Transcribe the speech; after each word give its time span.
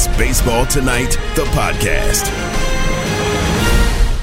is 0.00 0.16
Baseball 0.16 0.64
Tonight, 0.66 1.10
the 1.34 1.44
podcast. 1.52 2.24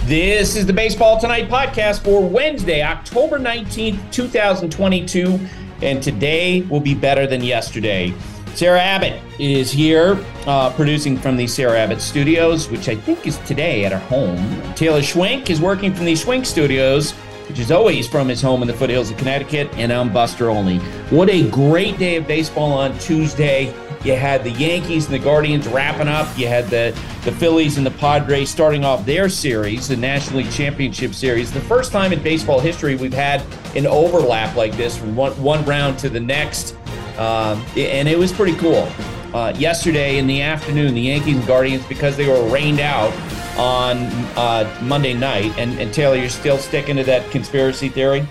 This 0.07 0.55
is 0.55 0.65
the 0.65 0.73
Baseball 0.73 1.19
Tonight 1.19 1.49
podcast 1.49 2.03
for 2.03 2.27
Wednesday, 2.27 2.81
October 2.81 3.37
19th, 3.37 4.11
2022. 4.11 5.39
And 5.83 6.01
today 6.01 6.61
will 6.61 6.79
be 6.79 6.95
better 6.95 7.27
than 7.27 7.43
yesterday. 7.43 8.13
Sarah 8.55 8.81
Abbott 8.81 9.21
is 9.39 9.71
here 9.71 10.23
uh, 10.47 10.71
producing 10.71 11.15
from 11.15 11.37
the 11.37 11.45
Sarah 11.45 11.77
Abbott 11.77 12.01
Studios, 12.01 12.69
which 12.69 12.89
I 12.89 12.95
think 12.95 13.27
is 13.27 13.37
today 13.39 13.85
at 13.85 13.91
her 13.91 13.99
home. 13.99 14.37
Taylor 14.73 15.01
Schwenk 15.01 15.51
is 15.51 15.61
working 15.61 15.93
from 15.93 16.05
the 16.05 16.13
Schwenk 16.13 16.47
Studios, 16.47 17.11
which 17.47 17.59
is 17.59 17.71
always 17.71 18.07
from 18.07 18.29
his 18.29 18.41
home 18.41 18.63
in 18.63 18.67
the 18.67 18.73
foothills 18.73 19.11
of 19.11 19.17
Connecticut. 19.17 19.69
And 19.73 19.93
I'm 19.93 20.11
Buster 20.11 20.49
Olney. 20.49 20.79
What 21.09 21.29
a 21.29 21.47
great 21.51 21.99
day 21.99 22.15
of 22.15 22.25
baseball 22.25 22.73
on 22.73 22.97
Tuesday. 22.97 23.71
You 24.03 24.15
had 24.15 24.43
the 24.43 24.51
Yankees 24.51 25.05
and 25.05 25.13
the 25.13 25.19
Guardians 25.19 25.67
wrapping 25.67 26.07
up. 26.07 26.27
You 26.37 26.47
had 26.47 26.67
the, 26.67 26.97
the 27.23 27.31
Phillies 27.31 27.77
and 27.77 27.85
the 27.85 27.91
Padres 27.91 28.49
starting 28.49 28.85
off 28.85 29.05
their 29.05 29.29
series, 29.29 29.87
the 29.87 29.97
National 29.97 30.39
League 30.39 30.51
Championship 30.51 31.13
Series. 31.13 31.51
The 31.51 31.61
first 31.61 31.91
time 31.91 32.13
in 32.13 32.21
baseball 32.21 32.59
history 32.59 32.95
we've 32.95 33.13
had 33.13 33.41
an 33.75 33.85
overlap 33.87 34.55
like 34.55 34.75
this 34.77 34.97
from 34.97 35.15
one, 35.15 35.31
one 35.41 35.65
round 35.65 35.99
to 35.99 36.09
the 36.09 36.19
next. 36.19 36.75
Um, 37.17 37.65
and 37.75 38.07
it 38.07 38.17
was 38.17 38.31
pretty 38.31 38.55
cool. 38.57 38.87
Uh, 39.33 39.53
yesterday 39.57 40.19
in 40.19 40.27
the 40.27 40.41
afternoon, 40.41 40.93
the 40.93 41.01
Yankees 41.01 41.37
and 41.37 41.45
Guardians, 41.45 41.85
because 41.87 42.15
they 42.15 42.27
were 42.27 42.49
rained 42.49 42.79
out 42.79 43.11
on 43.57 43.97
uh, 44.37 44.79
Monday 44.83 45.13
night, 45.13 45.51
and, 45.57 45.77
and 45.79 45.93
Taylor, 45.93 46.15
you're 46.15 46.29
still 46.29 46.57
sticking 46.57 46.95
to 46.95 47.03
that 47.03 47.29
conspiracy 47.31 47.89
theory? 47.89 48.25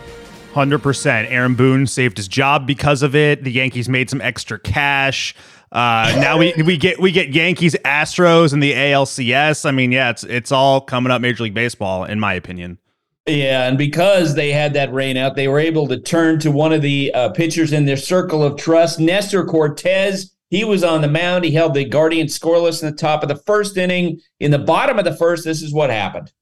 Hundred 0.55 0.79
percent. 0.79 1.31
Aaron 1.31 1.55
Boone 1.55 1.87
saved 1.87 2.17
his 2.17 2.29
job 2.29 2.67
because 2.67 3.03
of 3.03 3.15
it. 3.15 3.45
The 3.45 3.53
Yankees 3.53 3.91
made 3.91 4.09
some 4.09 4.23
extra 4.23 4.59
cash. 4.59 5.35
Uh, 5.77 6.11
now 6.21 6.39
we 6.39 6.55
we 6.65 6.79
get 6.79 6.99
we 6.99 7.13
get 7.13 7.35
Yankees 7.35 7.77
Astros 7.85 8.55
and 8.55 8.63
the 8.63 8.73
ALCS. 8.73 9.67
I 9.67 9.73
mean, 9.73 9.93
yeah, 9.93 10.09
it's 10.09 10.25
it's 10.25 10.51
all 10.51 10.81
coming 10.81 11.13
up 11.13 11.21
Major 11.21 11.43
League 11.43 11.53
Baseball, 11.53 12.05
in 12.05 12.19
my 12.19 12.33
opinion. 12.33 12.79
Yeah, 13.27 13.69
and 13.69 13.77
because 13.77 14.35
they 14.35 14.53
had 14.53 14.73
that 14.73 14.91
rain 14.95 15.19
out, 15.19 15.37
they 15.37 15.49
were 15.49 15.59
able 15.59 15.87
to 15.89 16.01
turn 16.01 16.39
to 16.41 16.51
one 16.51 16.73
of 16.73 16.81
the 16.81 17.13
uh, 17.13 17.29
pitchers 17.29 17.75
in 17.75 17.85
their 17.85 17.99
circle 17.99 18.43
of 18.43 18.57
trust, 18.57 18.99
Nestor 19.01 19.45
Cortes. 19.45 20.35
He 20.49 20.65
was 20.65 20.83
on 20.83 21.03
the 21.03 21.09
mound. 21.09 21.45
He 21.45 21.51
held 21.51 21.75
the 21.75 21.85
Guardians 21.85 22.39
scoreless 22.39 22.83
in 22.83 22.91
the 22.91 22.97
top 22.97 23.23
of 23.23 23.29
the 23.29 23.43
first 23.45 23.77
inning. 23.77 24.19
In 24.41 24.53
the 24.53 24.59
bottom 24.59 24.99
of 24.99 25.05
the 25.05 25.17
first, 25.17 25.45
this 25.45 25.61
is 25.61 25.75
what 25.75 25.91
happened. 25.91 26.33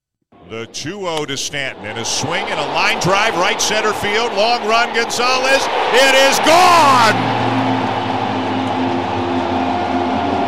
The 0.49 0.67
2 0.67 1.01
0 1.01 1.25
to 1.25 1.37
Stanton 1.37 1.87
and 1.87 1.99
a 1.99 2.05
swing 2.05 2.45
and 2.45 2.61
a 2.61 2.67
line 2.67 3.01
drive 3.01 3.35
right 3.35 3.61
center 3.61 3.95
field. 3.95 4.33
Long 4.35 4.65
run, 4.69 4.95
Gonzalez. 4.95 5.67
It 5.93 6.15
is 6.15 6.39
gone! 6.47 7.54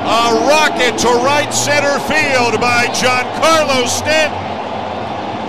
A 0.08 0.46
rocket 0.46 0.96
to 1.00 1.08
right 1.08 1.52
center 1.52 1.98
field 2.06 2.60
by 2.60 2.86
Giancarlo 2.94 3.88
Stanton. 3.88 4.38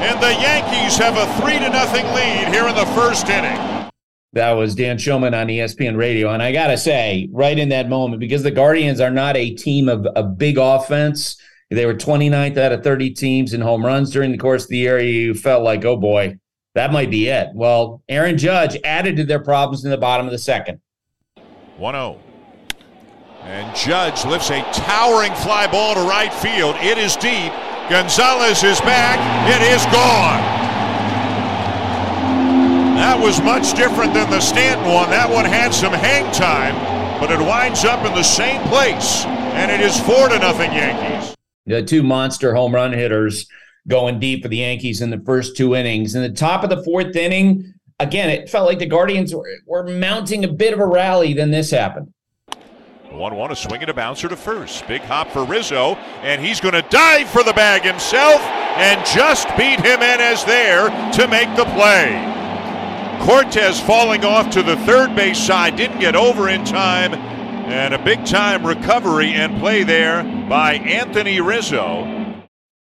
And 0.01 0.19
the 0.19 0.33
Yankees 0.33 0.97
have 0.97 1.15
a 1.15 1.31
3 1.39 1.59
to 1.59 1.69
nothing 1.69 2.05
lead 2.07 2.47
here 2.47 2.67
in 2.67 2.73
the 2.73 2.87
first 2.95 3.29
inning. 3.29 3.91
That 4.33 4.53
was 4.53 4.73
Dan 4.73 4.97
Shulman 4.97 5.39
on 5.39 5.45
ESPN 5.45 5.95
Radio. 5.95 6.31
And 6.31 6.41
I 6.41 6.51
got 6.51 6.67
to 6.67 6.77
say, 6.77 7.29
right 7.31 7.57
in 7.57 7.69
that 7.69 7.87
moment, 7.87 8.19
because 8.19 8.41
the 8.41 8.49
Guardians 8.49 8.99
are 8.99 9.11
not 9.11 9.37
a 9.37 9.53
team 9.53 9.87
of 9.87 10.07
a 10.15 10.23
big 10.23 10.57
offense, 10.57 11.39
they 11.69 11.85
were 11.85 11.93
29th 11.93 12.57
out 12.57 12.71
of 12.71 12.83
30 12.83 13.11
teams 13.11 13.53
in 13.53 13.61
home 13.61 13.85
runs 13.85 14.09
during 14.09 14.31
the 14.31 14.39
course 14.39 14.63
of 14.63 14.69
the 14.69 14.77
year. 14.77 14.99
You 14.99 15.35
felt 15.35 15.63
like, 15.63 15.85
oh 15.85 15.97
boy, 15.97 16.39
that 16.73 16.91
might 16.91 17.11
be 17.11 17.27
it. 17.27 17.49
Well, 17.53 18.01
Aaron 18.09 18.39
Judge 18.39 18.75
added 18.83 19.17
to 19.17 19.23
their 19.23 19.39
problems 19.39 19.85
in 19.85 19.91
the 19.91 19.97
bottom 19.97 20.25
of 20.25 20.31
the 20.31 20.39
second. 20.39 20.81
1 21.77 21.93
0. 21.93 22.19
And 23.47 23.73
Judge 23.73 24.25
lifts 24.25 24.49
a 24.49 24.61
towering 24.73 25.33
fly 25.35 25.67
ball 25.67 25.95
to 25.95 26.01
right 26.01 26.33
field. 26.33 26.75
It 26.81 26.97
is 26.97 27.15
deep. 27.15 27.53
Gonzalez 27.89 28.61
is 28.61 28.81
back. 28.81 29.17
It 29.47 29.65
is 29.71 29.85
gone. 29.85 30.43
That 32.97 33.17
was 33.17 33.41
much 33.41 33.73
different 33.73 34.13
than 34.13 34.29
the 34.29 34.41
Stanton 34.41 34.93
one. 34.93 35.09
That 35.11 35.29
one 35.29 35.45
had 35.45 35.73
some 35.73 35.93
hang 35.93 36.29
time, 36.33 36.75
but 37.21 37.31
it 37.31 37.39
winds 37.39 37.85
up 37.85 38.05
in 38.05 38.13
the 38.13 38.21
same 38.21 38.61
place. 38.63 39.23
And 39.23 39.71
it 39.71 39.79
is 39.79 39.97
four 40.01 40.27
to 40.27 40.37
nothing 40.39 40.73
Yankees. 40.73 41.33
The 41.65 41.81
two 41.83 42.03
monster 42.03 42.53
home 42.53 42.75
run 42.75 42.91
hitters 42.91 43.47
going 43.87 44.19
deep 44.19 44.43
for 44.43 44.49
the 44.49 44.57
Yankees 44.57 44.99
in 44.99 45.09
the 45.09 45.21
first 45.25 45.55
two 45.55 45.73
innings. 45.73 46.15
In 46.15 46.21
the 46.21 46.31
top 46.31 46.65
of 46.65 46.69
the 46.69 46.83
fourth 46.83 47.15
inning, 47.15 47.75
again, 47.97 48.29
it 48.29 48.49
felt 48.49 48.67
like 48.67 48.79
the 48.79 48.85
Guardians 48.87 49.33
were, 49.33 49.47
were 49.65 49.87
mounting 49.87 50.43
a 50.43 50.49
bit 50.49 50.73
of 50.73 50.81
a 50.81 50.85
rally. 50.85 51.33
Then 51.33 51.51
this 51.51 51.71
happened. 51.71 52.11
1 53.17 53.35
1, 53.35 53.51
a 53.51 53.55
swing 53.55 53.81
and 53.81 53.89
a 53.89 53.93
bouncer 53.93 54.29
to 54.29 54.35
first. 54.35 54.87
Big 54.87 55.01
hop 55.01 55.29
for 55.31 55.43
Rizzo, 55.43 55.95
and 56.21 56.39
he's 56.39 56.59
going 56.59 56.75
to 56.75 56.83
dive 56.83 57.27
for 57.29 57.43
the 57.43 57.53
bag 57.53 57.81
himself 57.81 58.39
and 58.41 59.03
just 59.05 59.47
beat 59.57 59.79
Gimenez 59.79 60.43
there 60.45 60.89
to 61.13 61.27
make 61.27 61.53
the 61.55 61.65
play. 61.73 62.35
Cortes 63.25 63.79
falling 63.81 64.23
off 64.23 64.51
to 64.51 64.61
the 64.61 64.77
third 64.77 65.15
base 65.15 65.39
side, 65.39 65.75
didn't 65.75 65.99
get 65.99 66.15
over 66.15 66.49
in 66.49 66.63
time, 66.63 67.15
and 67.15 67.93
a 67.93 68.03
big 68.03 68.23
time 68.25 68.65
recovery 68.65 69.33
and 69.33 69.59
play 69.59 69.83
there 69.83 70.23
by 70.47 70.75
Anthony 70.75 71.41
Rizzo. 71.41 72.13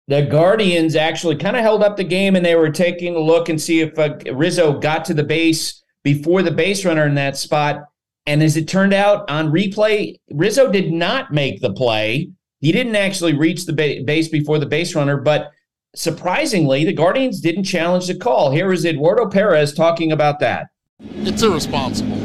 The 0.08 0.24
Guardians 0.24 0.96
actually 0.96 1.38
kind 1.38 1.56
of 1.56 1.64
held 1.64 1.82
up 1.82 1.98
the 1.98 2.04
game 2.04 2.36
and 2.36 2.46
they 2.46 2.56
were 2.56 2.70
taking 2.70 3.16
a 3.16 3.20
look 3.20 3.50
and 3.50 3.60
see 3.60 3.80
if 3.80 3.98
uh, 3.98 4.18
Rizzo 4.32 4.78
got 4.78 5.06
to 5.06 5.16
the 5.16 5.24
base 5.24 5.82
before 6.04 6.44
the 6.44 6.52
base 6.52 6.86
runner 6.86 7.08
in 7.08 7.16
that 7.16 7.38
spot 7.38 7.86
and 8.28 8.42
as 8.42 8.58
it 8.58 8.68
turned 8.68 8.94
out 8.94 9.30
on 9.30 9.52
replay, 9.52 10.16
Rizzo 10.32 10.72
did 10.72 10.92
not 10.92 11.32
make 11.32 11.62
the 11.62 11.74
play. 11.74 12.30
He 12.60 12.72
didn't 12.72 12.96
actually 12.96 13.34
reach 13.34 13.66
the 13.66 14.04
base 14.06 14.28
before 14.28 14.58
the 14.58 14.66
base 14.66 14.96
runner, 14.96 15.18
but 15.18 15.52
surprisingly, 15.96 16.84
the 16.86 16.94
Guardians 16.94 17.40
didn't 17.40 17.66
challenge 17.66 18.08
the 18.08 18.16
call. 18.16 18.52
Here 18.52 18.72
is 18.72 18.86
Eduardo 18.86 19.28
Perez 19.28 19.74
talking 19.74 20.12
about 20.12 20.40
that. 20.40 20.68
It's 21.00 21.44
irresponsible. 21.44 22.18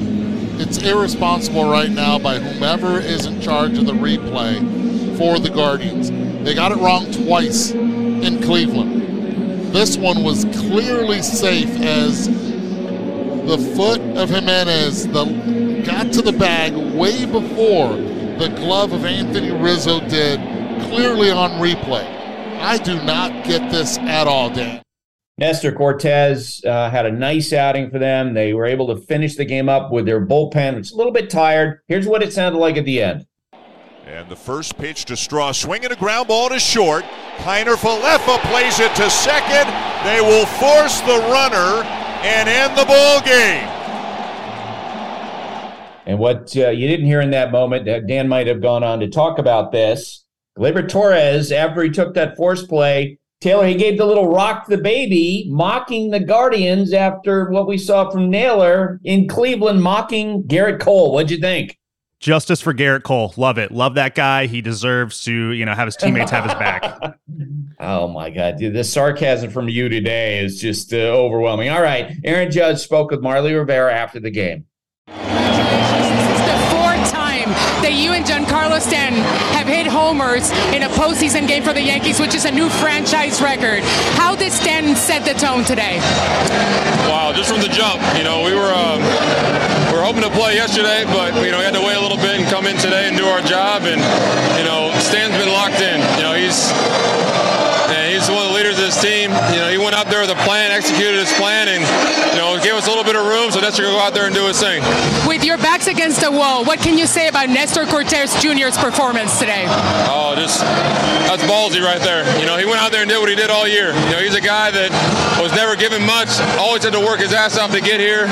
It's 0.60 0.78
irresponsible 0.78 1.70
right 1.70 1.90
now 1.90 2.18
by 2.18 2.38
whomever 2.38 2.98
is 3.00 3.26
in 3.26 3.40
charge 3.40 3.76
of 3.76 3.86
the 3.86 3.92
replay 3.92 4.58
for 5.18 5.38
the 5.38 5.50
Guardians. 5.50 6.10
They 6.44 6.54
got 6.54 6.72
it 6.72 6.78
wrong 6.78 7.10
twice 7.12 7.72
in 7.72 8.40
Cleveland. 8.42 9.72
This 9.74 9.96
one 9.96 10.22
was 10.22 10.44
clearly 10.46 11.22
safe 11.22 11.70
as 11.80 12.28
the 13.46 13.58
foot 13.76 14.00
of 14.16 14.30
Gimenez, 14.30 15.06
the 15.08 15.82
got 15.84 16.12
to 16.12 16.22
the 16.22 16.32
bag 16.32 16.74
way 16.94 17.24
before 17.24 17.96
the 17.96 18.52
glove 18.56 18.92
of 18.92 19.04
Anthony 19.04 19.50
Rizzo 19.50 20.00
did, 20.08 20.38
clearly 20.88 21.30
on 21.30 21.50
replay. 21.52 22.04
I 22.58 22.78
do 22.78 23.02
not 23.02 23.44
get 23.44 23.70
this 23.70 23.98
at 23.98 24.26
all, 24.26 24.50
Dan. 24.50 24.82
Nestor 25.38 25.72
Cortes 25.72 26.64
uh, 26.64 26.90
had 26.90 27.06
a 27.06 27.10
nice 27.12 27.52
outing 27.52 27.90
for 27.90 27.98
them. 27.98 28.34
They 28.34 28.52
were 28.52 28.66
able 28.66 28.86
to 28.88 28.96
finish 28.96 29.36
the 29.36 29.44
game 29.44 29.68
up 29.68 29.90
with 29.90 30.04
their 30.04 30.24
bullpen, 30.24 30.76
which 30.76 30.86
is 30.86 30.92
a 30.92 30.96
little 30.96 31.12
bit 31.12 31.30
tired. 31.30 31.80
Here's 31.88 32.06
what 32.06 32.22
it 32.22 32.32
sounded 32.32 32.58
like 32.58 32.76
at 32.76 32.84
the 32.84 33.02
end. 33.02 33.26
And 34.06 34.28
the 34.28 34.36
first 34.36 34.76
pitch 34.76 35.04
to 35.06 35.16
Straw, 35.16 35.52
swinging 35.52 35.92
a 35.92 35.96
ground 35.96 36.28
ball 36.28 36.48
to 36.50 36.58
short. 36.58 37.04
Kiner 37.38 37.76
Falefa 37.76 38.38
plays 38.50 38.80
it 38.80 38.94
to 38.96 39.08
second. 39.08 39.72
They 40.04 40.20
will 40.20 40.46
force 40.46 41.00
the 41.00 41.18
runner 41.30 41.99
and 42.22 42.48
end 42.48 42.76
the 42.76 42.84
ball 42.84 43.20
game. 43.22 43.68
And 46.06 46.18
what 46.18 46.56
uh, 46.56 46.70
you 46.70 46.88
didn't 46.88 47.06
hear 47.06 47.20
in 47.20 47.30
that 47.30 47.52
moment, 47.52 47.88
uh, 47.88 48.00
Dan 48.00 48.28
might 48.28 48.46
have 48.46 48.60
gone 48.60 48.82
on 48.82 49.00
to 49.00 49.08
talk 49.08 49.38
about 49.38 49.70
this. 49.70 50.24
Gleyber 50.58 50.88
Torres, 50.88 51.52
after 51.52 51.82
he 51.82 51.90
took 51.90 52.14
that 52.14 52.36
force 52.36 52.66
play, 52.66 53.18
Taylor, 53.40 53.66
he 53.66 53.74
gave 53.74 53.96
the 53.96 54.04
little 54.04 54.28
rock 54.28 54.66
the 54.66 54.76
baby, 54.76 55.46
mocking 55.48 56.10
the 56.10 56.20
Guardians 56.20 56.92
after 56.92 57.48
what 57.50 57.66
we 57.66 57.78
saw 57.78 58.10
from 58.10 58.28
Naylor 58.28 59.00
in 59.04 59.28
Cleveland, 59.28 59.82
mocking 59.82 60.42
Gerrit 60.42 60.80
Cole. 60.80 61.14
What'd 61.14 61.30
you 61.30 61.38
think? 61.38 61.78
Justice 62.20 62.60
for 62.60 62.74
Gerrit 62.74 63.02
Cole. 63.02 63.32
Love 63.38 63.56
it. 63.56 63.72
Love 63.72 63.94
that 63.94 64.14
guy. 64.14 64.46
He 64.46 64.60
deserves 64.60 65.24
to, 65.24 65.52
you 65.52 65.64
know, 65.64 65.74
have 65.74 65.86
his 65.86 65.96
teammates 65.96 66.30
have 66.30 66.44
his 66.44 66.52
back. 66.54 67.16
oh 67.80 68.08
my 68.08 68.28
God. 68.28 68.58
Dude, 68.58 68.74
the 68.74 68.84
sarcasm 68.84 69.50
from 69.50 69.70
you 69.70 69.88
today 69.88 70.44
is 70.44 70.60
just 70.60 70.92
uh, 70.92 70.98
overwhelming. 70.98 71.70
All 71.70 71.80
right. 71.80 72.14
Aaron 72.22 72.50
Judge 72.50 72.80
spoke 72.80 73.10
with 73.10 73.22
Marly 73.22 73.54
Rivera 73.54 73.94
after 73.94 74.20
the 74.20 74.30
game 74.30 74.66
The 75.06 75.14
four-time 76.70 77.48
that 77.82 77.94
you 77.94 78.12
and 78.12 78.26
Giancarlo 78.80 78.88
Stanton 78.88 79.22
have 79.54 79.66
hit 79.66 79.86
homers 79.86 80.50
in 80.74 80.82
a 80.82 80.88
postseason 80.88 81.46
game 81.46 81.62
for 81.62 81.72
the 81.72 81.82
Yankees, 81.82 82.20
which 82.20 82.34
is 82.34 82.44
a 82.44 82.50
new 82.50 82.68
franchise 82.68 83.40
record. 83.40 83.82
How 84.16 84.34
did 84.34 84.52
Stanton 84.52 84.96
set 84.96 85.24
the 85.24 85.34
tone 85.34 85.64
today? 85.64 85.98
Wow, 87.08 87.32
just 87.34 87.50
from 87.50 87.60
the 87.60 87.68
jump. 87.68 88.00
You 88.16 88.24
know, 88.24 88.42
we 88.42 88.54
were 88.54 88.72
um, 88.72 89.00
we 89.90 89.98
were 89.98 90.04
hoping 90.04 90.22
to 90.22 90.30
play 90.30 90.54
yesterday, 90.54 91.04
but 91.04 91.34
you 91.44 91.50
know 91.50 91.58
we 91.58 91.64
had 91.64 91.74
to 91.74 91.84
wait 91.84 91.96
a 91.96 92.00
little 92.00 92.18
bit 92.18 92.40
and 92.40 92.48
come 92.48 92.66
in 92.66 92.76
today 92.76 93.08
and 93.08 93.16
do 93.16 93.26
our 93.26 93.42
job. 93.42 93.82
And 93.82 94.00
you 94.58 94.64
know, 94.64 94.92
Stan's 95.00 95.36
been 95.36 95.52
locked 95.52 95.80
in. 95.80 96.00
You 96.16 96.22
know, 96.24 96.34
he's 96.34 96.70
and 98.90 98.98
he's 98.98 98.98
one 98.98 98.98
of 98.98 98.98
the 98.98 98.98
leaders 98.98 98.98
of 98.98 99.02
this 99.02 99.02
team. 99.02 99.30
You 99.54 99.60
know, 99.60 99.70
he 99.70 99.78
went 99.78 99.94
out 99.94 100.06
there 100.08 100.20
with 100.20 100.30
a 100.30 100.40
plan, 100.42 100.70
executed 100.70 101.18
his 101.18 101.32
plan, 101.34 101.68
and 101.68 101.82
you 102.32 102.38
know, 102.38 102.58
gave 102.62 102.74
us 102.74 102.86
a 102.86 102.90
little 102.90 103.04
bit 103.04 103.16
of 103.16 103.26
room 103.26 103.50
so 103.50 103.60
Nestor 103.60 103.84
can 103.84 103.92
go 103.92 104.00
out 104.00 104.14
there 104.14 104.26
and 104.26 104.34
do 104.34 104.46
his 104.46 104.58
thing. 104.60 104.82
With 105.26 105.44
your 105.44 105.58
backs 105.58 105.86
against 105.86 106.20
the 106.20 106.30
wall, 106.30 106.64
what 106.64 106.80
can 106.80 106.98
you 106.98 107.06
say 107.06 107.28
about 107.28 107.48
Nestor 107.48 107.86
Cortes 107.86 108.34
Jr.'s 108.42 108.76
performance 108.76 109.38
today? 109.38 109.64
Oh, 110.10 110.34
just 110.36 110.60
that's 111.30 111.42
ballsy 111.44 111.82
right 111.82 112.00
there. 112.00 112.26
You 112.40 112.46
know, 112.46 112.56
he 112.56 112.64
went 112.64 112.80
out 112.80 112.90
there 112.92 113.02
and 113.02 113.10
did 113.10 113.18
what 113.18 113.28
he 113.28 113.36
did 113.36 113.50
all 113.50 113.66
year. 113.66 113.94
You 113.94 114.10
know, 114.10 114.18
he's 114.18 114.34
a 114.34 114.40
guy 114.40 114.70
that 114.70 114.90
was 115.40 115.52
never 115.52 115.76
given 115.76 116.02
much, 116.04 116.40
always 116.58 116.82
had 116.82 116.92
to 116.92 117.00
work 117.00 117.20
his 117.20 117.32
ass 117.32 117.58
off 117.58 117.70
to 117.72 117.80
get 117.80 118.00
here. 118.00 118.26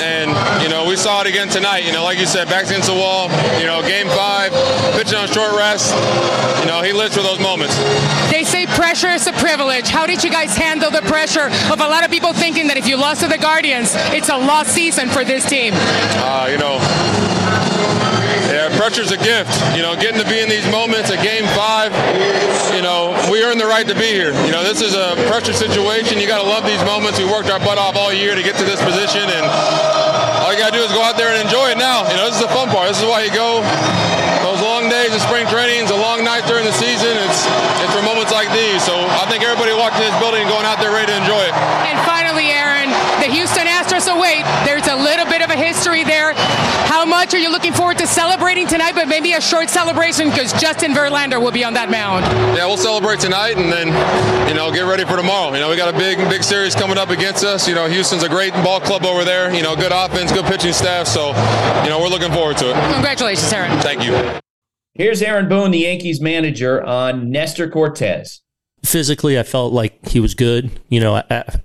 And, 0.00 0.32
you 0.62 0.68
know, 0.68 0.86
we 0.88 0.96
saw 0.96 1.20
it 1.20 1.26
again 1.26 1.48
tonight. 1.48 1.84
You 1.84 1.92
know, 1.92 2.04
like 2.04 2.18
you 2.18 2.26
said, 2.26 2.48
backs 2.48 2.70
against 2.70 2.88
the 2.88 2.94
wall, 2.96 3.28
you 3.60 3.66
know, 3.66 3.82
game 3.82 4.08
five, 4.08 4.52
pitching 4.96 5.18
on 5.18 5.28
short 5.28 5.52
rest. 5.56 5.94
You 6.60 6.66
know, 6.66 6.82
he 6.82 6.92
lives 6.92 7.16
for 7.16 7.22
those 7.22 7.40
moments. 7.40 7.76
They 8.30 8.44
say 8.44 8.66
pressure 8.66 9.10
is 9.10 9.26
a 9.26 9.32
privilege. 9.32 9.65
How 9.66 10.06
did 10.06 10.22
you 10.22 10.30
guys 10.30 10.56
handle 10.56 10.90
the 10.90 11.02
pressure 11.02 11.50
of 11.50 11.80
a 11.82 11.88
lot 11.90 12.04
of 12.04 12.10
people 12.10 12.32
thinking 12.32 12.68
that 12.68 12.76
if 12.78 12.86
you 12.86 12.96
lost 12.96 13.20
to 13.22 13.28
the 13.28 13.36
Guardians, 13.36 13.90
it's 14.14 14.30
a 14.30 14.38
lost 14.38 14.70
season 14.70 15.10
for 15.10 15.24
this 15.24 15.42
team? 15.42 15.74
Uh, 15.74 16.46
you 16.46 16.54
know, 16.54 16.78
yeah, 18.46 18.70
pressure's 18.78 19.10
a 19.10 19.18
gift. 19.18 19.50
You 19.74 19.82
know, 19.82 19.98
getting 19.98 20.22
to 20.22 20.28
be 20.30 20.38
in 20.38 20.48
these 20.48 20.64
moments 20.70 21.10
at 21.10 21.18
Game 21.18 21.42
Five. 21.58 21.90
You 22.78 22.82
know, 22.86 23.10
we 23.26 23.42
earned 23.42 23.58
the 23.58 23.66
right 23.66 23.86
to 23.90 23.94
be 23.98 24.06
here. 24.14 24.30
You 24.46 24.54
know, 24.54 24.62
this 24.62 24.78
is 24.80 24.94
a 24.94 25.18
pressure 25.26 25.52
situation. 25.52 26.22
You 26.22 26.30
got 26.30 26.38
to 26.40 26.48
love 26.48 26.62
these 26.62 26.82
moments. 26.86 27.18
We 27.18 27.26
worked 27.26 27.50
our 27.50 27.58
butt 27.58 27.76
off 27.76 27.98
all 27.98 28.14
year 28.14 28.38
to 28.38 28.42
get 28.46 28.54
to 28.62 28.64
this 28.64 28.78
position, 28.86 29.26
and 29.26 29.44
all 30.46 30.54
you 30.54 30.62
got 30.62 30.70
to 30.70 30.78
do 30.78 30.84
is 30.86 30.94
go 30.94 31.02
out 31.02 31.18
there 31.18 31.34
and 31.34 31.42
enjoy 31.42 31.74
it 31.74 31.78
now. 31.78 32.06
You 32.06 32.22
know, 32.22 32.30
this 32.30 32.38
is 32.38 32.46
the 32.46 32.54
fun 32.54 32.70
part. 32.70 32.86
This 32.86 33.02
is 33.02 33.08
why 33.10 33.26
you 33.26 33.34
go. 33.34 33.66
Those 34.46 34.62
long 34.62 34.86
days 34.86 35.10
of 35.10 35.18
spring 35.26 35.42
training, 35.50 35.90
a 35.90 35.98
long 35.98 36.22
night 36.22 36.46
during 36.46 36.62
the 36.62 36.76
season. 36.78 37.18
It's 37.18 37.42
bit 45.86 45.92
of 45.92 45.94
a 45.94 45.96
history 45.96 46.04
there. 46.04 46.34
How 46.86 47.04
much 47.04 47.34
are 47.34 47.38
you 47.38 47.50
looking 47.50 47.72
forward 47.72 47.98
to 47.98 48.06
celebrating 48.06 48.66
tonight, 48.66 48.94
but 48.94 49.08
maybe 49.08 49.32
a 49.32 49.40
short 49.40 49.68
celebration 49.68 50.30
because 50.30 50.52
Justin 50.60 50.92
Verlander 50.92 51.40
will 51.40 51.52
be 51.52 51.64
on 51.64 51.74
that 51.74 51.90
mound? 51.90 52.24
Yeah, 52.56 52.66
we'll 52.66 52.76
celebrate 52.76 53.20
tonight 53.20 53.56
and 53.56 53.72
then, 53.72 53.88
you 54.48 54.54
know, 54.54 54.72
get 54.72 54.82
ready 54.82 55.04
for 55.04 55.16
tomorrow. 55.16 55.52
You 55.54 55.60
know, 55.60 55.70
we 55.70 55.76
got 55.76 55.92
a 55.92 55.98
big, 55.98 56.18
big 56.28 56.42
series 56.42 56.74
coming 56.74 56.98
up 56.98 57.10
against 57.10 57.44
us. 57.44 57.68
You 57.68 57.74
know, 57.74 57.88
Houston's 57.88 58.22
a 58.22 58.28
great 58.28 58.52
ball 58.64 58.80
club 58.80 59.04
over 59.04 59.24
there. 59.24 59.54
You 59.54 59.62
know, 59.62 59.76
good 59.76 59.92
offense, 59.92 60.32
good 60.32 60.44
pitching 60.44 60.72
staff. 60.72 61.06
So, 61.06 61.28
you 61.84 61.90
know, 61.90 61.98
we're 62.00 62.08
looking 62.08 62.32
forward 62.32 62.56
to 62.58 62.70
it. 62.70 62.92
Congratulations, 62.94 63.52
Aaron. 63.52 63.78
Thank 63.80 64.04
you. 64.04 64.40
Here's 64.94 65.20
Aaron 65.20 65.48
Boone, 65.48 65.72
the 65.72 65.80
Yankees 65.80 66.20
manager, 66.20 66.82
on 66.82 67.30
Nestor 67.30 67.68
Cortes 67.68 68.40
physically, 68.84 69.36
I 69.36 69.42
felt 69.42 69.72
like 69.72 70.08
he 70.08 70.20
was 70.20 70.34
good. 70.34 70.70
You 70.88 71.00
know, 71.00 71.16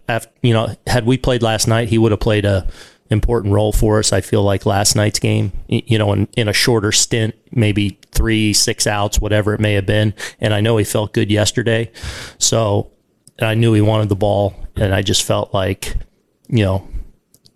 after, 0.08 0.30
you 0.42 0.54
know, 0.54 0.76
had 0.88 1.06
we 1.06 1.18
played 1.18 1.44
last 1.44 1.68
night, 1.68 1.88
he 1.90 2.00
would 2.00 2.12
have 2.12 2.20
played 2.20 2.46
a 2.46 2.68
important 3.12 3.54
role 3.54 3.72
for 3.72 4.00
us. 4.00 4.14
I 4.14 4.22
feel 4.22 4.44
like 4.44 4.66
last 4.66 4.96
night's 4.96 5.20
game, 5.20 5.52
you 5.68 5.98
know, 5.98 6.14
in, 6.14 6.28
in 6.38 6.48
a 6.48 6.54
shorter 6.54 6.92
stint, 6.92 7.36
maybe 7.52 8.00
three, 8.12 8.54
six 8.54 8.88
outs, 8.88 9.20
whatever 9.20 9.54
it 9.54 9.60
may 9.60 9.74
have 9.74 9.86
been. 9.86 10.14
And 10.40 10.54
I 10.54 10.62
know 10.62 10.78
he 10.78 10.86
felt 10.86 11.14
good 11.14 11.30
yesterday. 11.30 11.92
So 12.38 12.92
I 13.40 13.56
knew 13.56 13.74
he 13.74 13.82
wanted 13.82 14.10
the 14.10 14.16
ball. 14.16 14.56
And 14.76 14.94
I 14.96 15.02
just 15.02 15.24
felt 15.24 15.54
like, 15.54 15.96
you 16.48 16.64
know, 16.64 16.88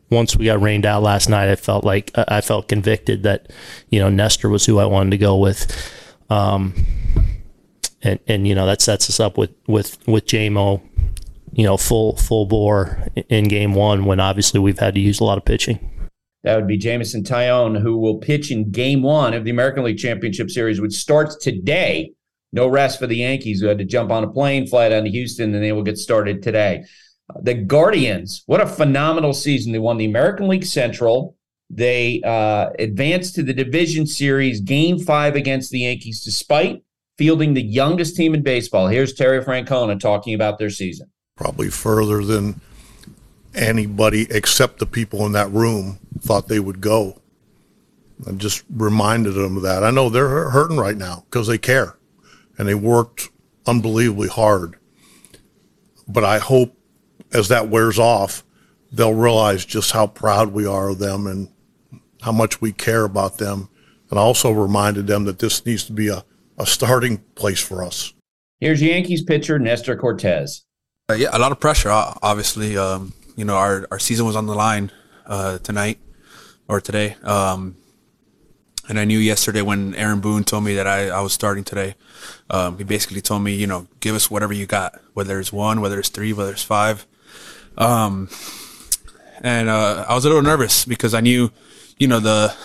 once 0.10 0.36
we 0.36 0.46
got 0.46 0.62
rained 0.62 0.86
out 0.86 1.02
last 1.02 1.30
night, 1.30 1.50
I 1.50 1.56
felt 1.56 1.84
like 1.84 2.12
I 2.16 2.42
felt 2.42 2.68
convicted 2.68 3.24
that, 3.24 3.52
you 3.90 4.00
know, 4.00 4.10
Nestor 4.10 4.50
was 4.50 4.66
who 4.66 4.78
I 4.80 4.86
wanted 4.86 5.12
to 5.12 5.18
go 5.18 5.38
with. 5.38 5.92
Um, 6.30 6.74
and, 8.02 8.20
and, 8.28 8.48
you 8.48 8.54
know, 8.54 8.66
that 8.66 8.82
sets 8.82 9.10
us 9.10 9.20
up 9.20 9.38
with, 9.38 9.52
with, 9.68 10.06
with 10.08 10.26
JMO 10.26 10.82
you 11.56 11.64
know, 11.64 11.78
full 11.78 12.18
full 12.18 12.46
bore 12.46 13.08
in 13.30 13.48
game 13.48 13.74
one 13.74 14.06
when 14.06 14.20
obviously 14.20 14.60
we've 14.60 14.80
had 14.80 14.94
to 14.94 15.00
use 15.00 15.20
a 15.20 15.24
lot 15.24 15.38
of 15.38 15.46
pitching. 15.46 16.10
That 16.44 16.58
would 16.58 16.68
be 16.68 16.78
Jameson 16.78 17.24
Taillon, 17.24 17.82
who 17.82 17.98
will 17.98 18.18
pitch 18.18 18.52
in 18.52 18.70
game 18.70 19.02
one 19.02 19.34
of 19.34 19.46
the 19.46 19.50
American 19.50 19.84
League 19.84 19.98
Championship 19.98 20.52
Series, 20.52 20.80
which 20.80 20.94
starts 20.94 21.36
today. 21.38 22.12
No 22.52 22.68
rest 22.68 23.00
for 23.00 23.08
the 23.08 23.18
Yankees 23.18 23.60
who 23.60 23.68
had 23.68 23.80
to 23.80 23.86
jump 23.86 24.12
on 24.12 24.24
a 24.24 24.30
plane, 24.30 24.68
fly 24.68 24.90
down 24.90 25.06
to 25.06 25.10
Houston, 25.10 25.54
and 25.56 25.64
they 25.64 25.72
will 25.72 25.84
get 25.84 25.98
started 25.98 26.44
today. 26.44 26.84
The 27.42 27.56
Guardians, 27.56 28.44
what 28.46 28.62
a 28.62 28.68
phenomenal 28.68 29.34
season. 29.34 29.72
They 29.72 29.80
won 29.80 29.98
the 29.98 30.06
American 30.06 30.48
League 30.48 30.66
Central. 30.66 31.36
They 31.70 32.22
uh, 32.24 32.70
advanced 32.78 33.36
to 33.36 33.44
the 33.44 33.54
division 33.54 34.06
series 34.06 34.62
game 34.62 35.00
five 35.00 35.36
against 35.36 35.72
the 35.72 35.80
Yankees, 35.80 36.24
despite 36.24 36.84
fielding 37.18 37.54
the 37.54 37.64
youngest 37.64 38.16
team 38.16 38.36
in 38.36 38.44
baseball. 38.44 38.88
Here's 38.88 39.14
Terry 39.14 39.44
Francona 39.44 40.00
talking 40.00 40.36
about 40.36 40.60
their 40.60 40.70
season 40.70 41.10
probably 41.36 41.70
further 41.70 42.24
than 42.24 42.62
anybody 43.54 44.28
except 44.32 44.80
the 44.80 44.86
people 44.86 45.26
in 45.26 45.34
that 45.34 45.52
room 45.52 46.00
thought 46.20 46.48
they 46.48 46.60
would 46.60 46.82
go. 46.82 47.22
I 48.26 48.32
just 48.32 48.64
reminded 48.70 49.32
them 49.32 49.58
of 49.58 49.64
that. 49.64 49.84
I 49.84 49.92
know 49.92 50.10
they're 50.10 50.50
hurting 50.50 50.78
right 50.78 50.96
now 50.96 51.26
because 51.30 51.48
they 51.48 51.58
care 51.58 51.98
and 52.58 52.68
they 52.68 52.76
worked 52.76 53.30
unbelievably 53.66 54.30
hard. 54.30 54.78
But 56.08 56.24
I 56.24 56.40
hope 56.40 56.78
as 57.34 57.50
that 57.50 57.68
wears 57.68 58.00
off, 58.00 58.44
they'll 58.92 59.14
realize 59.14 59.66
just 59.66 59.92
how 59.92 60.08
proud 60.08 60.54
we 60.54 60.66
are 60.66 60.90
of 60.90 61.00
them 61.00 61.28
and 61.28 61.50
how 62.22 62.32
much 62.32 62.62
we 62.62 62.72
care 62.72 63.04
about 63.04 63.38
them. 63.38 63.68
And 64.10 64.18
I 64.18 64.22
also 64.22 64.52
reminded 64.52 65.08
them 65.08 65.26
that 65.26 65.40
this 65.40 65.66
needs 65.66 65.84
to 65.86 65.92
be 65.92 66.08
a, 66.08 66.24
a 66.58 66.66
starting 66.66 67.18
place 67.36 67.60
for 67.60 67.84
us. 67.84 68.14
Here's 68.62 68.82
Yankees 68.82 69.24
pitcher 69.24 69.60
Nestor 69.60 69.98
Cortes. 69.98 70.65
Uh, 71.08 71.14
yeah, 71.14 71.30
a 71.34 71.38
lot 71.38 71.52
of 71.52 71.60
pressure. 71.60 71.92
Obviously, 71.92 72.76
um, 72.76 73.14
you 73.36 73.46
know 73.46 73.56
our 73.56 73.88
our 73.92 74.00
season 74.00 74.26
was 74.26 74.36
on 74.36 74.48
the 74.48 74.56
line 74.56 74.92
uh, 75.28 75.60
tonight 75.60 76.00
or 76.68 76.82
today. 76.82 77.16
Um, 77.22 77.76
and 78.90 79.00
I 79.00 79.06
knew 79.06 79.20
yesterday 79.20 79.62
when 79.62 79.94
Aaron 79.94 80.20
Boone 80.20 80.44
told 80.44 80.64
me 80.64 80.74
that 80.74 80.88
I, 80.88 81.10
I 81.10 81.22
was 81.22 81.32
starting 81.32 81.64
today. 81.64 81.94
Um, 82.50 82.80
he 82.80 82.84
basically 82.84 83.22
told 83.22 83.44
me, 83.44 83.54
you 83.54 83.68
know, 83.68 83.88
give 84.00 84.16
us 84.16 84.32
whatever 84.32 84.52
you 84.52 84.66
got, 84.66 85.00
whether 85.14 85.40
it's 85.40 85.54
one, 85.54 85.80
whether 85.80 86.00
it's 86.00 86.10
three, 86.10 86.34
whether 86.34 86.54
it's 86.54 86.64
five. 86.64 87.06
Um, 87.78 88.28
and 89.42 89.70
uh, 89.70 90.06
I 90.10 90.16
was 90.16 90.26
a 90.26 90.30
little 90.30 90.44
nervous 90.44 90.86
because 90.86 91.14
I 91.14 91.22
knew, 91.22 91.52
you 92.00 92.08
know, 92.08 92.20
the 92.20 92.56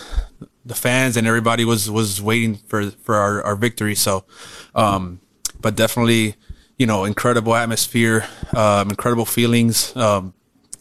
the 0.65 0.75
fans 0.75 1.19
and 1.19 1.27
everybody 1.27 1.67
was 1.67 1.91
was 1.91 2.23
waiting 2.23 2.55
for 2.55 2.91
for 2.91 3.17
our, 3.17 3.43
our 3.43 3.55
victory. 3.55 3.95
So, 3.95 4.25
um, 4.75 5.21
but 5.61 5.77
definitely 5.77 6.37
you 6.81 6.87
know, 6.87 7.05
incredible 7.05 7.55
atmosphere, 7.55 8.27
um, 8.57 8.89
incredible 8.89 9.27
feelings. 9.27 9.95
Um, 9.95 10.33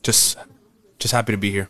just, 0.02 0.38
just 0.98 1.14
happy 1.14 1.34
to 1.34 1.38
be 1.38 1.52
here. 1.52 1.70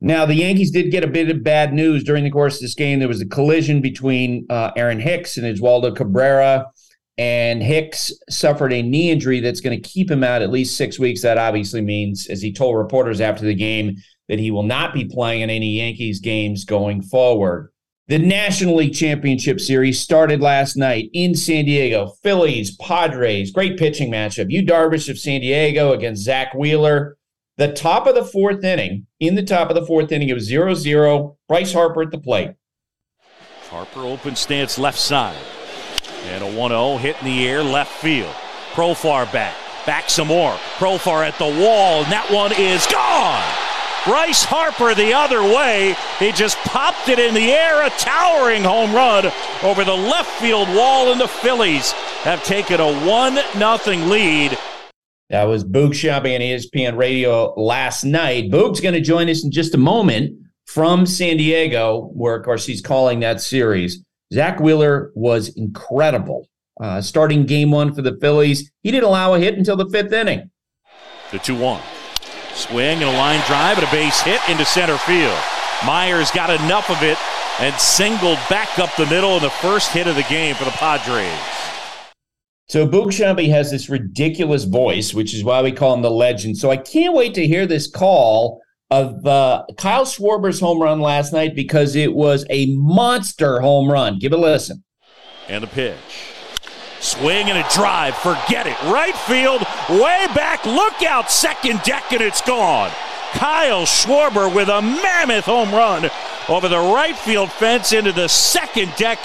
Now, 0.00 0.24
the 0.24 0.34
Yankees 0.34 0.70
did 0.70 0.90
get 0.90 1.04
a 1.04 1.06
bit 1.06 1.28
of 1.28 1.44
bad 1.44 1.74
news 1.74 2.02
during 2.02 2.24
the 2.24 2.30
course 2.30 2.54
of 2.54 2.62
this 2.62 2.74
game. 2.74 3.00
There 3.00 3.06
was 3.06 3.20
a 3.20 3.26
collision 3.26 3.82
between 3.82 4.46
uh, 4.48 4.70
Aaron 4.76 4.98
Hicks 4.98 5.36
and 5.36 5.46
Oswaldo 5.46 5.94
Cabrera, 5.94 6.70
and 7.18 7.62
Hicks 7.62 8.10
suffered 8.30 8.72
a 8.72 8.80
knee 8.80 9.10
injury 9.10 9.40
that's 9.40 9.60
going 9.60 9.78
to 9.78 9.88
keep 9.88 10.10
him 10.10 10.24
out 10.24 10.40
at 10.40 10.50
least 10.50 10.78
six 10.78 10.98
weeks. 10.98 11.20
That 11.20 11.36
obviously 11.36 11.82
means, 11.82 12.28
as 12.28 12.40
he 12.40 12.54
told 12.54 12.78
reporters 12.78 13.20
after 13.20 13.44
the 13.44 13.54
game, 13.54 13.96
that 14.30 14.38
he 14.38 14.50
will 14.50 14.62
not 14.62 14.94
be 14.94 15.04
playing 15.04 15.42
in 15.42 15.50
any 15.50 15.76
Yankees 15.76 16.20
games 16.20 16.64
going 16.64 17.02
forward. 17.02 17.70
The 18.08 18.18
National 18.20 18.76
League 18.76 18.94
Championship 18.94 19.58
Series 19.58 19.98
started 19.98 20.40
last 20.40 20.76
night 20.76 21.10
in 21.12 21.34
San 21.34 21.64
Diego. 21.64 22.12
Phillies, 22.22 22.76
Padres, 22.76 23.50
great 23.50 23.76
pitching 23.76 24.12
matchup. 24.12 24.48
Yu 24.48 24.64
Darvish 24.64 25.08
of 25.08 25.18
San 25.18 25.40
Diego 25.40 25.92
against 25.92 26.22
Zack 26.22 26.54
Wheeler. 26.54 27.16
The 27.56 27.72
top 27.72 28.06
of 28.06 28.14
the 28.14 28.24
fourth 28.24 28.62
inning, 28.62 29.08
in 29.18 29.34
the 29.34 29.42
top 29.42 29.70
of 29.70 29.74
the 29.74 29.84
fourth 29.84 30.12
inning, 30.12 30.28
it 30.28 30.34
was 30.34 30.44
0 30.44 30.74
0. 30.74 31.36
Bryce 31.48 31.72
Harper 31.72 32.02
at 32.02 32.12
the 32.12 32.18
plate. 32.18 32.52
Harper 33.70 34.02
open 34.02 34.36
stance 34.36 34.78
left 34.78 35.00
side. 35.00 35.36
And 36.26 36.44
a 36.44 36.52
1 36.52 36.70
0 36.70 36.98
hit 36.98 37.18
in 37.18 37.24
the 37.24 37.48
air 37.48 37.64
left 37.64 37.90
field. 37.90 38.32
Profar 38.74 39.32
back. 39.32 39.56
Back 39.84 40.10
some 40.10 40.28
more. 40.28 40.52
Profar 40.78 41.26
at 41.26 41.36
the 41.38 41.44
wall, 41.44 42.04
and 42.04 42.12
that 42.12 42.30
one 42.30 42.52
is 42.52 42.86
gone. 42.86 43.65
Bryce 44.06 44.44
Harper 44.44 44.94
the 44.94 45.12
other 45.12 45.42
way. 45.42 45.96
He 46.20 46.30
just 46.30 46.56
popped 46.58 47.08
it 47.08 47.18
in 47.18 47.34
the 47.34 47.50
air, 47.50 47.84
a 47.84 47.90
towering 47.90 48.62
home 48.62 48.94
run 48.94 49.32
over 49.64 49.84
the 49.84 49.96
left 49.96 50.30
field 50.40 50.68
wall, 50.68 51.10
and 51.10 51.20
the 51.20 51.26
Phillies 51.26 51.90
have 52.22 52.44
taken 52.44 52.80
a 52.80 53.04
1 53.04 53.34
0 53.34 53.96
lead. 54.06 54.56
That 55.30 55.44
was 55.44 55.64
Boog 55.64 55.90
Sciambi 55.90 56.36
on 56.36 56.40
ESPN 56.40 56.96
Radio 56.96 57.52
last 57.54 58.04
night. 58.04 58.48
Boog's 58.48 58.80
going 58.80 58.94
to 58.94 59.00
join 59.00 59.28
us 59.28 59.42
in 59.42 59.50
just 59.50 59.74
a 59.74 59.78
moment 59.78 60.38
from 60.66 61.04
San 61.04 61.36
Diego, 61.36 62.10
where, 62.14 62.36
of 62.36 62.44
course, 62.44 62.64
he's 62.64 62.80
calling 62.80 63.18
that 63.20 63.40
series. 63.40 64.04
Zack 64.32 64.60
Wheeler 64.60 65.10
was 65.16 65.48
incredible. 65.56 66.46
Uh, 66.80 67.00
starting 67.00 67.44
game 67.44 67.72
one 67.72 67.92
for 67.92 68.02
the 68.02 68.16
Phillies, 68.20 68.70
he 68.84 68.92
didn't 68.92 69.08
allow 69.08 69.34
a 69.34 69.40
hit 69.40 69.58
until 69.58 69.76
the 69.76 69.88
fifth 69.88 70.12
inning. 70.12 70.48
The 71.32 71.40
2 71.40 71.56
1. 71.56 71.82
Swing 72.56 73.02
and 73.02 73.04
a 73.04 73.12
line 73.12 73.40
drive 73.46 73.78
and 73.78 73.86
a 73.86 73.90
base 73.90 74.20
hit 74.22 74.40
into 74.48 74.64
center 74.64 74.96
field. 74.98 75.38
Myers 75.84 76.30
got 76.30 76.48
enough 76.48 76.88
of 76.88 77.02
it 77.02 77.18
and 77.60 77.74
singled 77.78 78.38
back 78.48 78.78
up 78.78 78.94
the 78.96 79.06
middle 79.06 79.36
in 79.36 79.42
the 79.42 79.50
first 79.50 79.92
hit 79.92 80.06
of 80.06 80.16
the 80.16 80.22
game 80.24 80.54
for 80.54 80.64
the 80.64 80.70
Padres. 80.72 81.38
So 82.68 82.88
Boog 82.88 83.48
has 83.50 83.70
this 83.70 83.88
ridiculous 83.88 84.64
voice, 84.64 85.14
which 85.14 85.34
is 85.34 85.44
why 85.44 85.62
we 85.62 85.70
call 85.70 85.94
him 85.94 86.02
the 86.02 86.10
legend. 86.10 86.56
So 86.56 86.70
I 86.70 86.78
can't 86.78 87.14
wait 87.14 87.34
to 87.34 87.46
hear 87.46 87.66
this 87.66 87.86
call 87.88 88.60
of 88.90 89.24
uh, 89.26 89.64
Kyle 89.76 90.04
Schwarber's 90.04 90.58
home 90.58 90.80
run 90.80 91.00
last 91.00 91.32
night 91.32 91.54
because 91.54 91.94
it 91.94 92.14
was 92.14 92.46
a 92.50 92.74
monster 92.76 93.60
home 93.60 93.90
run. 93.90 94.18
Give 94.18 94.32
it 94.32 94.38
a 94.38 94.42
listen. 94.42 94.82
And 95.48 95.62
a 95.62 95.66
pitch. 95.66 96.35
Swing 97.00 97.50
and 97.50 97.58
a 97.58 97.68
drive. 97.74 98.16
Forget 98.16 98.66
it. 98.66 98.80
Right 98.84 99.16
field, 99.16 99.62
way 99.88 100.26
back. 100.34 100.64
Look 100.64 101.02
out, 101.02 101.30
second 101.30 101.82
deck, 101.82 102.12
and 102.12 102.22
it's 102.22 102.40
gone. 102.42 102.90
Kyle 103.32 103.84
Schwarber 103.84 104.54
with 104.54 104.68
a 104.68 104.80
mammoth 104.80 105.44
home 105.44 105.72
run 105.72 106.10
over 106.48 106.68
the 106.68 106.78
right 106.78 107.16
field 107.16 107.50
fence 107.52 107.92
into 107.92 108.12
the 108.12 108.28
second 108.28 108.94
deck. 108.96 109.18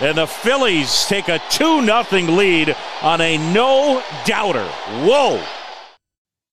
And 0.00 0.16
the 0.16 0.26
Phillies 0.26 1.06
take 1.06 1.28
a 1.28 1.40
2 1.50 1.84
0 1.84 2.02
lead 2.32 2.76
on 3.02 3.20
a 3.20 3.36
no 3.52 4.02
doubter. 4.24 4.66
Whoa. 5.04 5.42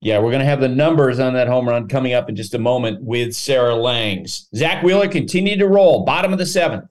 Yeah, 0.01 0.19
we're 0.19 0.31
going 0.31 0.39
to 0.39 0.45
have 0.45 0.61
the 0.61 0.67
numbers 0.67 1.19
on 1.19 1.33
that 1.33 1.47
home 1.47 1.67
run 1.67 1.87
coming 1.87 2.13
up 2.13 2.29
in 2.29 2.35
just 2.35 2.53
a 2.53 2.59
moment 2.59 3.01
with 3.01 3.33
Sarah 3.33 3.75
Langs. 3.75 4.47
Zack 4.55 4.83
Wheeler 4.83 5.07
continued 5.07 5.59
to 5.59 5.67
roll, 5.67 6.05
bottom 6.05 6.31
of 6.31 6.37
the 6.37 6.45
seventh. 6.45 6.85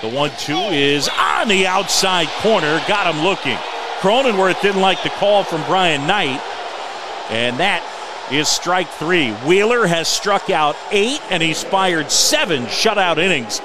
The 0.00 0.08
one 0.08 0.30
two 0.38 0.56
is 0.56 1.08
on 1.08 1.48
the 1.48 1.66
outside 1.66 2.28
corner. 2.40 2.80
Got 2.86 3.12
him 3.12 3.24
looking. 3.24 3.56
Cronenworth 3.98 4.62
didn't 4.62 4.80
like 4.80 5.02
the 5.02 5.10
call 5.10 5.42
from 5.42 5.64
Brian 5.64 6.06
Knight. 6.06 6.40
And 7.30 7.58
that 7.58 7.82
is 8.30 8.48
strike 8.48 8.88
three. 8.90 9.32
Wheeler 9.44 9.88
has 9.88 10.06
struck 10.06 10.50
out 10.50 10.76
eight 10.92 11.20
and 11.30 11.42
he's 11.42 11.64
fired 11.64 12.12
seven 12.12 12.66
shutout 12.66 13.18
innings. 13.18 13.60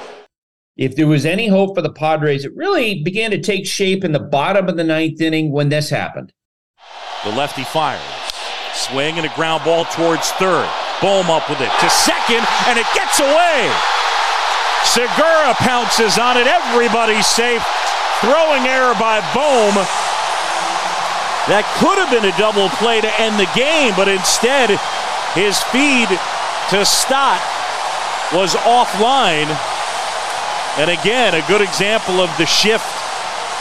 If 0.76 0.96
there 0.96 1.06
was 1.06 1.24
any 1.24 1.46
hope 1.46 1.76
for 1.76 1.82
the 1.82 1.92
Padres, 1.92 2.44
it 2.44 2.56
really 2.56 3.04
began 3.04 3.30
to 3.30 3.40
take 3.40 3.64
shape 3.64 4.02
in 4.02 4.10
the 4.10 4.18
bottom 4.18 4.68
of 4.68 4.76
the 4.76 4.82
ninth 4.82 5.20
inning 5.20 5.52
when 5.52 5.68
this 5.68 5.88
happened. 5.88 6.32
The 7.22 7.30
lefty 7.30 7.62
fires. 7.62 8.02
Swing 8.72 9.16
and 9.18 9.24
a 9.24 9.34
ground 9.36 9.62
ball 9.64 9.84
towards 9.84 10.32
third. 10.32 10.68
Bohm 11.00 11.30
up 11.30 11.48
with 11.48 11.60
it 11.60 11.70
to 11.80 11.90
second, 11.90 12.44
and 12.66 12.76
it 12.76 12.86
gets 12.92 13.20
away. 13.20 13.93
Segura 14.84 15.54
pounces 15.58 16.18
on 16.18 16.36
it. 16.36 16.46
Everybody's 16.46 17.26
safe. 17.26 17.64
Throwing 18.20 18.64
error 18.64 18.94
by 18.94 19.20
Bohm. 19.34 19.74
That 21.48 21.68
could 21.76 21.98
have 21.98 22.08
been 22.08 22.24
a 22.24 22.38
double 22.38 22.68
play 22.80 23.00
to 23.00 23.20
end 23.20 23.36
the 23.36 23.50
game, 23.52 23.92
but 23.96 24.08
instead, 24.08 24.70
his 25.34 25.60
feed 25.68 26.08
to 26.70 26.84
Stott 26.86 27.42
was 28.32 28.54
offline. 28.64 29.50
And 30.78 30.90
again, 30.90 31.34
a 31.34 31.46
good 31.46 31.60
example 31.60 32.20
of 32.20 32.30
the 32.38 32.46
shift, 32.46 32.86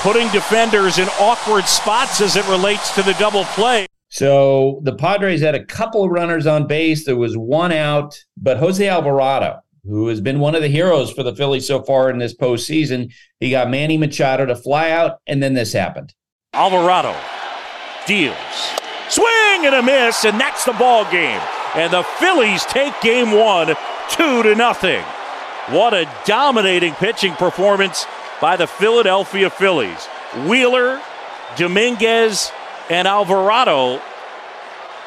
putting 0.02 0.30
defenders 0.30 0.98
in 0.98 1.10
awkward 1.20 1.68
spots 1.68 2.22
as 2.22 2.36
it 2.36 2.48
relates 2.48 2.94
to 2.96 3.04
the 3.04 3.14
double 3.14 3.44
play. 3.46 3.88
So 4.10 4.80
the 4.84 4.94
Padres 4.96 5.42
had 5.42 5.56
a 5.56 5.66
couple 5.66 6.04
of 6.04 6.12
runners 6.12 6.46
on 6.46 6.68
base. 6.68 7.04
There 7.04 7.18
was 7.18 7.36
one 7.36 7.72
out, 7.72 8.16
but 8.38 8.58
Jose 8.58 8.88
Alvarado, 8.88 9.60
who 9.86 10.08
has 10.08 10.22
been 10.22 10.40
one 10.40 10.56
of 10.56 10.62
the 10.62 10.68
heroes 10.68 11.12
for 11.12 11.24
the 11.24 11.36
Phillies 11.36 11.68
so 11.68 11.82
far 11.84 12.10
in 12.10 12.18
this 12.18 12.36
postseason, 12.36 13.14
he 13.40 13.52
got 13.52 13.70
Manny 13.70 13.98
Machado 13.98 14.46
to 14.46 14.56
fly 14.56 14.92
out, 14.92 15.20
and 15.28 15.44
then 15.44 15.54
this 15.54 15.74
happened. 15.74 16.14
Alvarado 16.54 17.16
deals. 18.06 18.38
Swing 19.10 19.66
and 19.66 19.76
a 19.76 19.84
miss, 19.84 20.26
and 20.26 20.40
that's 20.40 20.66
the 20.66 20.74
ball 20.74 21.10
game. 21.12 21.42
And 21.76 21.92
the 21.92 22.04
Phillies 22.04 22.66
take 22.66 23.00
game 23.02 23.32
one, 23.32 23.76
two 24.10 24.44
to 24.44 24.56
nothing. 24.56 25.04
What 25.70 25.94
a 25.94 26.10
dominating 26.26 26.94
pitching 26.94 27.34
performance 27.34 28.06
by 28.40 28.56
the 28.56 28.68
Philadelphia 28.68 29.50
Phillies. 29.50 30.06
Wheeler, 30.48 31.02
Dominguez, 31.56 32.52
and 32.90 33.08
Alvarado 33.08 34.02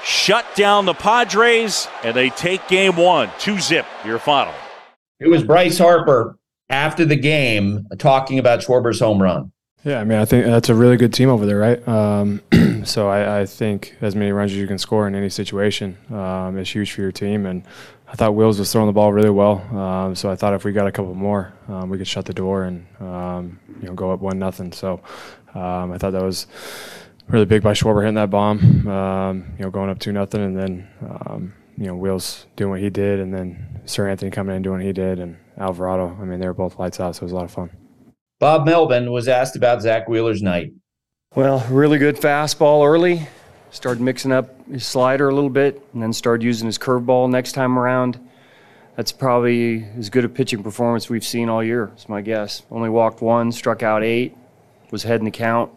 shut 0.02 0.46
down 0.54 0.86
the 0.86 0.94
Padres, 0.94 1.88
and 2.04 2.16
they 2.16 2.30
take 2.30 2.66
game 2.68 2.96
one, 2.96 3.30
two 3.38 3.58
zip, 3.60 3.86
your 4.04 4.18
final. 4.18 4.54
It 5.18 5.28
was 5.28 5.42
Bryce 5.42 5.78
Harper 5.78 6.38
after 6.68 7.04
the 7.04 7.16
game 7.16 7.86
talking 7.98 8.38
about 8.38 8.60
Schwarber's 8.60 9.00
home 9.00 9.22
run. 9.22 9.52
Yeah, 9.82 10.00
I 10.00 10.04
mean, 10.04 10.18
I 10.18 10.24
think 10.24 10.46
that's 10.46 10.68
a 10.68 10.74
really 10.74 10.96
good 10.96 11.14
team 11.14 11.28
over 11.28 11.46
there, 11.46 11.58
right? 11.58 11.88
Um, 11.88 12.42
so 12.84 13.08
I, 13.08 13.40
I, 13.40 13.46
think 13.46 13.96
as 14.00 14.16
many 14.16 14.32
runs 14.32 14.50
as 14.50 14.58
you 14.58 14.66
can 14.66 14.78
score 14.78 15.06
in 15.06 15.14
any 15.14 15.28
situation 15.28 15.96
um, 16.10 16.58
is 16.58 16.68
huge 16.68 16.90
for 16.90 17.02
your 17.02 17.12
team. 17.12 17.46
And 17.46 17.62
I 18.08 18.14
thought 18.14 18.34
Wills 18.34 18.58
was 18.58 18.72
throwing 18.72 18.88
the 18.88 18.92
ball 18.92 19.12
really 19.12 19.30
well. 19.30 19.60
Um, 19.76 20.16
so 20.16 20.28
I 20.28 20.34
thought 20.34 20.54
if 20.54 20.64
we 20.64 20.72
got 20.72 20.88
a 20.88 20.92
couple 20.92 21.14
more, 21.14 21.54
um, 21.68 21.88
we 21.88 21.98
could 21.98 22.08
shut 22.08 22.24
the 22.24 22.34
door 22.34 22.64
and 22.64 22.84
um, 23.00 23.60
you 23.80 23.86
know 23.86 23.94
go 23.94 24.10
up 24.10 24.20
one 24.20 24.40
nothing. 24.40 24.72
So 24.72 25.00
um, 25.54 25.92
I 25.92 25.98
thought 25.98 26.10
that 26.10 26.22
was 26.22 26.48
really 27.28 27.46
big 27.46 27.62
by 27.62 27.72
Schwarber 27.72 28.00
hitting 28.02 28.16
that 28.16 28.30
bomb. 28.30 28.58
you 29.56 29.64
know, 29.64 29.70
going 29.70 29.88
up 29.88 30.00
two 30.00 30.12
nothing, 30.12 30.42
and 30.42 30.58
then 30.58 30.88
you 31.78 31.86
know 31.86 31.94
Wills 31.94 32.46
doing 32.56 32.70
what 32.70 32.80
he 32.80 32.90
did, 32.90 33.20
and 33.20 33.32
then 33.32 33.75
Seranthony 33.86 34.32
coming 34.32 34.56
in 34.56 34.62
doing 34.62 34.78
what 34.78 34.86
he 34.86 34.92
did, 34.92 35.18
and 35.18 35.36
Alvarado. 35.58 36.16
I 36.20 36.24
mean, 36.24 36.40
they 36.40 36.46
were 36.46 36.54
both 36.54 36.78
lights 36.78 37.00
out, 37.00 37.16
so 37.16 37.20
it 37.20 37.24
was 37.24 37.32
a 37.32 37.36
lot 37.36 37.44
of 37.44 37.50
fun. 37.50 37.70
Bob 38.38 38.66
Melvin 38.66 39.10
was 39.12 39.28
asked 39.28 39.56
about 39.56 39.80
Zack 39.80 40.08
Wheeler's 40.08 40.42
night. 40.42 40.72
Well, 41.34 41.66
really 41.70 41.98
good 41.98 42.16
fastball 42.16 42.86
early. 42.86 43.26
Started 43.70 44.02
mixing 44.02 44.32
up 44.32 44.66
his 44.68 44.86
slider 44.86 45.28
a 45.28 45.34
little 45.34 45.50
bit, 45.50 45.82
and 45.92 46.02
then 46.02 46.12
started 46.12 46.44
using 46.44 46.66
his 46.66 46.78
curveball 46.78 47.30
next 47.30 47.52
time 47.52 47.78
around. 47.78 48.20
That's 48.96 49.12
probably 49.12 49.84
as 49.98 50.08
good 50.08 50.24
a 50.24 50.28
pitching 50.28 50.62
performance 50.62 51.10
we've 51.10 51.24
seen 51.24 51.48
all 51.48 51.62
year. 51.62 51.90
It's 51.94 52.08
my 52.08 52.22
guess. 52.22 52.62
Only 52.70 52.88
walked 52.88 53.20
one, 53.20 53.52
struck 53.52 53.82
out 53.82 54.02
eight, 54.02 54.36
was 54.90 55.02
heading 55.02 55.26
the 55.26 55.30
count. 55.30 55.70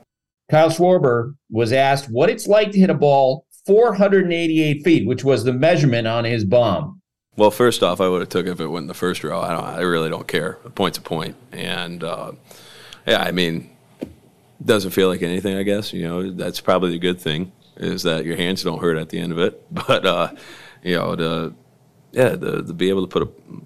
Kyle 0.50 0.70
Schwarber 0.70 1.34
was 1.50 1.74
asked 1.74 2.10
what 2.10 2.30
it's 2.30 2.48
like 2.48 2.72
to 2.72 2.80
hit 2.80 2.90
a 2.90 2.94
ball 2.94 3.46
488 3.66 4.84
feet, 4.84 5.08
which 5.08 5.24
was 5.24 5.44
the 5.44 5.54
measurement 5.54 6.08
on 6.08 6.24
his 6.24 6.46
bomb. 6.46 6.99
Well, 7.36 7.52
first 7.52 7.84
off, 7.84 8.02
I 8.02 8.10
would 8.10 8.22
have 8.22 8.30
took 8.30 8.46
it 8.48 8.50
if 8.50 8.60
it 8.60 8.68
went 8.68 8.84
in 8.84 8.88
the 8.88 8.94
first 8.94 9.24
row. 9.24 9.40
I 9.40 9.50
don't. 9.52 9.64
I 9.64 9.82
really 9.82 10.10
don't 10.10 10.28
care. 10.28 10.58
A 10.66 10.70
point's 10.70 10.98
a 10.98 11.02
point, 11.02 11.36
and 11.52 12.04
uh, 12.04 12.34
yeah, 13.08 13.22
I 13.22 13.32
mean, 13.32 13.70
doesn't 14.64 14.92
feel 14.92 15.08
like 15.08 15.22
anything. 15.22 15.56
I 15.56 15.64
guess 15.64 15.94
you 15.94 16.08
know 16.08 16.32
that's 16.32 16.60
probably 16.60 16.92
the 16.92 17.00
good 17.00 17.20
thing 17.22 17.52
is 17.78 18.04
that 18.04 18.26
your 18.26 18.36
hands 18.36 18.62
don't 18.64 18.82
hurt 18.82 18.98
at 18.98 19.10
the 19.10 19.20
end 19.20 19.32
of 19.32 19.40
it. 19.40 19.64
But 19.72 20.06
uh, 20.06 20.32
you 20.84 20.96
know, 20.96 21.16
the 21.16 21.54
yeah, 22.12 22.36
to, 22.36 22.62
the 22.62 22.74
be 22.74 22.90
able 22.90 23.08
to 23.08 23.08
put 23.08 23.24
a 23.24 23.26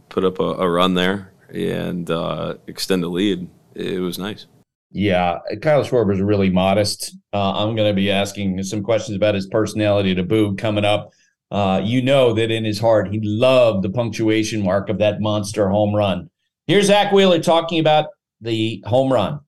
put 0.10 0.24
up 0.24 0.39
a, 0.39 0.43
a 0.43 0.70
run 0.70 0.93
there 0.93 1.32
and 1.50 2.10
uh, 2.10 2.55
extend 2.67 3.03
the 3.03 3.08
lead, 3.08 3.48
it 3.74 4.00
was 4.00 4.17
nice. 4.17 4.46
Yeah, 4.91 5.39
Kyle 5.62 5.84
Schwarber 5.84 6.13
is 6.13 6.22
really 6.22 6.51
modest. 6.51 7.15
Uh, 7.34 7.53
I'm 7.53 7.75
going 7.75 7.89
to 7.89 7.96
be 7.96 8.12
asking 8.12 8.62
some 8.62 8.84
questions 8.84 9.15
about 9.15 9.34
his 9.34 9.48
personality 9.48 10.13
to 10.13 10.22
Boo 10.22 10.55
coming 10.55 10.86
up 10.86 11.12
uh, 11.53 11.79
you 11.83 12.01
know 12.01 12.33
that 12.33 12.50
in 12.50 12.65
his 12.65 12.79
heart 12.79 13.12
he 13.12 13.19
loved 13.22 13.83
the 13.83 13.89
punctuation 13.89 14.63
mark 14.63 14.89
of 14.89 14.98
that 14.98 15.22
monster 15.22 15.69
home 15.69 15.95
run. 15.95 16.29
Here's 16.65 16.88
Zack 16.88 17.13
Wheeler 17.13 17.39
talking 17.39 17.79
about 17.79 18.07
the 18.41 18.83
home 18.88 19.13
run. 19.13 19.39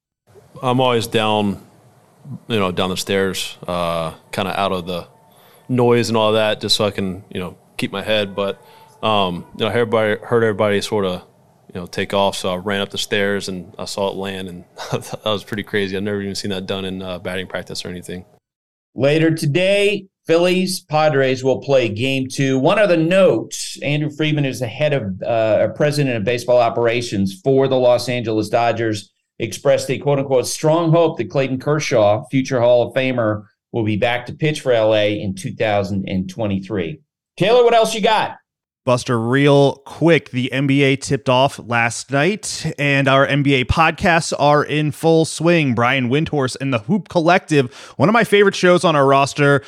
I'm 0.62 0.80
always 0.80 1.08
down, 1.08 1.60
you 2.48 2.60
know, 2.60 2.72
down 2.72 2.92
the 2.92 2.98
stairs, 2.98 3.58
uh, 3.68 4.14
kind 4.32 4.48
of 4.48 4.56
out 4.56 4.72
of 4.72 4.86
the 4.86 5.08
noise 5.68 6.10
and 6.10 6.16
all 6.16 6.34
that, 6.34 6.62
just 6.62 6.76
so 6.76 6.86
I 6.86 6.92
can, 6.92 7.24
you 7.30 7.40
know, 7.40 7.58
keep 7.76 7.92
my 7.92 8.04
head. 8.04 8.36
But 8.36 8.64
um, 9.02 9.48
you 9.58 9.66
know, 9.66 9.72
everybody 9.72 10.20
heard 10.24 10.44
everybody 10.44 10.82
sort 10.82 11.06
of, 11.06 11.24
you 11.74 11.80
know, 11.80 11.88
take 11.88 12.14
off. 12.14 12.36
So 12.36 12.54
I 12.54 12.58
ran 12.58 12.82
up 12.82 12.92
the 12.92 13.00
stairs 13.00 13.50
and 13.50 13.74
I 13.80 13.86
saw 13.86 14.12
it 14.12 14.16
land, 14.16 14.48
and 14.48 14.64
that 14.92 15.26
was 15.26 15.44
pretty 15.44 15.64
crazy. 15.64 15.98
I've 15.98 16.04
never 16.04 16.22
even 16.22 16.36
seen 16.36 16.52
that 16.52 16.68
done 16.68 16.86
in 16.86 17.02
uh, 17.02 17.18
batting 17.18 17.48
practice 17.48 17.84
or 17.84 17.90
anything. 17.90 18.26
Later 18.94 19.34
today, 19.34 20.08
Phillies 20.28 20.80
Padres 20.80 21.44
will 21.44 21.62
play 21.62 21.88
game 21.88 22.28
two. 22.28 22.58
One 22.58 22.80
other 22.80 22.98
note 22.98 23.56
Andrew 23.84 24.10
Friedman 24.10 24.46
is 24.46 24.60
the 24.60 24.68
head 24.68 24.94
of 24.94 25.22
uh, 25.22 25.68
president 25.76 26.18
of 26.18 26.24
baseball 26.24 26.58
operations 26.58 27.40
for 27.42 27.68
the 27.68 27.78
Los 27.78 28.10
Angeles 28.10 28.50
Dodgers, 28.50 29.12
expressed 29.38 29.90
a 29.92 30.00
quote 30.00 30.18
unquote 30.18 30.48
strong 30.48 30.92
hope 30.92 31.18
that 31.18 31.30
Clayton 31.30 31.60
Kershaw, 31.60 32.26
future 32.30 32.60
Hall 32.60 32.88
of 32.88 32.96
Famer, 32.96 33.46
will 33.72 33.84
be 33.84 33.98
back 33.98 34.26
to 34.26 34.34
pitch 34.34 34.62
for 34.62 34.74
LA 34.74 35.20
in 35.22 35.36
2023. 35.36 37.02
Taylor, 37.38 37.64
what 37.64 37.74
else 37.74 37.94
you 37.94 38.02
got? 38.02 38.38
Buster, 38.86 39.20
real 39.20 39.78
quick, 39.78 40.30
the 40.30 40.50
NBA 40.54 41.02
tipped 41.02 41.28
off 41.28 41.60
last 41.60 42.12
night, 42.12 42.72
and 42.78 43.08
our 43.08 43.28
NBA 43.28 43.66
podcasts 43.66 44.32
are 44.38 44.64
in 44.64 44.92
full 44.92 45.26
swing. 45.26 45.74
Brian 45.74 46.08
Windhorst 46.08 46.58
and 46.62 46.72
the 46.72 46.80
Hoop 46.80 47.10
Collective, 47.10 47.74
one 47.98 48.10
of 48.10 48.14
my 48.14 48.24
favorite 48.24 48.54
shows 48.54 48.84
on 48.84 48.96
our 48.96 49.06
roster 49.06 49.64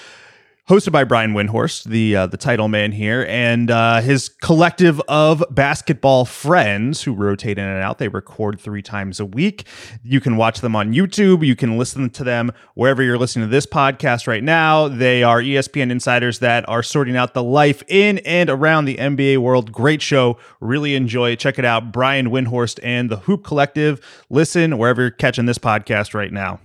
hosted 0.68 0.92
by 0.92 1.04
Brian 1.04 1.34
Windhorst, 1.34 1.86
the 1.86 2.16
uh, 2.16 2.28
the 2.28 2.38
title 2.38 2.68
man 2.68 2.92
here, 2.92 3.26
and 3.30 3.72
uh, 3.72 4.02
his 4.02 4.30
collective 4.30 5.02
of 5.08 5.44
basketball 5.50 6.26
friends 6.26 7.04
who 7.04 7.14
rotate 7.14 7.58
in 7.58 7.66
and 7.66 7.82
out. 7.82 7.98
They 7.98 8.10
record 8.10 8.60
three 8.60 8.82
times 8.82 9.20
a 9.20 9.26
week. 9.26 9.66
You 10.04 10.20
can 10.20 10.38
watch 10.38 10.62
them 10.62 10.76
on 10.76 10.94
YouTube. 10.94 11.46
You 11.46 11.56
can 11.56 11.78
listen 11.78 12.10
to 12.12 12.24
them 12.24 12.52
wherever 12.76 13.02
you're 13.02 13.18
listening 13.18 13.48
to 13.48 13.52
this 13.52 13.66
podcast 13.66 14.28
right 14.28 14.44
now. 14.44 14.88
They 14.88 15.24
are 15.24 15.42
ESPN 15.42 15.92
insiders 15.92 16.40
that 16.40 16.68
are 16.68 16.84
sorting 16.84 17.16
out 17.16 17.34
the 17.34 17.44
life 17.44 17.82
in 17.88 18.20
and 18.20 18.50
around 18.50 18.86
the 18.86 18.98
NBA 18.98 19.38
world. 19.38 19.72
Great 19.72 20.02
show. 20.02 20.38
Really 20.60 20.96
enjoy 20.96 21.32
it. 21.32 21.40
Check 21.40 21.58
it 21.58 21.66
out. 21.66 21.92
Brian 21.92 22.28
Windhorst 22.28 22.80
and 22.84 23.10
the 23.10 23.18
Hoop 23.18 23.44
Collective. 23.44 24.00
Listen 24.30 24.78
wherever 24.78 25.02
you're 25.02 25.12
catching 25.12 25.46
this 25.46 25.58
podcast 25.58 26.14
right 26.14 26.32
now. 26.32 26.60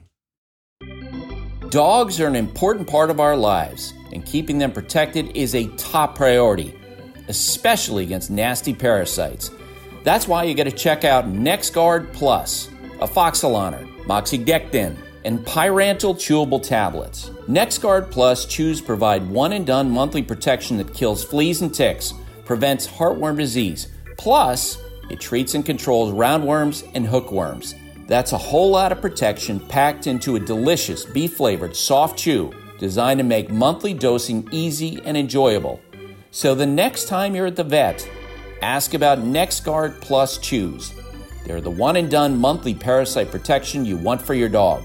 Dogs 1.73 2.21
are 2.21 2.26
an 2.26 2.37
important 2.37 2.87
part 2.87 3.09
of 3.09 3.19
our 3.19 3.35
lives, 3.35 3.95
and 4.12 4.26
keeping 4.26 4.59
them 4.59 4.73
protected 4.73 5.35
is 5.35 5.55
a 5.55 5.69
top 5.79 6.14
priority. 6.14 6.75
especially 7.29 8.05
against 8.05 8.31
nasty 8.31 8.75
parasites. 8.75 9.50
That's 10.02 10.29
why 10.29 10.45
you 10.45 10.55
got 10.55 10.64
to 10.64 10.71
check 10.73 11.05
out 11.05 11.33
NexGard 11.33 12.12
Plus, 12.12 12.69
a 13.00 13.07
afoxolaner, 13.09 13.88
moxidectin, 14.05 14.97
and 15.25 15.38
pyrantel 15.47 16.14
chewable 16.14 16.62
tablets. 16.62 17.31
NexGard 17.49 18.11
Plus 18.11 18.45
chews 18.45 18.83
provide 18.83 19.26
one 19.31 19.55
and 19.55 19.67
done 19.67 19.91
monthly 19.91 20.23
protection 20.23 20.76
that 20.76 20.93
kills 20.93 21.25
fleas 21.25 21.62
and 21.62 21.73
ticks, 21.73 22.12
prevents 22.45 22.87
heartworm 22.87 23.38
disease. 23.38 23.88
Plus, 24.19 24.76
it 25.09 25.21
treats 25.21 25.55
and 25.55 25.64
controls 25.64 26.12
roundworms 26.12 26.87
and 26.95 27.07
hookworms. 27.07 27.76
That's 28.06 28.32
a 28.32 28.38
whole 28.38 28.71
lot 28.71 28.92
of 28.92 29.00
protection 29.00 29.61
packed 29.61 30.06
into 30.06 30.37
a 30.37 30.40
delicious 30.40 31.04
beef 31.04 31.37
flavored 31.37 31.76
soft 31.76 32.18
chew 32.18 32.52
designed 32.78 33.18
to 33.18 33.25
make 33.25 33.49
monthly 33.49 33.94
dosing 33.94 34.49
easy 34.50 35.00
and 35.04 35.16
enjoyable. 35.16 35.80
So 36.32 36.54
the 36.54 36.66
next 36.66 37.06
time 37.06 37.35
you're 37.35 37.47
at 37.47 37.56
the 37.56 37.62
vet, 37.62 38.09
ask 38.61 38.94
about 38.94 39.18
NexGard 39.18 40.00
Plus 40.00 40.38
Chews. 40.38 40.92
They're 41.47 41.61
the 41.61 41.71
one 41.71 41.97
and 41.97 42.11
done 42.11 42.38
monthly 42.38 42.75
parasite 42.75 43.30
protection 43.30 43.85
you 43.85 43.97
want 43.97 44.21
for 44.21 44.35
your 44.35 44.49
dog. 44.49 44.82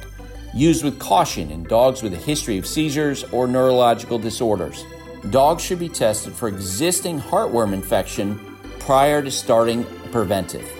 Used 0.53 0.83
with 0.83 0.99
caution 0.99 1.49
in 1.51 1.63
dogs 1.63 2.03
with 2.03 2.13
a 2.13 2.17
history 2.17 2.57
of 2.57 2.67
seizures 2.67 3.23
or 3.25 3.47
neurological 3.47 4.19
disorders. 4.19 4.85
Dogs 5.31 5.63
should 5.63 5.79
be 5.79 5.89
tested 5.89 6.33
for 6.33 6.47
existing 6.47 7.19
heartworm 7.19 7.73
infection 7.73 8.39
prior 8.79 9.21
to 9.23 9.31
starting 9.31 9.83
preventive. 10.11 10.76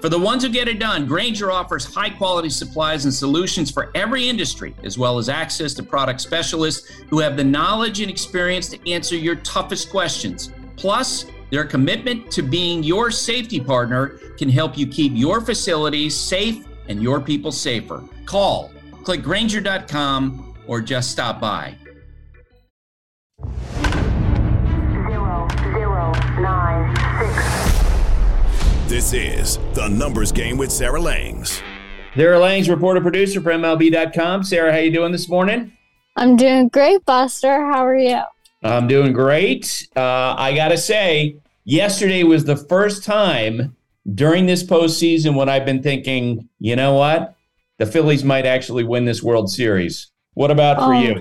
For 0.00 0.08
the 0.08 0.18
ones 0.18 0.44
who 0.44 0.48
get 0.48 0.68
it 0.68 0.78
done, 0.78 1.06
Grainger 1.06 1.50
offers 1.50 1.84
high 1.84 2.10
quality 2.10 2.50
supplies 2.50 3.04
and 3.04 3.12
solutions 3.12 3.68
for 3.68 3.90
every 3.96 4.28
industry, 4.28 4.74
as 4.84 4.96
well 4.96 5.18
as 5.18 5.28
access 5.28 5.74
to 5.74 5.82
product 5.82 6.20
specialists 6.20 6.88
who 7.10 7.18
have 7.18 7.36
the 7.36 7.42
knowledge 7.42 8.00
and 8.00 8.08
experience 8.08 8.68
to 8.68 8.90
answer 8.90 9.16
your 9.16 9.34
toughest 9.36 9.90
questions. 9.90 10.52
Plus, 10.76 11.26
their 11.50 11.64
commitment 11.64 12.30
to 12.30 12.42
being 12.42 12.84
your 12.84 13.10
safety 13.10 13.58
partner 13.58 14.18
can 14.38 14.48
help 14.48 14.78
you 14.78 14.86
keep 14.86 15.12
your 15.16 15.40
facilities 15.40 16.14
safe 16.14 16.64
and 16.88 17.02
your 17.02 17.20
people 17.20 17.50
safer. 17.50 18.04
Call, 18.24 18.70
click 19.02 19.22
Grainger.com, 19.22 20.54
or 20.68 20.80
just 20.80 21.10
stop 21.10 21.40
by. 21.40 21.74
This 28.88 29.12
is 29.12 29.58
the 29.74 29.88
numbers 29.88 30.32
game 30.32 30.56
with 30.56 30.72
Sarah 30.72 31.00
Langs. 31.00 31.62
Sarah 32.16 32.38
Langs, 32.38 32.68
reporter 32.68 33.00
producer 33.00 33.40
for 33.40 33.52
MLB.com. 33.52 34.42
Sarah, 34.42 34.72
how 34.72 34.78
you 34.78 34.90
doing 34.90 35.12
this 35.12 35.28
morning? 35.28 35.72
I'm 36.16 36.36
doing 36.36 36.68
great, 36.68 37.04
Buster. 37.04 37.60
How 37.70 37.86
are 37.86 37.96
you? 37.96 38.20
I'm 38.62 38.88
doing 38.88 39.12
great. 39.12 39.86
Uh, 39.94 40.34
I 40.36 40.54
gotta 40.54 40.76
say, 40.78 41.36
yesterday 41.64 42.24
was 42.24 42.44
the 42.44 42.56
first 42.56 43.04
time 43.04 43.76
during 44.14 44.46
this 44.46 44.64
postseason 44.64 45.36
when 45.36 45.48
I've 45.48 45.66
been 45.66 45.82
thinking, 45.82 46.48
you 46.58 46.74
know 46.74 46.94
what, 46.94 47.36
the 47.76 47.86
Phillies 47.86 48.24
might 48.24 48.46
actually 48.46 48.84
win 48.84 49.04
this 49.04 49.22
World 49.22 49.50
Series. 49.50 50.10
What 50.34 50.50
about 50.50 50.78
for 50.78 50.94
Oh. 50.94 51.00
you? 51.00 51.20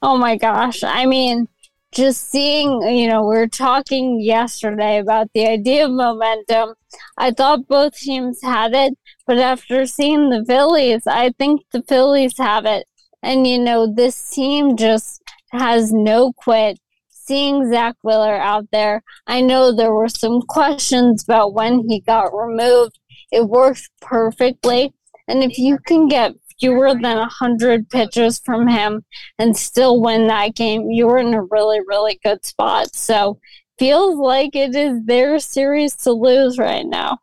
Oh 0.00 0.16
my 0.16 0.36
gosh. 0.36 0.82
I 0.84 1.06
mean, 1.06 1.48
just 1.94 2.30
seeing, 2.30 2.82
you 2.82 3.08
know, 3.08 3.22
we 3.22 3.36
were 3.36 3.46
talking 3.46 4.20
yesterday 4.20 4.98
about 4.98 5.28
the 5.32 5.46
idea 5.46 5.86
of 5.86 5.92
momentum. 5.92 6.74
I 7.16 7.30
thought 7.30 7.68
both 7.68 7.94
teams 7.94 8.40
had 8.42 8.74
it, 8.74 8.94
but 9.26 9.38
after 9.38 9.86
seeing 9.86 10.30
the 10.30 10.44
Phillies, 10.44 11.06
I 11.06 11.30
think 11.38 11.62
the 11.72 11.82
Phillies 11.82 12.36
have 12.38 12.66
it. 12.66 12.86
And, 13.22 13.46
you 13.46 13.58
know, 13.58 13.92
this 13.92 14.30
team 14.30 14.76
just 14.76 15.22
has 15.52 15.92
no 15.92 16.32
quit. 16.32 16.78
Seeing 17.08 17.70
Zack 17.70 17.96
Wheeler 18.02 18.36
out 18.36 18.66
there, 18.70 19.02
I 19.26 19.40
know 19.40 19.72
there 19.74 19.94
were 19.94 20.10
some 20.10 20.42
questions 20.42 21.24
about 21.24 21.54
when 21.54 21.88
he 21.88 22.00
got 22.00 22.36
removed. 22.36 22.98
It 23.32 23.48
worked 23.48 23.88
perfectly. 24.00 24.92
And 25.26 25.42
if 25.42 25.58
you 25.58 25.78
can 25.86 26.08
get 26.08 26.34
fewer 26.60 26.94
than 26.94 27.18
100 27.18 27.88
pitches 27.90 28.40
from 28.44 28.68
him 28.68 29.04
and 29.38 29.56
still 29.56 30.00
win 30.00 30.26
that 30.28 30.54
game, 30.54 30.90
you 30.90 31.06
were 31.06 31.18
in 31.18 31.34
a 31.34 31.42
really, 31.42 31.80
really 31.88 32.18
good 32.24 32.44
spot. 32.44 32.94
So, 32.94 33.38
feels 33.78 34.16
like 34.16 34.54
it 34.54 34.74
is 34.74 35.04
their 35.04 35.38
series 35.38 35.96
to 35.96 36.12
lose 36.12 36.58
right 36.58 36.86
now. 36.86 37.18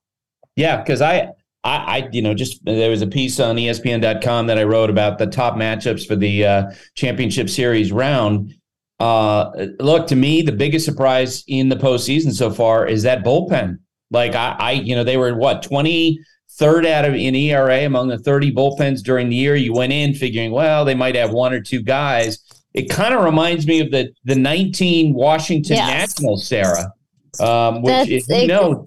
Yeah, 0.56 0.78
because 0.78 1.02
I, 1.02 1.32
I, 1.64 1.76
I, 1.78 2.10
you 2.12 2.22
know, 2.22 2.34
just 2.34 2.64
there 2.66 2.90
was 2.90 3.02
a 3.02 3.08
piece 3.08 3.40
on 3.40 3.56
ESPN.com 3.56 4.48
that 4.48 4.58
I 4.58 4.64
wrote 4.64 4.90
about 4.90 5.18
the 5.18 5.28
top 5.28 5.56
matchups 5.56 6.06
for 6.06 6.16
the 6.16 6.46
uh, 6.46 6.72
championship 6.96 7.50
series 7.50 7.92
round. 7.92 8.54
Uh, 9.00 9.68
look, 9.80 10.08
to 10.08 10.16
me, 10.16 10.42
the 10.42 10.52
biggest 10.52 10.86
surprise 10.86 11.44
in 11.48 11.70
the 11.70 11.76
postseason 11.76 12.34
so 12.34 12.52
far 12.52 12.86
is 12.86 13.04
that 13.04 13.24
bullpen. 13.24 13.80
Like 14.12 14.36
I, 14.36 14.56
I 14.60 14.72
you 14.74 14.96
know, 14.96 15.04
they 15.04 15.18
were 15.18 15.36
what 15.36 15.64
twenty 15.64 16.20
third 16.58 16.86
out 16.86 17.06
of 17.06 17.16
in 17.16 17.36
ERA 17.36 17.86
among 17.86 18.08
the 18.08 18.18
thirty 18.18 18.52
bullpens 18.52 19.02
during 19.02 19.30
the 19.30 19.36
year. 19.36 19.56
You 19.56 19.74
went 19.74 19.94
in 19.94 20.14
figuring, 20.14 20.52
well, 20.52 20.86
they 20.86 20.96
might 20.96 21.16
have 21.16 21.32
one 21.32 21.54
or 21.54 21.62
two 21.62 21.82
guys. 21.82 22.40
It 22.74 22.90
kind 22.90 23.14
of 23.14 23.24
reminds 23.24 23.68
me 23.68 23.80
of 23.80 23.92
the 23.92 24.12
the 24.26 24.36
nineteen 24.36 25.14
Washington 25.14 25.78
Yes. 25.78 26.18
Nationals, 26.18 26.48
Sarah, 26.48 26.94
um, 27.40 27.82
which 27.82 27.92
That's 27.92 28.10
is, 28.10 28.30
you 28.30 28.48
know, 28.48 28.86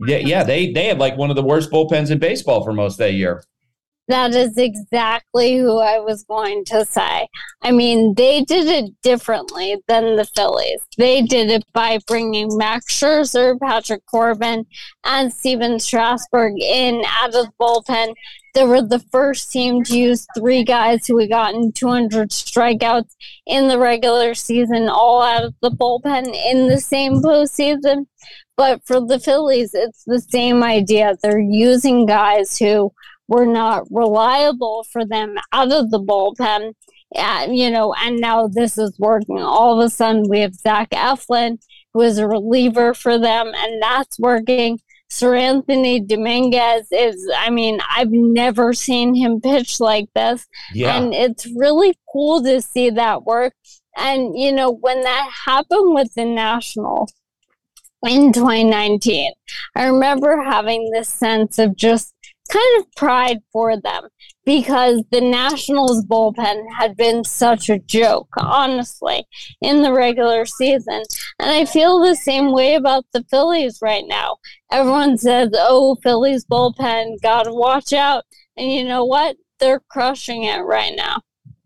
yeah, 0.00 0.18
yeah, 0.18 0.42
they 0.42 0.72
they 0.72 0.86
had 0.86 0.98
like 0.98 1.16
one 1.16 1.30
of 1.30 1.36
the 1.36 1.42
worst 1.42 1.70
bullpens 1.70 2.10
in 2.10 2.18
baseball 2.18 2.64
for 2.64 2.72
most 2.72 2.94
of 2.94 2.98
that 2.98 3.14
year. 3.14 3.44
That 4.10 4.34
is 4.34 4.58
exactly 4.58 5.56
who 5.56 5.78
I 5.78 6.00
was 6.00 6.24
going 6.24 6.64
to 6.64 6.84
say. 6.84 7.28
I 7.62 7.70
mean, 7.70 8.14
they 8.14 8.42
did 8.42 8.66
it 8.66 8.90
differently 9.04 9.76
than 9.86 10.16
the 10.16 10.24
Phillies. 10.24 10.80
They 10.98 11.22
did 11.22 11.48
it 11.48 11.62
by 11.72 12.00
bringing 12.08 12.56
Max 12.56 12.86
Scherzer, 12.92 13.56
Patrick 13.60 14.04
Corbin, 14.06 14.66
and 15.04 15.32
Stephen 15.32 15.78
Strasburg 15.78 16.54
in 16.60 17.04
out 17.06 17.28
of 17.28 17.34
the 17.34 17.52
bullpen. 17.60 18.14
They 18.54 18.64
were 18.64 18.82
the 18.82 18.98
first 19.12 19.52
team 19.52 19.84
to 19.84 19.96
use 19.96 20.26
three 20.36 20.64
guys 20.64 21.06
who 21.06 21.16
had 21.20 21.28
gotten 21.28 21.70
200 21.70 22.30
strikeouts 22.30 23.14
in 23.46 23.68
the 23.68 23.78
regular 23.78 24.34
season, 24.34 24.88
all 24.88 25.22
out 25.22 25.44
of 25.44 25.54
the 25.62 25.70
bullpen 25.70 26.34
in 26.50 26.66
the 26.66 26.80
same 26.80 27.22
postseason. 27.22 28.06
But 28.56 28.84
for 28.84 29.00
the 29.00 29.20
Phillies, 29.20 29.70
it's 29.72 30.02
the 30.04 30.20
same 30.20 30.64
idea. 30.64 31.16
They're 31.22 31.38
using 31.38 32.06
guys 32.06 32.58
who 32.58 32.92
were 33.30 33.46
not 33.46 33.84
reliable 33.90 34.84
for 34.92 35.06
them 35.06 35.36
out 35.52 35.72
of 35.72 35.90
the 35.90 36.00
bullpen. 36.00 36.74
And, 37.14 37.56
you 37.56 37.70
know, 37.70 37.94
and 37.94 38.20
now 38.20 38.48
this 38.48 38.76
is 38.76 38.98
working. 38.98 39.38
All 39.38 39.80
of 39.80 39.86
a 39.86 39.88
sudden, 39.88 40.24
we 40.28 40.40
have 40.40 40.54
Zach 40.54 40.90
Eflin, 40.90 41.58
who 41.94 42.02
is 42.02 42.18
a 42.18 42.26
reliever 42.26 42.92
for 42.92 43.18
them, 43.18 43.52
and 43.54 43.80
that's 43.80 44.18
working. 44.18 44.80
Seranthony 45.10 46.06
Dominguez 46.06 46.86
is, 46.92 47.28
I 47.36 47.50
mean, 47.50 47.80
I've 47.88 48.10
never 48.12 48.72
seen 48.72 49.14
him 49.14 49.40
pitch 49.40 49.80
like 49.80 50.08
this. 50.14 50.46
Yeah. 50.72 50.96
And 50.96 51.14
it's 51.14 51.48
really 51.56 51.94
cool 52.12 52.42
to 52.44 52.60
see 52.60 52.90
that 52.90 53.24
work. 53.24 53.54
And, 53.96 54.38
you 54.38 54.52
know, 54.52 54.70
when 54.70 55.02
that 55.02 55.30
happened 55.46 55.94
with 55.94 56.14
the 56.14 56.24
Nationals 56.24 57.12
in 58.06 58.32
2019, 58.32 59.32
I 59.74 59.84
remember 59.86 60.42
having 60.42 60.90
this 60.92 61.08
sense 61.08 61.58
of 61.58 61.76
just 61.76 62.14
kind 62.50 62.80
of 62.80 62.92
pride 62.96 63.38
for 63.52 63.80
them 63.80 64.08
because 64.44 65.02
the 65.10 65.20
Nationals 65.20 66.04
bullpen 66.04 66.64
had 66.76 66.96
been 66.96 67.24
such 67.24 67.70
a 67.70 67.78
joke, 67.78 68.28
honestly, 68.36 69.24
in 69.60 69.82
the 69.82 69.92
regular 69.92 70.44
season. 70.44 71.02
And 71.38 71.50
I 71.50 71.64
feel 71.64 72.00
the 72.00 72.16
same 72.16 72.52
way 72.52 72.74
about 72.74 73.04
the 73.12 73.24
Phillies 73.30 73.78
right 73.80 74.04
now. 74.06 74.36
Everyone 74.72 75.16
says, 75.16 75.50
oh, 75.54 75.96
Phillies 76.02 76.44
bullpen, 76.44 77.20
gotta 77.22 77.52
watch 77.52 77.92
out. 77.92 78.24
And 78.56 78.70
you 78.70 78.84
know 78.84 79.04
what? 79.04 79.36
They're 79.58 79.82
crushing 79.90 80.44
it 80.44 80.60
right 80.60 80.94
now. 80.96 81.20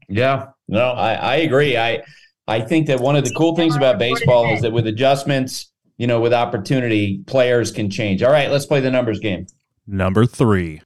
Yeah, 0.09 0.49
no, 0.69 0.91
I, 0.91 1.15
I 1.15 1.35
agree. 1.37 1.77
I 1.77 2.03
I 2.47 2.61
think 2.61 2.87
that 2.89 3.01
one 3.01 3.17
of 3.17 3.25
the 3.25 3.33
cool 3.35 3.57
things 3.57 3.75
about 3.75 3.99
baseball 3.99 4.53
is 4.53 4.61
that 4.61 4.73
with 4.73 4.87
adjustments, 4.87 5.73
you 5.97 6.07
know, 6.07 6.21
with 6.21 6.35
opportunity, 6.35 7.23
players 7.27 7.71
can 7.71 7.89
change. 7.89 8.23
All 8.23 8.33
right, 8.33 8.51
let's 8.51 8.67
play 8.67 8.81
the 8.81 8.91
numbers 8.91 9.19
game. 9.21 9.47
Number 9.87 10.27
three. 10.27 10.81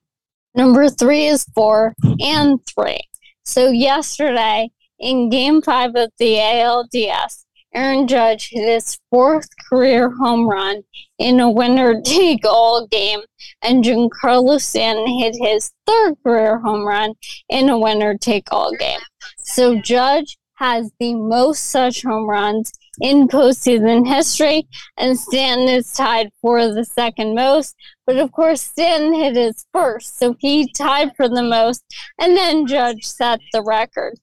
Number 0.54 0.88
three 0.88 1.26
is 1.26 1.44
four 1.54 1.94
and 2.20 2.58
three. 2.66 3.00
So 3.44 3.70
yesterday 3.70 4.70
in 4.98 5.30
game 5.30 5.62
five 5.62 5.94
of 5.94 6.10
the 6.18 6.34
ALDS, 6.34 7.44
Aaron 7.74 8.08
Judge 8.08 8.48
hit 8.50 8.66
his 8.66 8.98
fourth 9.10 9.48
career 9.68 10.10
home 10.10 10.48
run 10.48 10.82
in 11.18 11.38
a 11.38 11.50
winner 11.50 12.00
take 12.04 12.44
all 12.44 12.86
game, 12.86 13.20
and 13.62 13.84
Giancarlo 13.84 14.60
Stanton 14.60 15.06
hit 15.18 15.36
his 15.40 15.70
third 15.86 16.14
career 16.24 16.58
home 16.58 16.84
run 16.84 17.14
in 17.48 17.68
a 17.68 17.78
winner 17.78 18.16
take 18.16 18.52
all 18.52 18.74
game. 18.74 19.00
So 19.38 19.80
Judge 19.80 20.38
has 20.54 20.90
the 20.98 21.14
most 21.14 21.64
such 21.64 22.02
home 22.02 22.28
runs 22.28 22.72
in 23.00 23.28
postseason 23.28 24.06
history, 24.06 24.66
and 24.96 25.18
Stanton 25.18 25.68
is 25.68 25.92
tied 25.92 26.30
for 26.40 26.72
the 26.72 26.84
second 26.84 27.34
most. 27.34 27.74
But 28.06 28.16
of 28.16 28.32
course, 28.32 28.62
Stanton 28.62 29.14
hit 29.14 29.36
his 29.36 29.66
first, 29.72 30.18
so 30.18 30.36
he 30.38 30.72
tied 30.72 31.14
for 31.16 31.28
the 31.28 31.42
most, 31.42 31.84
and 32.18 32.36
then 32.36 32.66
Judge 32.66 33.04
set 33.04 33.40
the 33.52 33.62
record. 33.62 34.14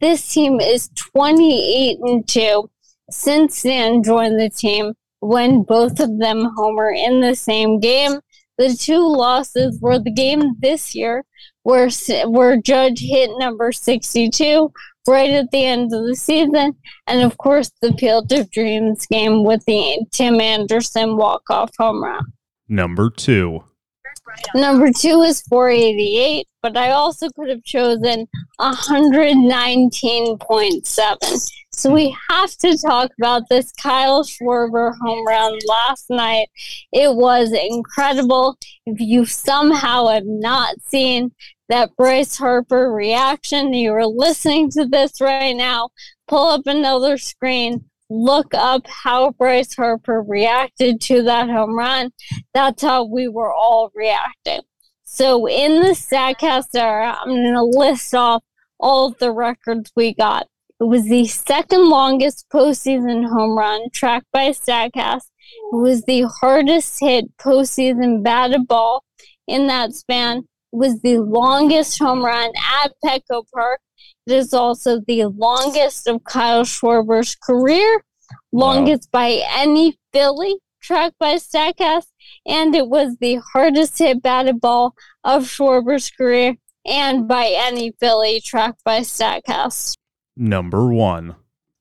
this 0.00 0.32
team 0.32 0.60
is 0.60 0.90
28 0.96 1.98
and 2.02 2.28
2 2.28 2.70
since 3.10 3.58
Stan 3.58 4.02
joined 4.02 4.40
the 4.40 4.50
team 4.50 4.94
when 5.20 5.62
both 5.62 6.00
of 6.00 6.18
them 6.18 6.50
homer 6.56 6.90
in 6.90 7.20
the 7.20 7.34
same 7.34 7.80
game. 7.80 8.20
The 8.58 8.74
two 8.74 9.06
losses 9.06 9.80
were 9.80 9.98
the 9.98 10.12
game 10.12 10.54
this 10.58 10.94
year 10.94 11.24
where 11.64 11.88
where 12.26 12.60
Judge 12.60 13.00
hit 13.00 13.30
number 13.36 13.72
62 13.72 14.72
right 15.06 15.30
at 15.30 15.50
the 15.50 15.64
end 15.64 15.92
of 15.92 16.06
the 16.06 16.16
season, 16.16 16.74
and 17.06 17.22
of 17.22 17.36
course 17.38 17.70
the 17.80 17.92
Field 17.94 18.30
of 18.32 18.50
Dreams 18.50 19.06
game 19.06 19.44
with 19.44 19.64
the 19.66 20.04
Tim 20.12 20.40
Anderson 20.40 21.16
walk 21.16 21.42
off 21.50 21.70
home 21.78 22.02
run. 22.02 22.24
Number 22.68 23.10
two. 23.10 23.64
Number 24.54 24.90
two 24.92 25.22
is 25.22 25.42
488, 25.42 26.46
but 26.62 26.76
I 26.76 26.90
also 26.90 27.28
could 27.30 27.48
have 27.50 27.62
chosen 27.62 28.26
119.7. 28.60 31.48
So 31.72 31.92
we 31.92 32.16
have 32.30 32.50
to 32.58 32.78
talk 32.78 33.10
about 33.18 33.48
this 33.48 33.72
Kyle 33.72 34.22
Schwarber 34.22 34.94
home 35.00 35.26
run 35.26 35.58
last 35.66 36.08
night. 36.08 36.48
It 36.92 37.16
was 37.16 37.52
incredible. 37.52 38.56
If 38.86 39.00
you 39.00 39.26
somehow 39.26 40.06
have 40.06 40.24
not 40.24 40.76
seen 40.86 41.32
that 41.68 41.96
Bryce 41.96 42.36
Harper 42.36 42.92
reaction, 42.92 43.72
you 43.72 43.92
are 43.92 44.06
listening 44.06 44.70
to 44.70 44.86
this 44.86 45.20
right 45.20 45.54
now, 45.54 45.88
pull 46.28 46.48
up 46.48 46.66
another 46.66 47.16
screen, 47.18 47.84
look 48.10 48.52
up 48.54 48.86
how 48.86 49.30
Bryce 49.32 49.74
Harper 49.74 50.22
reacted 50.22 51.00
to 51.02 51.22
that 51.22 51.48
home 51.48 51.76
run. 51.76 52.10
That's 52.52 52.82
how 52.82 53.04
we 53.04 53.28
were 53.28 53.52
all 53.52 53.90
reacting. 53.94 54.60
So 55.04 55.46
in 55.48 55.80
the 55.80 55.90
StatCast 55.90 56.74
era, 56.74 57.16
I'm 57.20 57.28
going 57.28 57.54
to 57.54 57.62
list 57.62 58.14
off 58.14 58.42
all 58.78 59.08
of 59.08 59.18
the 59.18 59.32
records 59.32 59.92
we 59.94 60.14
got. 60.14 60.46
It 60.80 60.84
was 60.84 61.04
the 61.04 61.26
second 61.26 61.88
longest 61.88 62.46
postseason 62.52 63.28
home 63.28 63.56
run 63.56 63.90
tracked 63.92 64.26
by 64.32 64.50
StatCast. 64.50 65.22
It 65.72 65.76
was 65.76 66.02
the 66.02 66.22
hardest 66.22 66.98
hit 67.00 67.36
postseason 67.38 68.22
batted 68.22 68.66
ball 68.66 69.04
in 69.46 69.68
that 69.68 69.94
span. 69.94 70.48
Was 70.74 71.00
the 71.02 71.18
longest 71.18 71.98
home 72.00 72.24
run 72.24 72.50
at 72.82 72.92
Petco 73.04 73.44
Park. 73.54 73.80
It 74.26 74.32
is 74.32 74.52
also 74.52 75.00
the 75.06 75.26
longest 75.26 76.08
of 76.08 76.24
Kyle 76.24 76.64
Schwarber's 76.64 77.36
career, 77.36 78.02
longest 78.52 79.08
wow. 79.12 79.20
by 79.20 79.42
any 79.50 79.96
Philly 80.12 80.56
tracked 80.82 81.18
by 81.18 81.36
StatCast, 81.36 82.06
and 82.44 82.74
it 82.74 82.88
was 82.88 83.16
the 83.20 83.40
hardest 83.52 83.98
hit 83.98 84.20
batted 84.20 84.60
ball 84.60 84.94
of 85.22 85.44
Schwarber's 85.44 86.10
career 86.10 86.56
and 86.84 87.28
by 87.28 87.54
any 87.56 87.92
Philly 88.00 88.40
tracked 88.44 88.82
by 88.84 89.00
StatCast. 89.00 89.94
Number 90.36 90.92
one. 90.92 91.36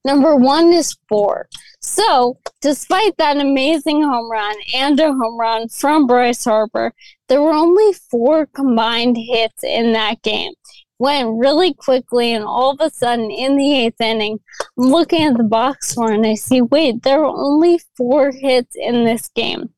Number 0.06 0.36
one 0.36 0.74
is 0.74 0.96
four. 1.08 1.48
So, 1.80 2.38
despite 2.62 3.16
that 3.18 3.38
amazing 3.38 4.04
home 4.04 4.30
run 4.30 4.56
and 4.74 5.00
a 5.00 5.14
home 5.14 5.40
run 5.40 5.70
from 5.70 6.08
Bryce 6.08 6.44
Harper, 6.44 6.94
there 7.30 7.42
were 7.42 7.54
only 7.54 7.94
four 8.12 8.46
combined 8.48 9.18
hits 9.18 9.64
in 9.64 9.94
that 9.94 10.22
game. 10.22 10.54
Went 11.00 11.38
really 11.38 11.74
quickly, 11.74 12.34
and 12.34 12.44
all 12.44 12.72
of 12.72 12.82
a 12.82 12.90
sudden, 12.90 13.32
in 13.32 13.58
the 13.58 13.78
eighth 13.78 14.00
inning, 14.00 14.40
I'm 14.78 14.86
looking 14.86 15.24
at 15.24 15.38
the 15.38 15.44
box 15.44 15.90
score 15.90 16.12
and 16.12 16.26
I 16.26 16.36
see, 16.36 16.62
wait, 16.62 17.04
there 17.04 17.20
were 17.20 17.26
only 17.26 17.80
four 17.98 18.32
hits 18.32 18.76
in 18.76 19.04
this 19.04 19.30
game. 19.30 19.70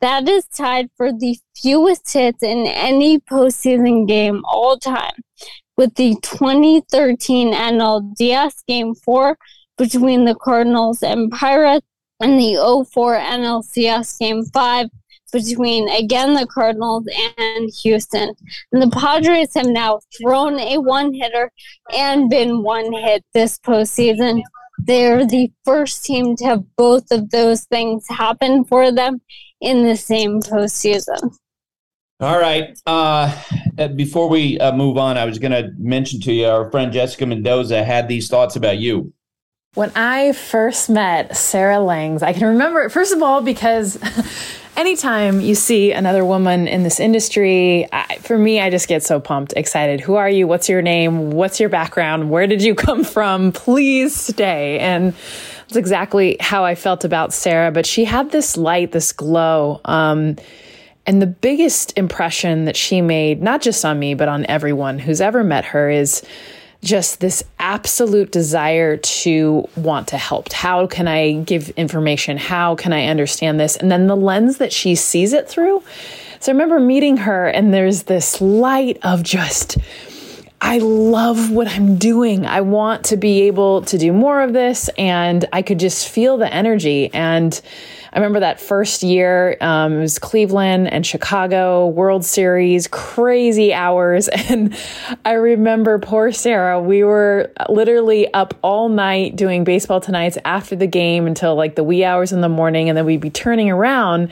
That 0.00 0.28
is 0.28 0.46
tied 0.46 0.90
for 0.96 1.12
the 1.12 1.38
fewest 1.56 2.12
hits 2.12 2.42
in 2.42 2.66
any 2.66 3.20
postseason 3.20 4.08
game 4.08 4.42
all 4.44 4.76
time 4.76 5.14
with 5.76 5.94
the 5.94 6.16
2013 6.22 7.54
NLDS 7.54 8.64
Game 8.66 8.94
4 8.94 9.38
between 9.82 10.24
the 10.24 10.34
Cardinals 10.36 11.02
and 11.02 11.30
Pirates 11.30 11.86
and 12.20 12.38
the 12.38 12.86
04 12.92 13.16
NLCS 13.16 14.16
Game 14.18 14.44
5 14.44 14.88
between, 15.32 15.88
again, 15.88 16.34
the 16.34 16.46
Cardinals 16.46 17.04
and 17.38 17.70
Houston. 17.82 18.32
And 18.70 18.82
the 18.82 18.90
Padres 18.90 19.54
have 19.56 19.66
now 19.66 20.00
thrown 20.20 20.60
a 20.60 20.78
one 20.78 21.12
hitter 21.12 21.50
and 21.92 22.30
been 22.30 22.62
one 22.62 22.92
hit 22.92 23.24
this 23.34 23.58
postseason. 23.58 24.42
They're 24.78 25.26
the 25.26 25.50
first 25.64 26.04
team 26.04 26.36
to 26.36 26.44
have 26.44 26.76
both 26.76 27.10
of 27.10 27.30
those 27.30 27.64
things 27.64 28.06
happen 28.08 28.64
for 28.64 28.92
them 28.92 29.20
in 29.60 29.84
the 29.84 29.96
same 29.96 30.42
postseason. 30.42 31.34
All 32.20 32.38
right. 32.38 32.78
Uh, 32.86 33.36
uh, 33.78 33.88
before 33.88 34.28
we 34.28 34.58
uh, 34.60 34.70
move 34.76 34.96
on, 34.96 35.18
I 35.18 35.24
was 35.24 35.40
going 35.40 35.52
to 35.52 35.72
mention 35.76 36.20
to 36.20 36.32
you 36.32 36.46
our 36.46 36.70
friend 36.70 36.92
Jessica 36.92 37.26
Mendoza 37.26 37.82
had 37.82 38.06
these 38.06 38.28
thoughts 38.28 38.54
about 38.54 38.78
you. 38.78 39.12
When 39.74 39.90
I 39.96 40.32
first 40.32 40.90
met 40.90 41.34
Sarah 41.34 41.80
Langs, 41.80 42.22
I 42.22 42.34
can 42.34 42.46
remember 42.46 42.82
it, 42.82 42.90
first 42.92 43.14
of 43.14 43.22
all, 43.22 43.40
because 43.40 43.98
anytime 44.76 45.40
you 45.40 45.54
see 45.54 45.92
another 45.92 46.26
woman 46.26 46.68
in 46.68 46.82
this 46.82 47.00
industry, 47.00 47.88
I, 47.90 48.18
for 48.18 48.36
me, 48.36 48.60
I 48.60 48.68
just 48.68 48.86
get 48.86 49.02
so 49.02 49.18
pumped, 49.18 49.54
excited. 49.56 50.02
Who 50.02 50.16
are 50.16 50.28
you? 50.28 50.46
What's 50.46 50.68
your 50.68 50.82
name? 50.82 51.30
What's 51.30 51.58
your 51.58 51.70
background? 51.70 52.28
Where 52.28 52.46
did 52.46 52.62
you 52.62 52.74
come 52.86 53.02
from? 53.02 53.50
Please 53.50 54.14
stay. 54.14 54.78
And 54.78 55.14
that's 55.62 55.76
exactly 55.76 56.36
how 56.38 56.66
I 56.66 56.74
felt 56.74 57.02
about 57.06 57.32
Sarah. 57.32 57.72
But 57.72 57.86
she 57.86 58.04
had 58.04 58.30
this 58.30 58.58
light, 58.58 58.92
this 58.92 59.10
glow. 59.10 59.80
Um, 59.86 60.36
and 61.06 61.22
the 61.22 61.26
biggest 61.26 61.96
impression 61.96 62.66
that 62.66 62.76
she 62.76 63.00
made, 63.00 63.40
not 63.40 63.62
just 63.62 63.86
on 63.86 63.98
me, 63.98 64.12
but 64.12 64.28
on 64.28 64.44
everyone 64.50 64.98
who's 64.98 65.22
ever 65.22 65.42
met 65.42 65.64
her, 65.64 65.88
is 65.88 66.22
just 66.82 67.20
this 67.20 67.44
absolute 67.60 68.32
desire 68.32 68.96
to 68.96 69.68
want 69.76 70.08
to 70.08 70.18
help. 70.18 70.52
How 70.52 70.86
can 70.86 71.06
I 71.06 71.34
give 71.42 71.70
information? 71.70 72.36
How 72.36 72.74
can 72.74 72.92
I 72.92 73.06
understand 73.06 73.60
this? 73.60 73.76
And 73.76 73.90
then 73.90 74.08
the 74.08 74.16
lens 74.16 74.58
that 74.58 74.72
she 74.72 74.94
sees 74.96 75.32
it 75.32 75.48
through. 75.48 75.82
So 76.40 76.50
I 76.50 76.54
remember 76.54 76.80
meeting 76.80 77.18
her, 77.18 77.46
and 77.46 77.72
there's 77.72 78.02
this 78.04 78.40
light 78.40 78.98
of 79.04 79.22
just, 79.22 79.78
I 80.60 80.78
love 80.78 81.52
what 81.52 81.68
I'm 81.68 81.98
doing. 81.98 82.46
I 82.46 82.62
want 82.62 83.04
to 83.06 83.16
be 83.16 83.42
able 83.42 83.82
to 83.82 83.96
do 83.96 84.12
more 84.12 84.42
of 84.42 84.52
this. 84.52 84.90
And 84.98 85.44
I 85.52 85.62
could 85.62 85.78
just 85.78 86.08
feel 86.08 86.36
the 86.36 86.52
energy. 86.52 87.14
And 87.14 87.60
I 88.14 88.18
remember 88.18 88.40
that 88.40 88.60
first 88.60 89.02
year, 89.02 89.56
um, 89.62 89.94
it 89.94 90.00
was 90.00 90.18
Cleveland 90.18 90.92
and 90.92 91.06
Chicago 91.06 91.86
World 91.86 92.26
Series, 92.26 92.86
crazy 92.86 93.72
hours. 93.72 94.28
And 94.52 94.76
I 95.24 95.34
remember 95.34 95.98
poor 95.98 96.30
Sarah, 96.32 96.78
we 96.78 97.04
were 97.04 97.50
literally 97.70 98.32
up 98.34 98.54
all 98.60 98.90
night 98.90 99.34
doing 99.34 99.64
baseball 99.64 100.00
tonights 100.00 100.36
after 100.44 100.76
the 100.76 100.86
game 100.86 101.26
until 101.26 101.54
like 101.54 101.74
the 101.74 101.84
wee 101.84 102.04
hours 102.04 102.32
in 102.32 102.42
the 102.42 102.48
morning. 102.50 102.88
And 102.88 102.98
then 102.98 103.06
we'd 103.06 103.20
be 103.20 103.30
turning 103.30 103.70
around 103.70 104.30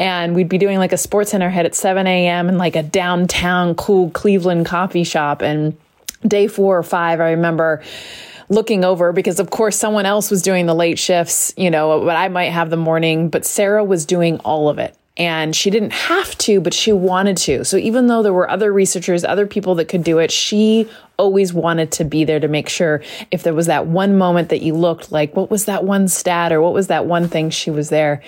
and 0.00 0.34
we'd 0.34 0.48
be 0.48 0.58
doing 0.58 0.78
like 0.78 0.92
a 0.92 0.96
sports 0.96 1.30
center 1.30 1.50
head 1.50 1.66
at 1.66 1.76
7 1.76 2.04
a.m. 2.06 2.48
in 2.48 2.58
like 2.58 2.74
a 2.74 2.82
downtown 2.82 3.74
cool 3.76 4.10
Cleveland 4.10 4.66
coffee 4.66 5.04
shop. 5.04 5.42
And 5.42 5.76
day 6.26 6.48
four 6.48 6.78
or 6.78 6.82
five, 6.82 7.20
I 7.20 7.30
remember 7.30 7.82
looking 8.50 8.84
over 8.84 9.12
because 9.12 9.40
of 9.40 9.48
course 9.48 9.78
someone 9.78 10.04
else 10.04 10.30
was 10.30 10.42
doing 10.42 10.66
the 10.66 10.74
late 10.74 10.98
shifts, 10.98 11.54
you 11.56 11.70
know, 11.70 12.04
but 12.04 12.16
I 12.16 12.28
might 12.28 12.50
have 12.50 12.68
the 12.68 12.76
morning, 12.76 13.30
but 13.30 13.46
Sarah 13.46 13.84
was 13.84 14.04
doing 14.04 14.38
all 14.40 14.68
of 14.68 14.78
it. 14.78 14.94
And 15.16 15.54
she 15.54 15.70
didn't 15.70 15.92
have 15.92 16.36
to, 16.38 16.60
but 16.60 16.72
she 16.72 16.92
wanted 16.92 17.36
to. 17.38 17.64
So 17.64 17.76
even 17.76 18.06
though 18.06 18.22
there 18.22 18.32
were 18.32 18.48
other 18.48 18.72
researchers, 18.72 19.22
other 19.22 19.46
people 19.46 19.74
that 19.74 19.86
could 19.86 20.02
do 20.02 20.18
it, 20.18 20.30
she 20.30 20.88
always 21.18 21.52
wanted 21.52 21.92
to 21.92 22.04
be 22.04 22.24
there 22.24 22.40
to 22.40 22.48
make 22.48 22.70
sure 22.70 23.02
if 23.30 23.42
there 23.42 23.52
was 23.52 23.66
that 23.66 23.86
one 23.86 24.16
moment 24.16 24.48
that 24.48 24.62
you 24.62 24.74
looked 24.74 25.12
like, 25.12 25.36
what 25.36 25.50
was 25.50 25.66
that 25.66 25.84
one 25.84 26.08
stat 26.08 26.52
or 26.52 26.62
what 26.62 26.72
was 26.72 26.86
that 26.86 27.04
one 27.04 27.28
thing 27.28 27.50
she 27.50 27.70
was 27.70 27.90
there. 27.90 28.22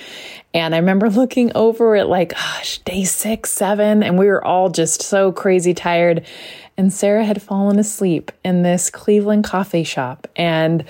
And 0.52 0.74
I 0.74 0.78
remember 0.78 1.08
looking 1.10 1.50
over 1.54 1.96
at 1.96 2.08
like, 2.08 2.34
gosh, 2.34 2.78
day 2.78 3.04
six, 3.04 3.50
seven, 3.50 4.02
and 4.02 4.18
we 4.18 4.26
were 4.26 4.44
all 4.44 4.68
just 4.68 5.02
so 5.02 5.32
crazy 5.32 5.72
tired 5.72 6.26
and 6.76 6.92
Sarah 6.92 7.24
had 7.24 7.42
fallen 7.42 7.78
asleep 7.78 8.32
in 8.44 8.62
this 8.62 8.90
Cleveland 8.90 9.44
coffee 9.44 9.84
shop. 9.84 10.26
And 10.36 10.84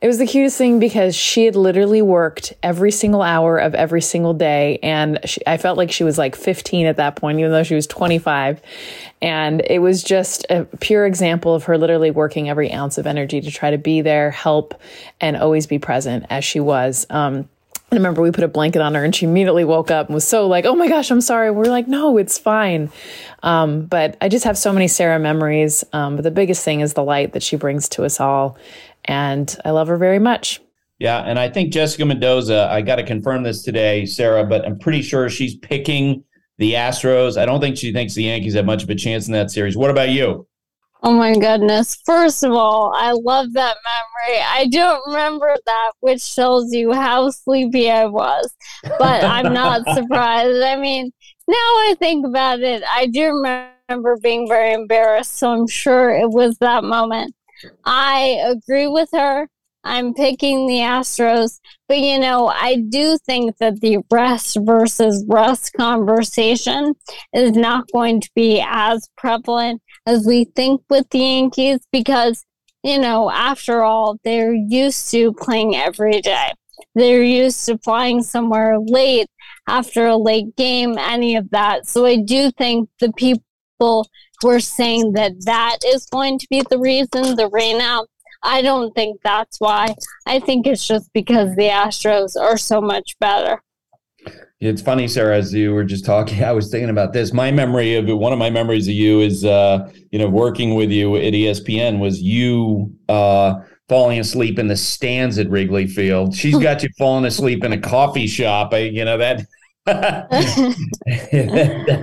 it 0.00 0.06
was 0.06 0.18
the 0.18 0.26
cutest 0.26 0.58
thing 0.58 0.78
because 0.78 1.16
she 1.16 1.46
had 1.46 1.56
literally 1.56 2.02
worked 2.02 2.52
every 2.62 2.90
single 2.90 3.22
hour 3.22 3.56
of 3.56 3.74
every 3.74 4.02
single 4.02 4.34
day. 4.34 4.78
And 4.82 5.18
she, 5.24 5.40
I 5.46 5.56
felt 5.56 5.78
like 5.78 5.90
she 5.90 6.04
was 6.04 6.18
like 6.18 6.36
15 6.36 6.86
at 6.86 6.98
that 6.98 7.16
point, 7.16 7.38
even 7.38 7.50
though 7.50 7.62
she 7.62 7.74
was 7.74 7.86
25. 7.86 8.60
And 9.22 9.62
it 9.64 9.78
was 9.78 10.02
just 10.02 10.46
a 10.50 10.66
pure 10.80 11.06
example 11.06 11.54
of 11.54 11.64
her 11.64 11.78
literally 11.78 12.10
working 12.10 12.50
every 12.50 12.70
ounce 12.70 12.98
of 12.98 13.06
energy 13.06 13.40
to 13.40 13.50
try 13.50 13.70
to 13.70 13.78
be 13.78 14.02
there, 14.02 14.30
help, 14.30 14.80
and 15.20 15.36
always 15.36 15.66
be 15.66 15.78
present 15.78 16.26
as 16.28 16.44
she 16.44 16.60
was. 16.60 17.06
Um, 17.08 17.48
I 17.94 17.98
remember 17.98 18.22
we 18.22 18.30
put 18.30 18.44
a 18.44 18.48
blanket 18.48 18.82
on 18.82 18.94
her 18.94 19.04
and 19.04 19.14
she 19.14 19.26
immediately 19.26 19.64
woke 19.64 19.90
up 19.90 20.08
and 20.08 20.14
was 20.14 20.26
so 20.26 20.46
like, 20.46 20.64
oh 20.64 20.74
my 20.74 20.88
gosh, 20.88 21.10
I'm 21.10 21.20
sorry. 21.20 21.50
We're 21.50 21.64
like, 21.64 21.88
no, 21.88 22.18
it's 22.18 22.38
fine. 22.38 22.90
Um, 23.42 23.86
but 23.86 24.16
I 24.20 24.28
just 24.28 24.44
have 24.44 24.58
so 24.58 24.72
many 24.72 24.88
Sarah 24.88 25.18
memories. 25.18 25.84
Um, 25.92 26.16
but 26.16 26.22
the 26.22 26.30
biggest 26.30 26.64
thing 26.64 26.80
is 26.80 26.94
the 26.94 27.04
light 27.04 27.32
that 27.32 27.42
she 27.42 27.56
brings 27.56 27.88
to 27.90 28.04
us 28.04 28.20
all. 28.20 28.58
And 29.04 29.54
I 29.64 29.70
love 29.70 29.88
her 29.88 29.96
very 29.96 30.18
much. 30.18 30.60
Yeah. 30.98 31.18
And 31.18 31.38
I 31.38 31.48
think 31.48 31.72
Jessica 31.72 32.04
Mendoza, 32.04 32.68
I 32.70 32.82
got 32.82 32.96
to 32.96 33.02
confirm 33.04 33.42
this 33.42 33.62
today, 33.62 34.06
Sarah, 34.06 34.44
but 34.44 34.64
I'm 34.64 34.78
pretty 34.78 35.02
sure 35.02 35.28
she's 35.28 35.56
picking 35.56 36.24
the 36.58 36.74
Astros. 36.74 37.36
I 37.36 37.46
don't 37.46 37.60
think 37.60 37.76
she 37.76 37.92
thinks 37.92 38.14
the 38.14 38.24
Yankees 38.24 38.54
have 38.54 38.64
much 38.64 38.82
of 38.82 38.90
a 38.90 38.94
chance 38.94 39.26
in 39.26 39.32
that 39.32 39.50
series. 39.50 39.76
What 39.76 39.90
about 39.90 40.10
you? 40.10 40.46
Oh 41.06 41.12
my 41.12 41.34
goodness. 41.34 41.98
First 42.06 42.42
of 42.44 42.52
all, 42.52 42.90
I 42.96 43.12
love 43.12 43.52
that 43.52 43.76
memory. 43.84 44.40
I 44.42 44.66
don't 44.68 45.02
remember 45.06 45.54
that, 45.66 45.92
which 46.00 46.34
tells 46.34 46.72
you 46.72 46.94
how 46.94 47.28
sleepy 47.28 47.90
I 47.90 48.06
was, 48.06 48.50
but 48.98 49.22
I'm 49.22 49.52
not 49.52 49.86
surprised. 49.94 50.62
I 50.62 50.76
mean, 50.76 51.12
now 51.46 51.54
I 51.54 51.94
think 51.98 52.26
about 52.26 52.60
it, 52.60 52.82
I 52.90 53.06
do 53.08 53.34
remember 53.34 54.16
being 54.22 54.48
very 54.48 54.72
embarrassed, 54.72 55.36
so 55.36 55.50
I'm 55.50 55.66
sure 55.66 56.10
it 56.10 56.30
was 56.30 56.56
that 56.58 56.84
moment. 56.84 57.34
I 57.84 58.42
agree 58.46 58.86
with 58.86 59.10
her. 59.12 59.46
I'm 59.84 60.14
picking 60.14 60.66
the 60.66 60.78
Astros. 60.78 61.60
But, 61.88 61.98
you 61.98 62.18
know, 62.18 62.48
I 62.48 62.76
do 62.88 63.18
think 63.18 63.58
that 63.58 63.80
the 63.80 63.98
rest 64.10 64.56
versus 64.62 65.24
rust 65.28 65.72
conversation 65.74 66.94
is 67.32 67.52
not 67.52 67.84
going 67.92 68.22
to 68.22 68.30
be 68.34 68.64
as 68.66 69.08
prevalent 69.16 69.82
as 70.06 70.26
we 70.26 70.44
think 70.56 70.82
with 70.88 71.08
the 71.10 71.18
Yankees 71.18 71.80
because, 71.92 72.44
you 72.82 72.98
know, 72.98 73.30
after 73.30 73.82
all, 73.82 74.18
they're 74.24 74.54
used 74.54 75.10
to 75.10 75.32
playing 75.34 75.76
every 75.76 76.20
day. 76.20 76.52
They're 76.94 77.22
used 77.22 77.66
to 77.66 77.78
flying 77.78 78.22
somewhere 78.22 78.78
late 78.78 79.28
after 79.68 80.06
a 80.06 80.16
late 80.16 80.56
game, 80.56 80.96
any 80.98 81.36
of 81.36 81.50
that. 81.50 81.86
So 81.86 82.06
I 82.06 82.16
do 82.16 82.50
think 82.52 82.88
the 83.00 83.12
people 83.12 84.08
who 84.40 84.48
are 84.48 84.60
saying 84.60 85.12
that 85.12 85.32
that 85.44 85.78
is 85.86 86.06
going 86.06 86.38
to 86.38 86.46
be 86.50 86.62
the 86.68 86.78
reason, 86.78 87.36
the 87.36 87.48
rain 87.52 87.80
out, 87.80 88.08
I 88.44 88.62
don't 88.62 88.94
think 88.94 89.20
that's 89.24 89.58
why. 89.58 89.94
I 90.26 90.38
think 90.38 90.66
it's 90.66 90.86
just 90.86 91.12
because 91.12 91.54
the 91.56 91.68
Astros 91.68 92.36
are 92.40 92.58
so 92.58 92.80
much 92.80 93.16
better. 93.18 93.62
It's 94.60 94.80
funny, 94.80 95.08
Sarah, 95.08 95.36
as 95.36 95.52
you 95.52 95.74
were 95.74 95.84
just 95.84 96.04
talking, 96.04 96.44
I 96.44 96.52
was 96.52 96.70
thinking 96.70 96.90
about 96.90 97.12
this. 97.12 97.32
My 97.32 97.50
memory 97.50 97.96
of 97.96 98.06
one 98.06 98.32
of 98.32 98.38
my 98.38 98.50
memories 98.50 98.86
of 98.86 98.94
you 98.94 99.20
is, 99.20 99.44
uh, 99.44 99.90
you 100.10 100.18
know, 100.18 100.28
working 100.28 100.74
with 100.74 100.90
you 100.90 101.16
at 101.16 101.32
ESPN 101.32 101.98
was 101.98 102.22
you 102.22 102.94
uh, 103.08 103.60
falling 103.88 104.20
asleep 104.20 104.58
in 104.58 104.68
the 104.68 104.76
stands 104.76 105.38
at 105.38 105.50
Wrigley 105.50 105.86
Field. 105.86 106.34
She's 106.34 106.58
got 106.58 106.82
you 106.82 106.88
falling 106.98 107.24
asleep 107.24 107.64
in 107.64 107.72
a 107.72 107.80
coffee 107.80 108.26
shop. 108.26 108.72
I, 108.72 108.78
you 108.78 109.04
know, 109.04 109.18
that, 109.18 109.46
that 109.86 110.28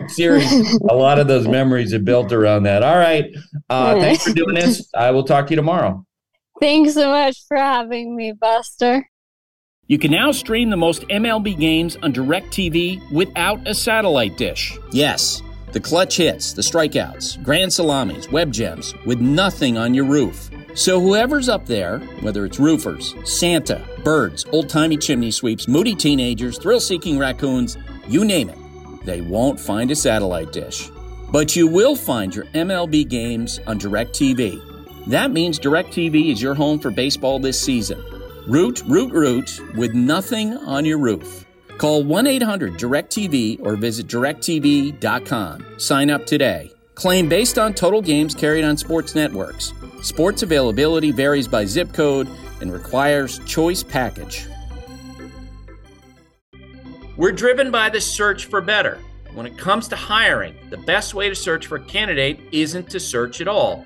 series, 0.10 0.80
a 0.90 0.94
lot 0.94 1.18
of 1.18 1.28
those 1.28 1.48
memories 1.48 1.94
are 1.94 2.00
built 2.00 2.32
around 2.32 2.64
that. 2.64 2.84
All 2.84 2.98
right. 2.98 3.26
Uh, 3.70 4.00
thanks 4.00 4.24
for 4.24 4.34
doing 4.34 4.54
this. 4.54 4.88
I 4.94 5.12
will 5.12 5.24
talk 5.24 5.48
to 5.48 5.52
you 5.52 5.56
tomorrow. 5.56 6.06
Thanks 6.62 6.94
so 6.94 7.10
much 7.10 7.44
for 7.48 7.58
having 7.58 8.16
me, 8.16 8.34
Buster. 8.34 9.10
You 9.88 9.98
can 9.98 10.12
now 10.12 10.32
stream 10.32 10.70
the 10.70 10.78
most 10.78 11.02
MLB 11.08 11.60
games 11.60 11.98
on 12.04 12.14
DirecTV 12.14 13.12
without 13.12 13.68
a 13.68 13.74
satellite 13.74 14.38
dish. 14.38 14.78
Yes, 14.92 15.42
the 15.72 15.80
clutch 15.80 16.18
hits, 16.18 16.54
the 16.54 16.62
strikeouts, 16.62 17.42
grand 17.42 17.74
salamis, 17.74 18.30
web 18.32 18.54
gems, 18.54 18.94
with 19.08 19.20
nothing 19.20 19.76
on 19.76 19.96
your 19.96 20.06
roof. 20.06 20.52
So 20.76 21.00
whoever's 21.02 21.50
up 21.50 21.66
there, 21.66 21.98
whether 22.22 22.46
it's 22.46 22.60
roofers, 22.60 23.16
Santa, 23.26 23.84
birds, 24.04 24.46
old 24.52 24.70
timey 24.70 24.98
chimney 24.98 25.32
sweeps, 25.32 25.68
moody 25.68 25.96
teenagers, 25.96 26.60
thrill 26.60 26.80
seeking 26.80 27.18
raccoons, 27.18 27.76
you 28.08 28.24
name 28.24 28.50
it, 28.50 28.58
they 29.04 29.22
won't 29.22 29.60
find 29.60 29.90
a 29.90 29.96
satellite 29.96 30.54
dish. 30.54 30.92
But 31.32 31.56
you 31.56 31.68
will 31.68 31.96
find 31.96 32.36
your 32.36 32.46
MLB 32.46 33.10
games 33.10 33.60
on 33.66 33.80
DirecTV. 33.80 34.71
That 35.12 35.32
means 35.32 35.60
DirecTV 35.60 36.32
is 36.32 36.42
your 36.42 36.56
home 36.56 36.80
for 36.80 36.90
baseball 36.90 37.38
this 37.38 37.60
season. 37.60 38.02
Root, 38.48 38.82
root, 38.88 39.12
root 39.12 39.60
with 39.76 39.94
nothing 39.94 40.56
on 40.60 40.86
your 40.86 41.00
roof. 41.00 41.46
Call 41.78 42.06
1 42.06 42.28
800 42.28 42.76
DirecTV 42.76 43.60
or 43.62 43.76
visit 43.76 44.08
directv.com. 44.08 45.66
Sign 45.78 46.10
up 46.10 46.26
today. 46.26 46.72
Claim 46.96 47.28
based 47.28 47.60
on 47.60 47.74
total 47.74 48.02
games 48.02 48.34
carried 48.34 48.64
on 48.64 48.78
sports 48.78 49.14
networks. 49.14 49.74
Sports 50.02 50.44
availability 50.44 51.12
varies 51.12 51.46
by 51.46 51.66
zip 51.66 51.92
code 51.92 52.30
and 52.62 52.72
requires 52.72 53.40
choice 53.40 53.84
package. 53.84 54.48
We're 57.18 57.34
driven 57.34 57.70
by 57.70 57.90
the 57.90 58.00
search 58.00 58.46
for 58.46 58.62
better. 58.62 58.98
When 59.34 59.46
it 59.46 59.58
comes 59.58 59.90
to 59.90 59.98
hiring, 59.98 60.56
the 60.70 60.78
best 60.78 61.14
way 61.14 61.28
to 61.28 61.36
search 61.36 61.68
for 61.68 61.76
a 61.76 61.84
candidate 61.84 62.40
isn't 62.54 62.90
to 62.92 63.00
search 63.02 63.42
at 63.42 63.50
all. 63.50 63.86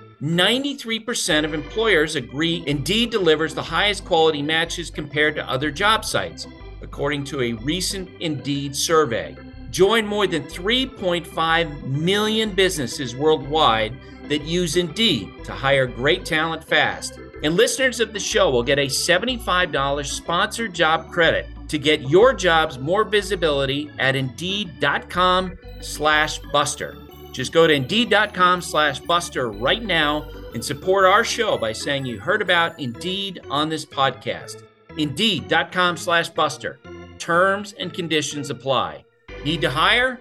93% 0.21 1.45
of 1.45 1.55
employers 1.55 2.15
agree 2.15 2.63
Indeed 2.67 3.09
delivers 3.09 3.55
the 3.55 3.63
highest 3.63 4.05
quality 4.05 4.43
matches 4.43 4.91
compared 4.91 5.33
to 5.35 5.49
other 5.49 5.71
job 5.71 6.05
sites, 6.05 6.45
according 6.81 7.23
to 7.25 7.41
a 7.41 7.53
recent 7.53 8.07
Indeed 8.19 8.75
survey. 8.75 9.35
Join 9.71 10.05
more 10.05 10.27
than 10.27 10.43
3.5 10.43 11.83
million 11.87 12.51
businesses 12.51 13.15
worldwide 13.15 13.95
that 14.27 14.43
use 14.43 14.75
Indeed 14.75 15.43
to 15.45 15.53
hire 15.53 15.87
great 15.87 16.23
talent 16.23 16.63
fast. 16.63 17.17
And 17.43 17.55
listeners 17.55 17.99
of 17.99 18.13
the 18.13 18.19
show 18.19 18.51
will 18.51 18.63
get 18.63 18.77
a 18.77 18.85
$75 18.85 20.05
sponsored 20.05 20.73
job 20.73 21.09
credit 21.09 21.47
to 21.69 21.79
get 21.79 22.01
your 22.01 22.33
jobs 22.33 22.77
more 22.77 23.03
visibility 23.03 23.89
at 23.97 24.15
Indeed.com 24.15 25.57
slash 25.79 26.37
Buster. 26.51 26.95
Just 27.31 27.53
go 27.53 27.65
to 27.65 27.73
Indeed.com 27.73 28.61
slash 28.61 28.99
Buster 28.99 29.49
right 29.49 29.81
now 29.83 30.27
and 30.53 30.63
support 30.63 31.05
our 31.05 31.23
show 31.23 31.57
by 31.57 31.71
saying 31.71 32.05
you 32.05 32.19
heard 32.19 32.41
about 32.41 32.79
Indeed 32.79 33.39
on 33.49 33.69
this 33.69 33.85
podcast. 33.85 34.63
Indeed.com 34.97 35.95
slash 35.97 36.29
Buster. 36.29 36.79
Terms 37.19 37.73
and 37.79 37.93
conditions 37.93 38.49
apply. 38.49 39.05
Need 39.45 39.61
to 39.61 39.69
hire? 39.69 40.19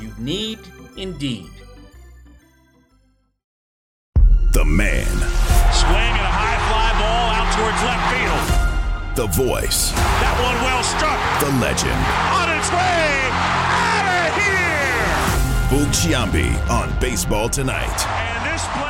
You 0.00 0.12
need 0.18 0.58
Indeed. 0.96 1.50
The 4.52 4.64
man, 4.64 5.04
Swing 5.74 6.14
and 6.14 6.22
a 6.22 6.30
high 6.30 6.60
fly 6.70 6.90
ball 7.02 7.26
out 7.34 7.50
towards 7.58 7.82
left 7.82 8.06
field. 8.14 8.46
the 9.16 9.26
voice, 9.34 9.90
That 9.90 10.34
one 10.38 10.54
well 10.62 10.82
struck. 10.86 11.18
the 11.42 11.50
legend. 11.58 11.98
On 12.38 12.46
its 12.54 12.70
way. 12.70 13.63
Out 15.74 15.80
of. 15.80 15.86
Boog 15.86 15.92
Sciambi 15.92 16.70
on 16.70 17.00
Baseball 17.00 17.48
Tonight. 17.48 17.98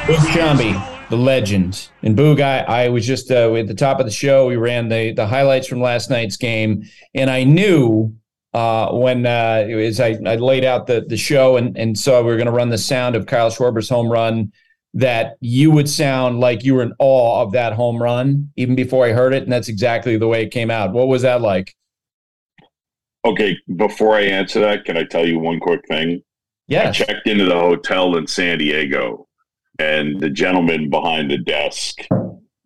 Boog 0.07 0.17
Sciambi, 0.17 1.09
the 1.09 1.17
legend. 1.17 1.89
And 2.03 2.17
Boog, 2.17 2.41
I, 2.41 2.61
I 2.61 2.89
was 2.89 3.07
just 3.07 3.31
uh, 3.31 3.55
at 3.55 3.67
the 3.67 3.75
top 3.75 4.01
of 4.01 4.07
the 4.07 4.13
show. 4.13 4.47
We 4.47 4.57
ran 4.57 4.89
the, 4.89 5.13
the 5.13 5.27
highlights 5.27 5.67
from 5.67 5.81
last 5.81 6.11
night's 6.11 6.37
game, 6.37 6.85
and 7.15 7.31
I 7.31 7.45
knew 7.45 8.15
uh, 8.53 8.93
when 8.93 9.27
uh, 9.27 9.67
as 9.69 10.01
I, 10.01 10.19
I 10.27 10.37
laid 10.37 10.65
out 10.65 10.87
the, 10.87 11.05
the 11.09 11.17
show 11.17 11.57
and, 11.57 11.77
and 11.77 11.99
saw 11.99 12.21
we 12.21 12.27
were 12.27 12.37
going 12.37 12.47
to 12.47 12.53
run 12.53 12.69
the 12.69 12.79
sound 12.79 13.17
of 13.17 13.27
Kyle 13.27 13.51
Schwarber's 13.51 13.89
home 13.89 14.11
run 14.11 14.53
that 14.95 15.37
you 15.41 15.71
would 15.73 15.89
sound 15.89 16.39
like 16.39 16.63
you 16.63 16.75
were 16.75 16.83
in 16.83 16.93
awe 17.01 17.43
of 17.43 17.53
that 17.53 17.73
home 17.73 18.01
run 18.01 18.53
even 18.57 18.77
before 18.77 19.07
I 19.07 19.13
heard 19.13 19.35
it. 19.35 19.43
And 19.43 19.51
that's 19.51 19.69
exactly 19.69 20.17
the 20.17 20.29
way 20.29 20.43
it 20.43 20.53
came 20.53 20.71
out. 20.71 20.93
What 20.93 21.09
was 21.09 21.23
that 21.23 21.41
like? 21.41 21.75
Okay, 23.25 23.57
before 23.75 24.15
I 24.15 24.23
answer 24.23 24.61
that, 24.61 24.85
can 24.85 24.97
I 24.97 25.03
tell 25.03 25.27
you 25.27 25.41
one 25.41 25.59
quick 25.59 25.87
thing? 25.89 26.23
Yes. 26.67 27.01
I 27.01 27.05
checked 27.05 27.29
into 27.29 27.45
the 27.45 27.59
hotel 27.59 28.17
in 28.17 28.27
San 28.27 28.59
Diego, 28.59 29.29
and 29.79 30.21
the 30.21 30.31
gentleman 30.31 30.89
behind 30.91 31.31
the 31.31 31.39
desk 31.39 31.99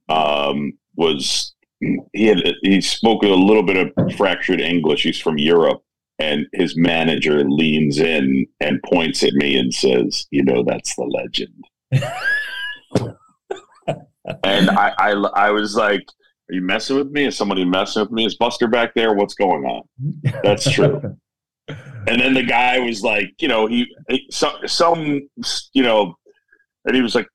um, 0.08 0.72
was 0.96 1.54
he 1.80 2.26
had 2.26 2.38
he 2.62 2.80
spoke 2.80 3.22
a 3.22 3.28
little 3.28 3.62
bit 3.62 3.76
of 3.76 3.92
fractured 4.16 4.60
English. 4.60 5.02
He's 5.02 5.18
from 5.18 5.38
Europe, 5.38 5.82
and 6.18 6.46
his 6.52 6.76
manager 6.76 7.44
leans 7.48 7.98
in 7.98 8.46
and 8.60 8.82
points 8.82 9.22
at 9.22 9.34
me 9.34 9.56
and 9.56 9.72
says, 9.72 10.26
"You 10.30 10.44
know, 10.44 10.64
that's 10.64 10.94
the 10.96 11.04
legend." 11.04 11.64
and 14.44 14.70
I, 14.70 14.92
I, 14.98 15.10
I 15.34 15.50
was 15.50 15.76
like, 15.76 16.04
"Are 16.50 16.54
you 16.54 16.62
messing 16.62 16.96
with 16.96 17.10
me? 17.10 17.26
Is 17.26 17.36
somebody 17.36 17.64
messing 17.64 18.02
with 18.02 18.12
me? 18.12 18.26
Is 18.26 18.36
Buster 18.36 18.68
back 18.68 18.94
there? 18.94 19.14
What's 19.14 19.34
going 19.34 19.64
on?" 19.64 19.82
That's 20.42 20.70
true. 20.70 21.16
and 21.68 22.20
then 22.20 22.34
the 22.34 22.42
guy 22.42 22.78
was 22.78 23.02
like, 23.02 23.34
you 23.40 23.48
know, 23.48 23.66
he, 23.66 23.86
he 24.08 24.26
some, 24.30 24.56
some, 24.66 25.28
you 25.72 25.82
know, 25.82 26.14
and 26.84 26.96
he 26.96 27.02
was 27.02 27.14
like, 27.14 27.28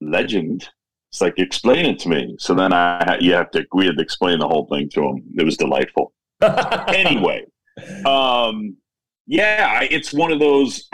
"Legend." 0.00 0.68
It's 1.10 1.20
like, 1.20 1.38
explain 1.38 1.86
it 1.86 1.98
to 2.00 2.08
me. 2.08 2.36
So 2.38 2.54
then 2.54 2.72
I, 2.72 3.18
you 3.18 3.32
have 3.32 3.50
to, 3.50 3.66
we 3.72 3.86
had 3.86 3.96
to 3.96 4.02
explain 4.02 4.38
the 4.38 4.46
whole 4.46 4.66
thing 4.66 4.88
to 4.90 5.02
him. 5.02 5.24
It 5.36 5.44
was 5.44 5.56
delightful. 5.56 6.12
anyway, 6.40 7.44
um, 8.06 8.76
yeah, 9.26 9.82
it's 9.82 10.12
one 10.12 10.30
of 10.30 10.38
those. 10.38 10.88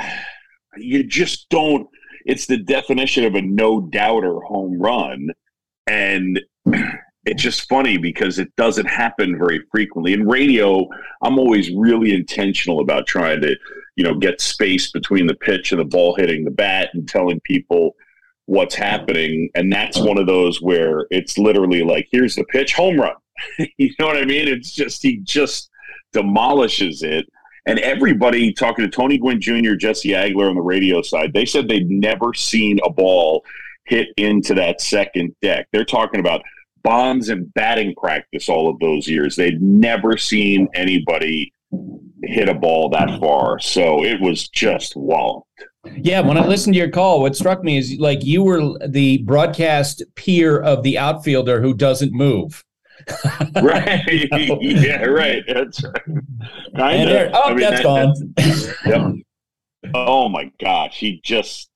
You 0.76 1.04
just 1.04 1.48
don't. 1.50 1.86
It's 2.24 2.46
the 2.46 2.56
definition 2.56 3.24
of 3.24 3.34
a 3.34 3.42
no 3.42 3.80
doubter 3.82 4.40
home 4.40 4.80
run. 4.80 5.28
and 5.86 6.40
it's 7.26 7.42
just 7.42 7.68
funny 7.68 7.98
because 7.98 8.38
it 8.38 8.54
doesn't 8.56 8.86
happen 8.86 9.36
very 9.36 9.60
frequently. 9.72 10.12
In 10.12 10.28
radio, 10.28 10.88
I'm 11.22 11.38
always 11.38 11.70
really 11.72 12.14
intentional 12.14 12.80
about 12.80 13.08
trying 13.08 13.40
to, 13.40 13.56
you 13.96 14.04
know, 14.04 14.14
get 14.14 14.40
space 14.40 14.92
between 14.92 15.26
the 15.26 15.34
pitch 15.34 15.72
and 15.72 15.80
the 15.80 15.84
ball 15.84 16.14
hitting 16.14 16.44
the 16.44 16.52
bat 16.52 16.90
and 16.94 17.08
telling 17.08 17.40
people 17.40 17.96
what's 18.44 18.76
happening. 18.76 19.50
And 19.56 19.72
that's 19.72 19.98
one 19.98 20.18
of 20.18 20.28
those 20.28 20.62
where 20.62 21.06
it's 21.10 21.36
literally 21.36 21.82
like, 21.82 22.08
here's 22.12 22.36
the 22.36 22.44
pitch, 22.44 22.74
home 22.74 23.00
run. 23.00 23.16
you 23.76 23.90
know 23.98 24.06
what 24.06 24.16
I 24.16 24.24
mean? 24.24 24.46
It's 24.46 24.70
just, 24.70 25.02
he 25.02 25.18
just 25.18 25.68
demolishes 26.12 27.02
it. 27.02 27.26
And 27.66 27.80
everybody 27.80 28.52
talking 28.52 28.84
to 28.84 28.90
Tony 28.90 29.18
Gwynn 29.18 29.40
Jr., 29.40 29.74
Jesse 29.74 30.10
Agler 30.10 30.48
on 30.48 30.54
the 30.54 30.62
radio 30.62 31.02
side, 31.02 31.32
they 31.34 31.44
said 31.44 31.66
they'd 31.66 31.90
never 31.90 32.32
seen 32.34 32.78
a 32.84 32.90
ball 32.90 33.44
hit 33.86 34.08
into 34.16 34.54
that 34.54 34.80
second 34.80 35.34
deck. 35.42 35.66
They're 35.72 35.84
talking 35.84 36.20
about 36.20 36.42
bombs 36.86 37.30
and 37.30 37.52
batting 37.54 37.92
practice 37.96 38.48
all 38.48 38.70
of 38.70 38.78
those 38.78 39.08
years. 39.08 39.34
They'd 39.34 39.60
never 39.60 40.16
seen 40.16 40.68
anybody 40.72 41.52
hit 42.22 42.48
a 42.48 42.54
ball 42.54 42.88
that 42.90 43.18
far. 43.18 43.58
So 43.58 44.04
it 44.04 44.20
was 44.20 44.48
just 44.48 44.94
walloped. 44.94 45.64
Yeah, 45.96 46.20
when 46.20 46.38
I 46.38 46.46
listened 46.46 46.74
to 46.74 46.78
your 46.78 46.90
call, 46.90 47.20
what 47.20 47.34
struck 47.34 47.64
me 47.64 47.76
is 47.76 47.96
like 47.98 48.24
you 48.24 48.44
were 48.44 48.78
the 48.86 49.18
broadcast 49.18 50.04
peer 50.14 50.60
of 50.60 50.84
the 50.84 50.96
outfielder 50.96 51.60
who 51.60 51.74
doesn't 51.74 52.12
move. 52.12 52.64
right. 53.62 54.02
yeah, 54.60 55.04
right. 55.04 55.42
That's 55.46 55.82
right. 55.82 56.02
Kind 56.76 57.10
of. 57.10 57.32
Oh, 57.34 57.42
I 57.42 57.48
mean, 57.50 57.58
that's 57.58 57.82
that, 57.82 58.84
gone. 58.84 59.22
yep. 59.84 59.92
Oh 59.94 60.28
my 60.28 60.50
gosh, 60.60 60.96
he 60.98 61.20
just 61.24 61.68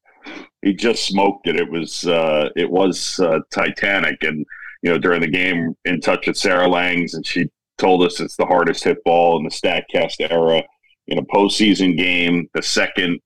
he 0.63 0.73
just 0.73 1.05
smoked 1.05 1.47
it. 1.47 1.57
It 1.57 1.71
was 1.71 2.07
uh 2.07 2.49
it 2.57 2.71
was 2.71 3.21
uh, 3.21 3.41
Titanic 3.53 4.23
and 4.23 4.45
you 4.83 4.91
know, 4.91 4.99
during 4.99 5.21
the 5.21 5.29
game 5.29 5.75
in 5.85 6.01
touch 6.01 6.27
with 6.27 6.37
Sarah 6.37 6.69
Langs, 6.69 7.15
and 7.15 7.27
she 7.27 7.49
told 7.79 8.03
us 8.05 8.21
it's 8.21 8.37
the 8.37 8.47
hardest 8.47 8.85
hit 8.85 9.03
ball 9.05 9.39
in 9.39 9.45
the 9.45 9.51
StatCast 9.51 10.17
era 10.31 10.63
in 11.07 11.19
a 11.19 11.23
postseason 11.23 11.97
game, 11.97 12.49
the 12.55 12.63
second 12.63 13.19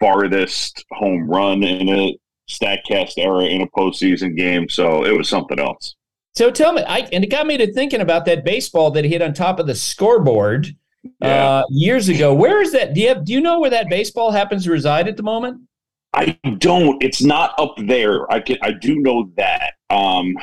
farthest 0.00 0.84
home 0.92 1.28
run 1.28 1.62
in 1.62 1.88
a 1.88 2.16
StatCast 2.50 3.12
era 3.16 3.44
in 3.44 3.62
a 3.62 3.66
postseason 3.68 4.36
game. 4.36 4.68
So 4.68 5.04
it 5.04 5.16
was 5.16 5.28
something 5.28 5.58
else. 5.58 5.96
So 6.34 6.50
tell 6.50 6.72
me, 6.72 6.82
I, 6.82 7.00
and 7.12 7.22
it 7.22 7.30
got 7.30 7.46
me 7.46 7.56
to 7.58 7.72
thinking 7.72 8.00
about 8.00 8.24
that 8.26 8.44
baseball 8.44 8.90
that 8.92 9.04
hit 9.04 9.22
on 9.22 9.34
top 9.34 9.58
of 9.58 9.66
the 9.66 9.74
scoreboard 9.74 10.68
yeah. 11.20 11.28
uh, 11.28 11.62
years 11.70 12.08
ago. 12.08 12.34
Where 12.34 12.60
is 12.60 12.72
that? 12.72 12.94
Do 12.94 13.00
you, 13.00 13.08
have, 13.08 13.24
do 13.24 13.32
you 13.32 13.40
know 13.40 13.60
where 13.60 13.70
that 13.70 13.88
baseball 13.88 14.32
happens 14.32 14.64
to 14.64 14.70
reside 14.70 15.06
at 15.06 15.16
the 15.16 15.22
moment? 15.22 15.60
I 16.14 16.38
don't. 16.58 17.02
It's 17.02 17.22
not 17.22 17.54
up 17.58 17.74
there. 17.76 18.30
I 18.32 18.40
can. 18.40 18.56
I 18.62 18.72
do 18.72 19.00
know 19.00 19.30
that. 19.36 19.74
Um, 19.90 20.36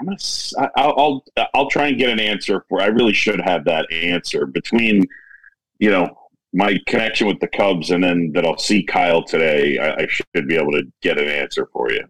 I'm 0.00 0.06
gonna. 0.06 0.70
I'll, 0.76 0.94
I'll. 1.36 1.48
I'll 1.54 1.70
try 1.70 1.88
and 1.88 1.98
get 1.98 2.10
an 2.10 2.20
answer 2.20 2.64
for. 2.68 2.80
I 2.80 2.86
really 2.86 3.12
should 3.12 3.40
have 3.40 3.64
that 3.66 3.90
answer 3.92 4.46
between, 4.46 5.04
you 5.78 5.90
know, 5.90 6.16
my 6.52 6.78
connection 6.86 7.26
with 7.26 7.40
the 7.40 7.48
Cubs 7.48 7.90
and 7.90 8.02
then 8.02 8.32
that 8.32 8.46
I'll 8.46 8.58
see 8.58 8.82
Kyle 8.82 9.22
today. 9.22 9.78
I, 9.78 10.02
I 10.02 10.06
should 10.06 10.48
be 10.48 10.56
able 10.56 10.72
to 10.72 10.82
get 11.02 11.18
an 11.18 11.28
answer 11.28 11.68
for 11.72 11.92
you. 11.92 12.04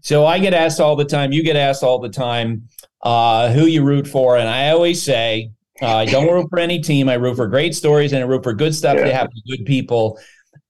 So 0.00 0.26
I 0.26 0.38
get 0.38 0.54
asked 0.54 0.80
all 0.80 0.94
the 0.94 1.04
time. 1.04 1.32
You 1.32 1.42
get 1.42 1.56
asked 1.56 1.82
all 1.82 1.98
the 1.98 2.08
time 2.10 2.68
uh, 3.02 3.50
who 3.50 3.66
you 3.66 3.82
root 3.82 4.06
for, 4.06 4.36
and 4.36 4.48
I 4.48 4.70
always 4.70 5.02
say 5.02 5.52
uh, 5.80 5.96
I 5.96 6.04
don't 6.06 6.32
root 6.32 6.48
for 6.50 6.58
any 6.58 6.80
team. 6.80 7.08
I 7.08 7.14
root 7.14 7.36
for 7.36 7.46
great 7.46 7.74
stories 7.74 8.12
and 8.12 8.22
I 8.22 8.26
root 8.26 8.42
for 8.42 8.52
good 8.52 8.74
stuff 8.74 8.96
yeah. 8.96 9.06
happen 9.08 9.34
to 9.34 9.56
good 9.56 9.64
people. 9.64 10.18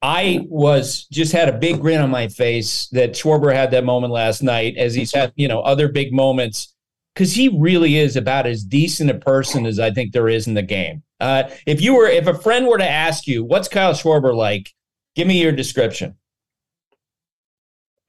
I 0.00 0.46
was 0.48 1.06
just 1.10 1.32
had 1.32 1.48
a 1.48 1.58
big 1.58 1.80
grin 1.80 2.00
on 2.00 2.10
my 2.10 2.28
face 2.28 2.88
that 2.92 3.12
Schwarber 3.12 3.52
had 3.52 3.72
that 3.72 3.84
moment 3.84 4.12
last 4.12 4.42
night, 4.42 4.76
as 4.76 4.94
he's 4.94 5.12
had 5.12 5.32
you 5.36 5.48
know 5.48 5.60
other 5.60 5.88
big 5.88 6.12
moments, 6.12 6.74
because 7.14 7.34
he 7.34 7.48
really 7.48 7.96
is 7.96 8.16
about 8.16 8.46
as 8.46 8.62
decent 8.62 9.10
a 9.10 9.14
person 9.14 9.66
as 9.66 9.80
I 9.80 9.90
think 9.90 10.12
there 10.12 10.28
is 10.28 10.46
in 10.46 10.54
the 10.54 10.62
game. 10.62 11.02
Uh, 11.20 11.44
if 11.66 11.80
you 11.80 11.96
were, 11.96 12.06
if 12.06 12.28
a 12.28 12.38
friend 12.38 12.66
were 12.66 12.78
to 12.78 12.88
ask 12.88 13.26
you, 13.26 13.44
"What's 13.44 13.68
Kyle 13.68 13.92
Schwarber 13.92 14.34
like?" 14.34 14.72
Give 15.16 15.26
me 15.26 15.42
your 15.42 15.50
description. 15.50 16.14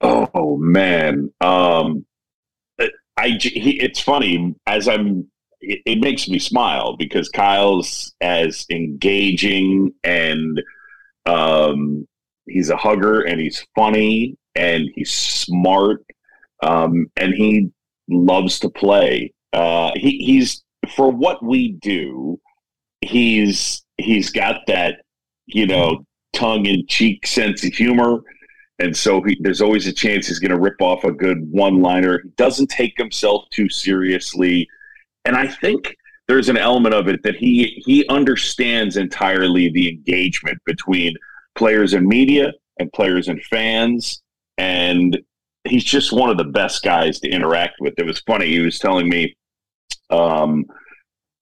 Oh 0.00 0.56
man, 0.58 1.32
um, 1.40 2.06
I 3.16 3.30
he, 3.40 3.80
it's 3.80 4.00
funny 4.00 4.54
as 4.66 4.86
I'm. 4.88 5.28
It, 5.60 5.80
it 5.84 6.00
makes 6.00 6.28
me 6.28 6.38
smile 6.38 6.96
because 6.96 7.28
Kyle's 7.28 8.14
as 8.20 8.64
engaging 8.70 9.92
and 10.04 10.62
um, 11.26 12.06
he's 12.46 12.70
a 12.70 12.76
hugger 12.76 13.22
and 13.22 13.40
he's 13.40 13.66
funny 13.74 14.36
and 14.54 14.88
he's 14.94 15.12
smart 15.12 16.04
um, 16.62 17.10
and 17.16 17.34
he 17.34 17.70
loves 18.08 18.58
to 18.60 18.68
play. 18.68 19.32
Uh, 19.52 19.92
he, 19.96 20.18
he's 20.18 20.62
for 20.94 21.10
what 21.10 21.42
we 21.42 21.72
do. 21.82 22.40
He's 23.00 23.82
he's 23.96 24.30
got 24.30 24.62
that 24.66 25.00
you 25.46 25.66
know 25.66 26.04
tongue 26.32 26.66
in 26.66 26.86
cheek 26.86 27.26
sense 27.26 27.64
of 27.64 27.72
humor. 27.72 28.20
And 28.78 28.96
so 28.96 29.20
he, 29.20 29.36
there's 29.40 29.60
always 29.60 29.86
a 29.86 29.92
chance 29.92 30.26
he's 30.26 30.38
going 30.38 30.52
to 30.52 30.58
rip 30.58 30.80
off 30.80 31.04
a 31.04 31.12
good 31.12 31.38
one 31.50 31.82
liner. 31.82 32.20
He 32.22 32.30
doesn't 32.36 32.68
take 32.68 32.96
himself 32.96 33.44
too 33.50 33.68
seriously. 33.68 34.66
And 35.26 35.36
I 35.36 35.48
think 35.48 35.94
there's 36.30 36.48
an 36.48 36.56
element 36.56 36.94
of 36.94 37.08
it 37.08 37.22
that 37.24 37.36
he 37.36 37.82
he 37.84 38.06
understands 38.08 38.96
entirely 38.96 39.68
the 39.70 39.88
engagement 39.88 40.58
between 40.64 41.14
players 41.56 41.92
and 41.92 42.06
media 42.06 42.52
and 42.78 42.92
players 42.92 43.28
and 43.28 43.42
fans. 43.44 44.22
And 44.56 45.18
he's 45.64 45.84
just 45.84 46.12
one 46.12 46.30
of 46.30 46.38
the 46.38 46.44
best 46.44 46.82
guys 46.82 47.18
to 47.20 47.28
interact 47.28 47.74
with. 47.80 47.94
It 47.98 48.06
was 48.06 48.20
funny 48.20 48.46
he 48.46 48.60
was 48.60 48.78
telling 48.78 49.08
me 49.08 49.34
um, 50.10 50.64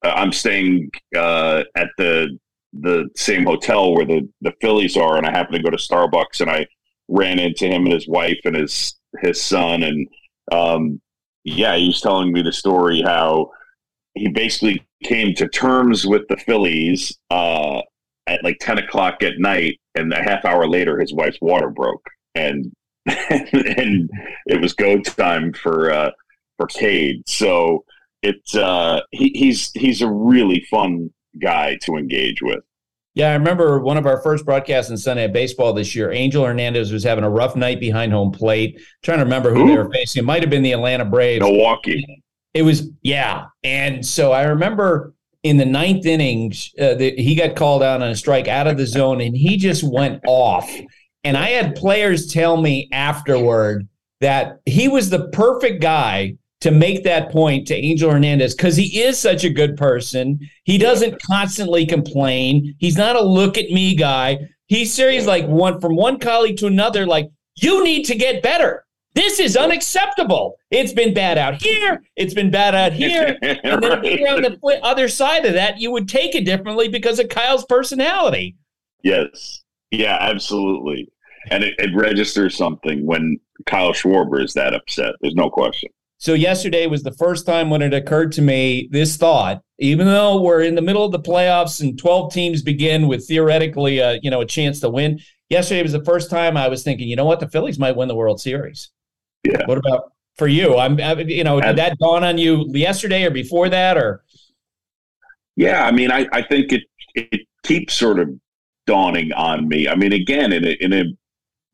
i'm 0.02 0.32
staying 0.32 0.90
uh, 1.16 1.64
at 1.76 1.88
the 1.98 2.38
the 2.72 3.08
same 3.16 3.44
hotel 3.44 3.94
where 3.94 4.04
the 4.04 4.28
the 4.42 4.52
phillies 4.60 4.96
are 4.96 5.16
and 5.16 5.26
i 5.26 5.30
happened 5.30 5.56
to 5.56 5.62
go 5.62 5.70
to 5.70 5.76
starbucks 5.76 6.40
and 6.40 6.50
i 6.50 6.66
ran 7.08 7.38
into 7.38 7.66
him 7.66 7.84
and 7.84 7.92
his 7.92 8.06
wife 8.06 8.38
and 8.44 8.54
his 8.54 8.94
his 9.20 9.42
son. 9.42 9.82
And 9.82 10.08
um, 10.52 11.00
yeah 11.44 11.76
he 11.76 11.88
was 11.88 12.00
telling 12.00 12.32
me 12.32 12.42
the 12.42 12.52
story 12.52 13.02
how 13.02 13.50
he 14.18 14.28
basically 14.28 14.84
came 15.04 15.34
to 15.34 15.48
terms 15.48 16.06
with 16.06 16.22
the 16.28 16.36
Phillies 16.36 17.16
uh, 17.30 17.80
at 18.26 18.44
like 18.44 18.58
10 18.60 18.78
o'clock 18.78 19.22
at 19.22 19.38
night. 19.38 19.80
And 19.94 20.12
a 20.12 20.22
half 20.22 20.44
hour 20.44 20.68
later, 20.68 20.98
his 20.98 21.12
wife's 21.12 21.38
water 21.40 21.70
broke. 21.70 22.06
And 22.34 22.72
and 23.06 24.10
it 24.46 24.60
was 24.60 24.74
go 24.74 25.00
time 25.00 25.52
for 25.52 25.90
uh, 25.90 26.10
for 26.56 26.66
Cade. 26.66 27.22
So 27.26 27.84
it's 28.22 28.54
uh, 28.54 29.00
he, 29.12 29.30
he's 29.30 29.72
he's 29.72 30.02
a 30.02 30.10
really 30.10 30.66
fun 30.70 31.10
guy 31.40 31.78
to 31.82 31.96
engage 31.96 32.42
with. 32.42 32.60
Yeah, 33.14 33.30
I 33.30 33.32
remember 33.32 33.80
one 33.80 33.96
of 33.96 34.06
our 34.06 34.22
first 34.22 34.44
broadcasts 34.44 34.90
in 34.90 34.96
Sunday 34.96 35.24
at 35.24 35.32
baseball 35.32 35.72
this 35.72 35.94
year. 35.94 36.12
Angel 36.12 36.44
Hernandez 36.44 36.92
was 36.92 37.02
having 37.02 37.24
a 37.24 37.30
rough 37.30 37.56
night 37.56 37.80
behind 37.80 38.12
home 38.12 38.30
plate. 38.30 38.74
I'm 38.76 38.82
trying 39.02 39.18
to 39.18 39.24
remember 39.24 39.52
who 39.52 39.64
Ooh. 39.64 39.68
they 39.68 39.76
were 39.76 39.90
facing. 39.90 40.22
It 40.22 40.26
might 40.26 40.42
have 40.42 40.50
been 40.50 40.62
the 40.62 40.72
Atlanta 40.72 41.04
Braves. 41.04 41.42
Milwaukee. 41.42 42.22
It 42.58 42.62
was 42.62 42.90
yeah, 43.02 43.44
and 43.62 44.04
so 44.04 44.32
I 44.32 44.42
remember 44.42 45.14
in 45.44 45.58
the 45.58 45.64
ninth 45.64 46.06
innings, 46.06 46.72
uh, 46.76 46.94
the, 46.94 47.14
he 47.14 47.36
got 47.36 47.54
called 47.54 47.84
out 47.84 48.02
on 48.02 48.08
a 48.08 48.16
strike 48.16 48.48
out 48.48 48.66
of 48.66 48.76
the 48.76 48.84
zone, 48.84 49.20
and 49.20 49.36
he 49.36 49.56
just 49.56 49.84
went 49.84 50.20
off. 50.26 50.68
And 51.22 51.36
I 51.36 51.50
had 51.50 51.76
players 51.76 52.32
tell 52.32 52.56
me 52.56 52.88
afterward 52.90 53.86
that 54.20 54.58
he 54.66 54.88
was 54.88 55.08
the 55.08 55.28
perfect 55.28 55.80
guy 55.80 56.34
to 56.62 56.72
make 56.72 57.04
that 57.04 57.30
point 57.30 57.68
to 57.68 57.76
Angel 57.76 58.10
Hernandez 58.10 58.56
because 58.56 58.74
he 58.74 59.02
is 59.02 59.20
such 59.20 59.44
a 59.44 59.50
good 59.50 59.76
person. 59.76 60.40
He 60.64 60.78
doesn't 60.78 61.22
constantly 61.22 61.86
complain. 61.86 62.74
He's 62.80 62.96
not 62.96 63.14
a 63.14 63.22
look 63.22 63.56
at 63.56 63.70
me 63.70 63.94
guy. 63.94 64.48
He's 64.66 64.92
serious, 64.92 65.26
like 65.26 65.46
one 65.46 65.80
from 65.80 65.94
one 65.94 66.18
colleague 66.18 66.56
to 66.56 66.66
another, 66.66 67.06
like, 67.06 67.30
you 67.54 67.84
need 67.84 68.06
to 68.06 68.16
get 68.16 68.42
better. 68.42 68.84
This 69.14 69.40
is 69.40 69.56
unacceptable. 69.56 70.56
It's 70.70 70.92
been 70.92 71.12
bad 71.12 71.38
out 71.38 71.60
here. 71.60 72.02
It's 72.16 72.34
been 72.34 72.50
bad 72.50 72.74
out 72.74 72.92
here. 72.92 73.36
And 73.42 73.82
then 73.82 74.00
right. 74.00 74.28
on 74.28 74.42
the 74.42 74.80
other 74.82 75.08
side 75.08 75.44
of 75.44 75.54
that, 75.54 75.78
you 75.78 75.90
would 75.90 76.08
take 76.08 76.34
it 76.34 76.44
differently 76.44 76.88
because 76.88 77.18
of 77.18 77.28
Kyle's 77.28 77.64
personality. 77.64 78.56
Yes. 79.02 79.64
Yeah, 79.90 80.16
absolutely. 80.20 81.10
And 81.50 81.64
it, 81.64 81.74
it 81.78 81.90
registers 81.94 82.56
something 82.56 83.06
when 83.06 83.38
Kyle 83.66 83.92
Schwarber 83.92 84.42
is 84.42 84.54
that 84.54 84.74
upset. 84.74 85.14
There's 85.20 85.34
no 85.34 85.50
question. 85.50 85.90
So 86.18 86.34
yesterday 86.34 86.86
was 86.86 87.04
the 87.04 87.12
first 87.12 87.46
time 87.46 87.70
when 87.70 87.80
it 87.80 87.94
occurred 87.94 88.32
to 88.32 88.42
me 88.42 88.88
this 88.90 89.16
thought, 89.16 89.62
even 89.78 90.06
though 90.06 90.42
we're 90.42 90.62
in 90.62 90.74
the 90.74 90.82
middle 90.82 91.04
of 91.04 91.12
the 91.12 91.20
playoffs 91.20 91.80
and 91.80 91.96
12 91.96 92.32
teams 92.32 92.62
begin 92.62 93.06
with 93.06 93.26
theoretically 93.26 93.98
a, 93.98 94.18
you 94.22 94.30
know, 94.30 94.40
a 94.40 94.46
chance 94.46 94.80
to 94.80 94.90
win. 94.90 95.20
Yesterday 95.48 95.82
was 95.82 95.92
the 95.92 96.04
first 96.04 96.28
time 96.28 96.56
I 96.56 96.68
was 96.68 96.82
thinking, 96.82 97.08
you 97.08 97.14
know 97.16 97.24
what, 97.24 97.40
the 97.40 97.48
Phillies 97.48 97.78
might 97.78 97.96
win 97.96 98.08
the 98.08 98.16
World 98.16 98.40
Series. 98.40 98.90
Yeah. 99.44 99.66
What 99.66 99.78
about 99.78 100.12
for 100.36 100.48
you? 100.48 100.76
I'm, 100.76 100.98
you 101.28 101.44
know, 101.44 101.60
did 101.60 101.76
that 101.76 101.98
dawn 101.98 102.24
on 102.24 102.38
you 102.38 102.66
yesterday 102.68 103.24
or 103.24 103.30
before 103.30 103.68
that, 103.68 103.96
or? 103.96 104.24
Yeah, 105.56 105.84
I 105.84 105.90
mean, 105.90 106.10
I, 106.10 106.26
I 106.32 106.42
think 106.42 106.72
it 106.72 106.82
it 107.14 107.46
keeps 107.64 107.94
sort 107.94 108.18
of 108.18 108.30
dawning 108.86 109.32
on 109.32 109.68
me. 109.68 109.88
I 109.88 109.94
mean, 109.94 110.12
again, 110.12 110.52
in 110.52 110.64
a, 110.64 110.70
in 110.80 110.92
a 110.92 111.04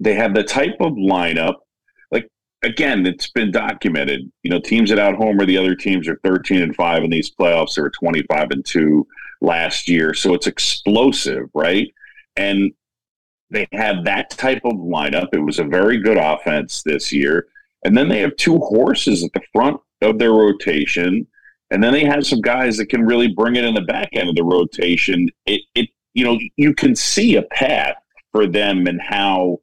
they 0.00 0.14
have 0.14 0.34
the 0.34 0.42
type 0.42 0.76
of 0.80 0.92
lineup 0.92 1.56
like 2.10 2.28
again, 2.62 3.06
it's 3.06 3.30
been 3.30 3.50
documented. 3.50 4.30
You 4.42 4.50
know, 4.50 4.60
teams 4.60 4.90
that 4.90 4.98
out 4.98 5.16
homer 5.16 5.46
the 5.46 5.58
other 5.58 5.74
teams 5.74 6.08
are 6.08 6.18
13 6.24 6.62
and 6.62 6.74
5 6.74 7.04
in 7.04 7.10
these 7.10 7.30
playoffs. 7.30 7.74
They 7.74 7.82
were 7.82 7.90
25 7.90 8.50
and 8.50 8.64
2 8.64 9.06
last 9.40 9.88
year. 9.88 10.14
So 10.14 10.34
it's 10.34 10.46
explosive, 10.46 11.48
right? 11.54 11.88
And 12.36 12.72
they 13.50 13.68
have 13.72 14.04
that 14.04 14.30
type 14.30 14.62
of 14.64 14.72
lineup. 14.72 15.28
It 15.32 15.38
was 15.38 15.58
a 15.58 15.64
very 15.64 16.00
good 16.00 16.16
offense 16.16 16.82
this 16.82 17.12
year. 17.12 17.46
And 17.84 17.96
then 17.96 18.08
they 18.08 18.20
have 18.20 18.36
two 18.36 18.58
horses 18.58 19.22
at 19.22 19.32
the 19.32 19.42
front 19.52 19.80
of 20.00 20.18
their 20.18 20.32
rotation. 20.32 21.26
And 21.70 21.82
then 21.82 21.92
they 21.92 22.04
have 22.04 22.26
some 22.26 22.40
guys 22.40 22.76
that 22.76 22.86
can 22.86 23.04
really 23.04 23.28
bring 23.28 23.56
it 23.56 23.64
in 23.64 23.74
the 23.74 23.82
back 23.82 24.10
end 24.12 24.28
of 24.28 24.36
the 24.36 24.44
rotation. 24.44 25.28
It, 25.46 25.62
it 25.74 25.88
you 26.14 26.24
know, 26.24 26.38
you 26.56 26.74
can 26.74 26.94
see 26.94 27.36
a 27.36 27.42
path 27.42 27.96
for 28.32 28.46
them 28.46 28.86
and 28.86 29.00
how 29.00 29.60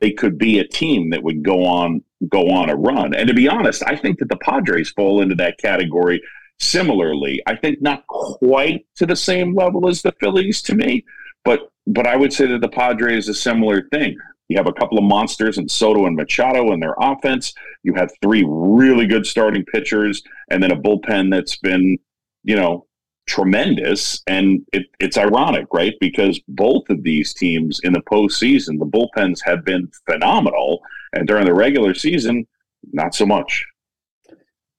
they 0.00 0.10
could 0.10 0.38
be 0.38 0.58
a 0.58 0.66
team 0.66 1.10
that 1.10 1.22
would 1.22 1.42
go 1.42 1.64
on 1.64 2.02
go 2.28 2.50
on 2.50 2.70
a 2.70 2.76
run. 2.76 3.14
And 3.14 3.28
to 3.28 3.34
be 3.34 3.48
honest, 3.48 3.82
I 3.86 3.96
think 3.96 4.18
that 4.18 4.28
the 4.28 4.36
Padres 4.36 4.92
fall 4.92 5.20
into 5.22 5.34
that 5.36 5.58
category 5.58 6.22
similarly. 6.60 7.42
I 7.46 7.56
think 7.56 7.82
not 7.82 8.06
quite 8.06 8.86
to 8.96 9.06
the 9.06 9.16
same 9.16 9.54
level 9.54 9.88
as 9.88 10.02
the 10.02 10.14
Phillies 10.20 10.62
to 10.62 10.74
me, 10.74 11.04
but 11.44 11.70
but 11.86 12.06
I 12.06 12.16
would 12.16 12.32
say 12.32 12.46
that 12.46 12.60
the 12.60 12.68
Padres 12.68 13.28
is 13.28 13.36
a 13.36 13.40
similar 13.40 13.88
thing. 13.92 14.16
You 14.48 14.56
have 14.56 14.66
a 14.66 14.72
couple 14.72 14.98
of 14.98 15.04
monsters 15.04 15.58
in 15.58 15.68
Soto 15.68 16.06
and 16.06 16.16
Machado 16.16 16.72
in 16.72 16.80
their 16.80 16.94
offense. 16.98 17.54
You 17.82 17.94
have 17.94 18.10
three 18.20 18.44
really 18.46 19.06
good 19.06 19.26
starting 19.26 19.64
pitchers, 19.64 20.22
and 20.50 20.62
then 20.62 20.72
a 20.72 20.76
bullpen 20.76 21.30
that's 21.30 21.56
been, 21.56 21.98
you 22.44 22.56
know, 22.56 22.86
tremendous. 23.26 24.22
And 24.26 24.66
it, 24.72 24.86
it's 25.00 25.16
ironic, 25.16 25.66
right? 25.72 25.94
Because 26.00 26.40
both 26.48 26.88
of 26.90 27.02
these 27.02 27.32
teams 27.32 27.80
in 27.82 27.92
the 27.92 28.02
postseason, 28.02 28.78
the 28.78 28.86
bullpens 28.86 29.38
have 29.44 29.64
been 29.64 29.90
phenomenal, 30.06 30.82
and 31.14 31.26
during 31.26 31.46
the 31.46 31.54
regular 31.54 31.94
season, 31.94 32.46
not 32.92 33.14
so 33.14 33.24
much. 33.24 33.64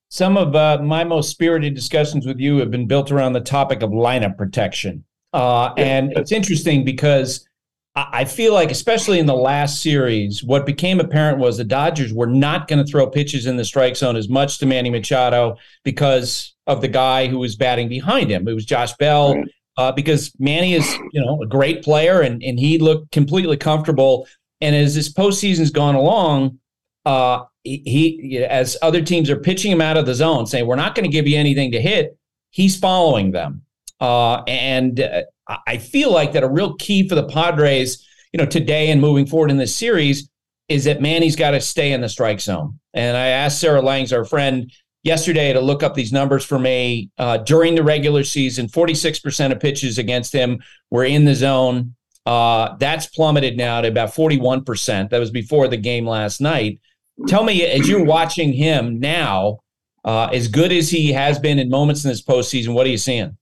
Some 0.09 0.37
of 0.37 0.55
uh, 0.55 0.79
my 0.83 1.03
most 1.03 1.31
spirited 1.31 1.73
discussions 1.73 2.27
with 2.27 2.39
you 2.39 2.57
have 2.57 2.69
been 2.69 2.85
built 2.85 3.11
around 3.11 3.33
the 3.33 3.41
topic 3.41 3.81
of 3.81 3.89
lineup 3.89 4.37
protection. 4.37 5.03
Uh, 5.33 5.73
and 5.77 6.13
it's 6.15 6.31
interesting 6.31 6.85
because 6.85 7.47
I 7.95 8.25
feel 8.25 8.53
like, 8.53 8.71
especially 8.71 9.19
in 9.19 9.27
the 9.27 9.35
last 9.35 9.83
series, 9.83 10.43
what 10.43 10.65
became 10.65 10.99
apparent 10.99 11.37
was 11.37 11.57
the 11.57 11.63
Dodgers 11.63 12.11
were 12.11 12.25
not 12.25 12.67
going 12.67 12.83
to 12.83 12.91
throw 12.91 13.07
pitches 13.07 13.45
in 13.45 13.55
the 13.55 13.63
strike 13.63 13.95
zone 13.95 14.15
as 14.15 14.27
much 14.27 14.57
to 14.59 14.65
Manny 14.65 14.89
Machado 14.89 15.57
because 15.83 16.55
of 16.65 16.81
the 16.81 16.87
guy 16.87 17.27
who 17.27 17.37
was 17.37 17.55
batting 17.55 17.89
behind 17.89 18.31
him. 18.31 18.47
It 18.47 18.53
was 18.53 18.65
Josh 18.65 18.93
Bell. 18.93 19.35
Uh, 19.75 19.91
because 19.91 20.31
Manny 20.37 20.75
is, 20.75 20.87
you 21.13 21.19
know, 21.19 21.41
a 21.41 21.47
great 21.47 21.83
player 21.83 22.21
and, 22.21 22.43
and 22.43 22.59
he 22.59 22.77
looked 22.77 23.11
completely 23.11 23.57
comfortable. 23.57 24.27
And 24.61 24.75
as 24.75 24.93
this 24.93 25.11
postseason's 25.11 25.71
gone 25.71 25.95
along, 25.95 26.59
uh, 27.05 27.45
he, 27.63 28.45
as 28.47 28.77
other 28.81 29.01
teams 29.01 29.29
are 29.31 29.35
pitching 29.35 29.71
him 29.71 29.81
out 29.81 29.97
of 29.97 30.05
the 30.05 30.13
zone, 30.13 30.45
saying 30.45 30.67
we're 30.67 30.75
not 30.75 30.93
going 30.93 31.05
to 31.05 31.11
give 31.11 31.27
you 31.27 31.37
anything 31.37 31.71
to 31.71 31.81
hit, 31.81 32.17
he's 32.51 32.77
following 32.77 33.31
them. 33.31 33.63
Uh, 34.03 34.43
and 34.47 34.99
uh, 34.99 35.21
I 35.65 35.77
feel 35.77 36.11
like 36.11 36.33
that 36.33 36.43
a 36.43 36.49
real 36.49 36.75
key 36.75 37.07
for 37.07 37.15
the 37.15 37.23
Padres, 37.23 38.05
you 38.33 38.37
know, 38.37 38.45
today 38.45 38.91
and 38.91 38.99
moving 38.99 39.25
forward 39.25 39.49
in 39.49 39.55
this 39.55 39.73
series 39.73 40.29
is 40.67 40.83
that 40.83 41.01
Manny's 41.01 41.37
got 41.37 41.51
to 41.51 41.61
stay 41.61 41.93
in 41.93 42.01
the 42.01 42.09
strike 42.09 42.41
zone. 42.41 42.81
And 42.93 43.15
I 43.15 43.27
asked 43.27 43.61
Sarah 43.61 43.81
Langs, 43.81 44.11
our 44.11 44.25
friend, 44.25 44.69
yesterday 45.03 45.53
to 45.53 45.61
look 45.61 45.83
up 45.83 45.95
these 45.95 46.11
numbers 46.11 46.43
for 46.43 46.59
me. 46.59 47.11
Uh, 47.17 47.37
during 47.37 47.75
the 47.75 47.83
regular 47.83 48.25
season, 48.25 48.67
46% 48.67 49.53
of 49.53 49.61
pitches 49.61 49.97
against 49.97 50.33
him 50.33 50.61
were 50.91 51.05
in 51.05 51.23
the 51.23 51.35
zone. 51.35 51.95
Uh, 52.25 52.75
that's 52.79 53.05
plummeted 53.05 53.55
now 53.55 53.79
to 53.79 53.87
about 53.87 54.09
41%. 54.09 55.11
That 55.11 55.19
was 55.19 55.31
before 55.31 55.69
the 55.69 55.77
game 55.77 56.05
last 56.05 56.41
night. 56.41 56.81
Tell 57.27 57.45
me, 57.45 57.63
as 57.63 57.87
you're 57.87 58.03
watching 58.03 58.51
him 58.51 58.99
now, 58.99 59.59
uh, 60.03 60.25
as 60.33 60.49
good 60.49 60.73
as 60.73 60.89
he 60.89 61.13
has 61.13 61.39
been 61.39 61.57
in 61.57 61.69
moments 61.69 62.03
in 62.03 62.09
this 62.09 62.21
postseason, 62.21 62.73
what 62.73 62.85
are 62.85 62.89
you 62.89 62.97
seeing? 62.97 63.37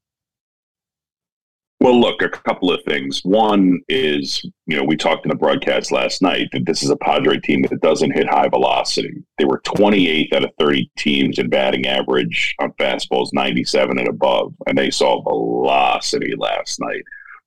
Well, 1.81 1.99
look, 1.99 2.21
a 2.21 2.29
couple 2.29 2.71
of 2.71 2.83
things. 2.83 3.21
One 3.23 3.81
is, 3.89 4.45
you 4.67 4.77
know, 4.77 4.83
we 4.83 4.95
talked 4.95 5.25
in 5.25 5.31
the 5.31 5.35
broadcast 5.35 5.91
last 5.91 6.21
night 6.21 6.49
that 6.51 6.67
this 6.67 6.83
is 6.83 6.91
a 6.91 6.95
Padre 6.95 7.39
team 7.39 7.63
that 7.63 7.81
doesn't 7.81 8.11
hit 8.11 8.29
high 8.29 8.49
velocity. 8.49 9.23
They 9.39 9.45
were 9.45 9.61
28th 9.61 10.31
out 10.31 10.43
of 10.43 10.51
30 10.59 10.91
teams 10.95 11.39
in 11.39 11.49
batting 11.49 11.87
average 11.87 12.53
on 12.59 12.71
fastballs 12.73 13.33
97 13.33 13.97
and 13.97 14.07
above, 14.07 14.53
and 14.67 14.77
they 14.77 14.91
saw 14.91 15.23
velocity 15.23 16.35
last 16.37 16.79
night. 16.79 17.01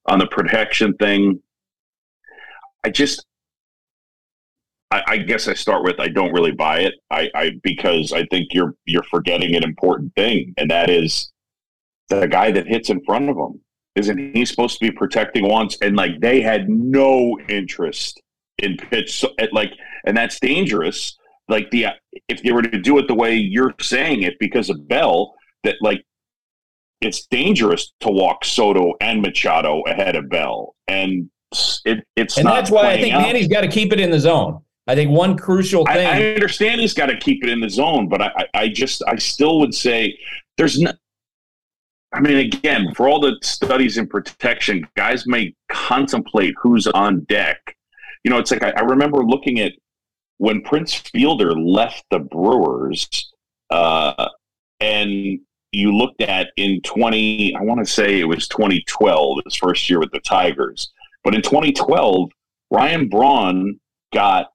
On 0.07 0.19
the 0.19 0.27
protection 0.27 0.95
thing, 0.95 1.41
I 2.83 2.91
just, 2.91 3.25
I, 4.91 5.03
I 5.07 5.17
guess 5.19 5.47
I 5.47 5.55
start 5.55 5.85
with 5.85 6.01
I 6.01 6.09
don't 6.09 6.33
really 6.33 6.51
buy 6.51 6.81
it. 6.81 6.95
I, 7.09 7.31
I 7.37 7.51
because 7.63 8.13
I 8.13 8.25
think 8.33 8.49
you're 8.51 8.75
you're 8.85 9.05
forgetting 9.05 9.55
an 9.55 9.63
important 9.63 10.13
thing, 10.17 10.55
and 10.57 10.69
that 10.73 10.91
is 10.91 11.31
the 12.09 12.27
guy 12.27 12.51
that 12.51 12.67
hits 12.67 12.91
in 12.91 13.01
front 13.05 13.31
of 13.31 13.37
him 13.37 13.61
isn't 13.97 14.35
he 14.35 14.45
supposed 14.45 14.79
to 14.79 14.85
be 14.85 14.91
protecting 14.91 15.49
once? 15.49 15.77
And 15.81 15.97
like 15.97 16.21
they 16.21 16.41
had 16.41 16.69
no 16.69 17.39
interest 17.49 18.21
in 18.59 18.77
pitch, 18.77 19.19
so, 19.21 19.31
like, 19.53 19.73
and 20.07 20.17
that's 20.17 20.39
dangerous. 20.41 21.17
Like 21.49 21.71
the 21.71 21.87
if 22.29 22.43
they 22.43 22.53
were 22.53 22.63
to 22.63 22.79
do 22.79 22.99
it 22.99 23.07
the 23.07 23.15
way 23.15 23.35
you're 23.35 23.75
saying 23.81 24.23
it 24.23 24.35
because 24.39 24.71
of 24.71 24.89
Bell, 24.89 25.35
that 25.63 25.77
like 25.81 26.05
it's 27.01 27.27
dangerous 27.27 27.93
to 28.01 28.09
walk 28.09 28.45
Soto 28.45 28.95
and 29.01 29.21
Machado 29.21 29.83
ahead 29.83 30.17
of 30.17 30.29
Bell, 30.29 30.75
and 30.89 31.31
it, 31.85 32.05
it's 32.17 32.39
and 32.39 32.47
that's 32.47 32.71
why 32.71 32.93
I 32.93 33.01
think 33.01 33.15
out. 33.15 33.23
Manny's 33.23 33.49
got 33.49 33.61
to 33.61 33.69
keep 33.69 33.93
it 33.93 34.01
in 34.01 34.11
the 34.11 34.21
zone. 34.21 34.63
I 34.87 34.95
think 34.95 35.11
one 35.11 35.37
crucial 35.37 35.85
thing. 35.87 36.07
I, 36.07 36.21
I 36.21 36.35
understand 36.35 36.81
he's 36.81 36.95
got 36.95 37.07
to 37.07 37.17
keep 37.17 37.43
it 37.43 37.51
in 37.51 37.61
the 37.61 37.71
zone, 37.71 38.09
but 38.09 38.21
I, 38.21 38.47
I 38.53 38.69
just 38.69 39.03
I 39.07 39.17
still 39.17 39.61
would 39.61 39.75
say 39.75 40.19
there's 40.57 40.79
no, 40.79 40.93
I 42.15 42.21
mean, 42.21 42.37
again, 42.37 42.95
for 42.95 43.09
all 43.09 43.19
the 43.19 43.37
studies 43.43 43.99
in 43.99 44.07
protection, 44.07 44.87
guys 44.97 45.27
may 45.27 45.53
contemplate 45.69 46.55
who's 46.63 46.87
on 46.87 47.25
deck. 47.25 47.77
You 48.23 48.31
know, 48.31 48.39
it's 48.39 48.53
like 48.53 48.63
I, 48.63 48.71
I 48.71 48.83
remember 48.83 49.25
looking 49.25 49.59
at 49.59 49.73
when 50.39 50.63
Prince 50.63 50.95
Fielder 50.95 51.53
left 51.53 52.05
the 52.11 52.21
Brewers, 52.21 53.09
uh, 53.71 54.29
and 54.79 55.41
you 55.73 55.93
looked 55.93 56.23
at 56.23 56.51
in 56.57 56.81
20, 56.83 57.57
I 57.57 57.63
want 57.63 57.85
to 57.85 57.93
say 57.93 58.21
it 58.21 58.25
was 58.25 58.47
2012, 58.47 59.41
his 59.45 59.57
first 59.57 59.91
year 59.91 59.99
with 59.99 60.13
the 60.13 60.21
Tigers. 60.21 60.93
But 61.25 61.35
in 61.35 61.43
2012, 61.43 62.31
Ryan 62.71 63.09
Braun 63.09 63.81
got 64.13 64.53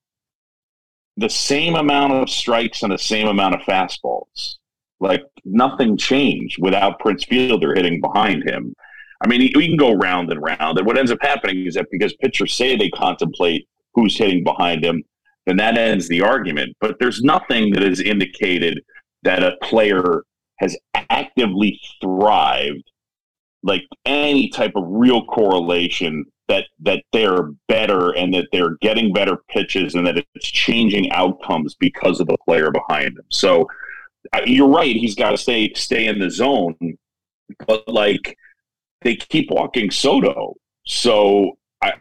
the 1.17 1.29
same 1.29 1.75
amount 1.75 2.13
of 2.13 2.29
strikes 2.29 2.83
and 2.83 2.93
the 2.93 2.97
same 2.97 3.27
amount 3.27 3.55
of 3.55 3.61
fastballs. 3.61 4.58
Like 4.99 5.23
nothing 5.45 5.97
changed 5.97 6.57
without 6.61 6.99
Prince 6.99 7.25
Fielder 7.25 7.73
hitting 7.73 8.01
behind 8.01 8.43
him. 8.43 8.73
I 9.21 9.27
mean, 9.27 9.51
we 9.55 9.67
can 9.67 9.77
go 9.77 9.93
round 9.93 10.31
and 10.31 10.41
round. 10.41 10.77
And 10.77 10.87
what 10.87 10.97
ends 10.97 11.11
up 11.11 11.19
happening 11.21 11.65
is 11.65 11.75
that 11.75 11.87
because 11.91 12.13
pitchers 12.15 12.53
say 12.53 12.75
they 12.75 12.89
contemplate 12.89 13.67
who's 13.93 14.17
hitting 14.17 14.43
behind 14.43 14.83
him, 14.83 15.03
then 15.45 15.57
that 15.57 15.77
ends 15.77 16.07
the 16.07 16.21
argument. 16.21 16.75
But 16.79 16.97
there's 16.99 17.21
nothing 17.21 17.71
that 17.73 17.83
has 17.83 17.99
indicated 17.99 18.81
that 19.23 19.43
a 19.43 19.57
player 19.61 20.23
has 20.59 20.77
actively 21.09 21.79
thrived, 22.01 22.83
like 23.63 23.83
any 24.05 24.49
type 24.49 24.73
of 24.75 24.83
real 24.87 25.25
correlation 25.25 26.25
that 26.47 26.65
that 26.79 27.03
they're 27.13 27.51
better 27.67 28.11
and 28.11 28.33
that 28.33 28.47
they're 28.51 28.75
getting 28.81 29.13
better 29.13 29.37
pitches 29.49 29.95
and 29.95 30.05
that 30.05 30.17
it's 30.35 30.47
changing 30.47 31.11
outcomes 31.11 31.75
because 31.75 32.19
of 32.19 32.27
the 32.27 32.37
player 32.45 32.71
behind 32.71 33.15
them. 33.15 33.25
So 33.29 33.67
you're 34.45 34.67
right. 34.67 34.95
He's 34.95 35.15
got 35.15 35.31
to 35.31 35.37
stay 35.37 35.73
stay 35.73 36.07
in 36.07 36.19
the 36.19 36.29
zone, 36.29 36.75
but 37.67 37.87
like 37.87 38.37
they 39.01 39.15
keep 39.15 39.49
walking 39.51 39.91
Soto, 39.91 40.55
so 40.85 41.57
I, 41.81 41.93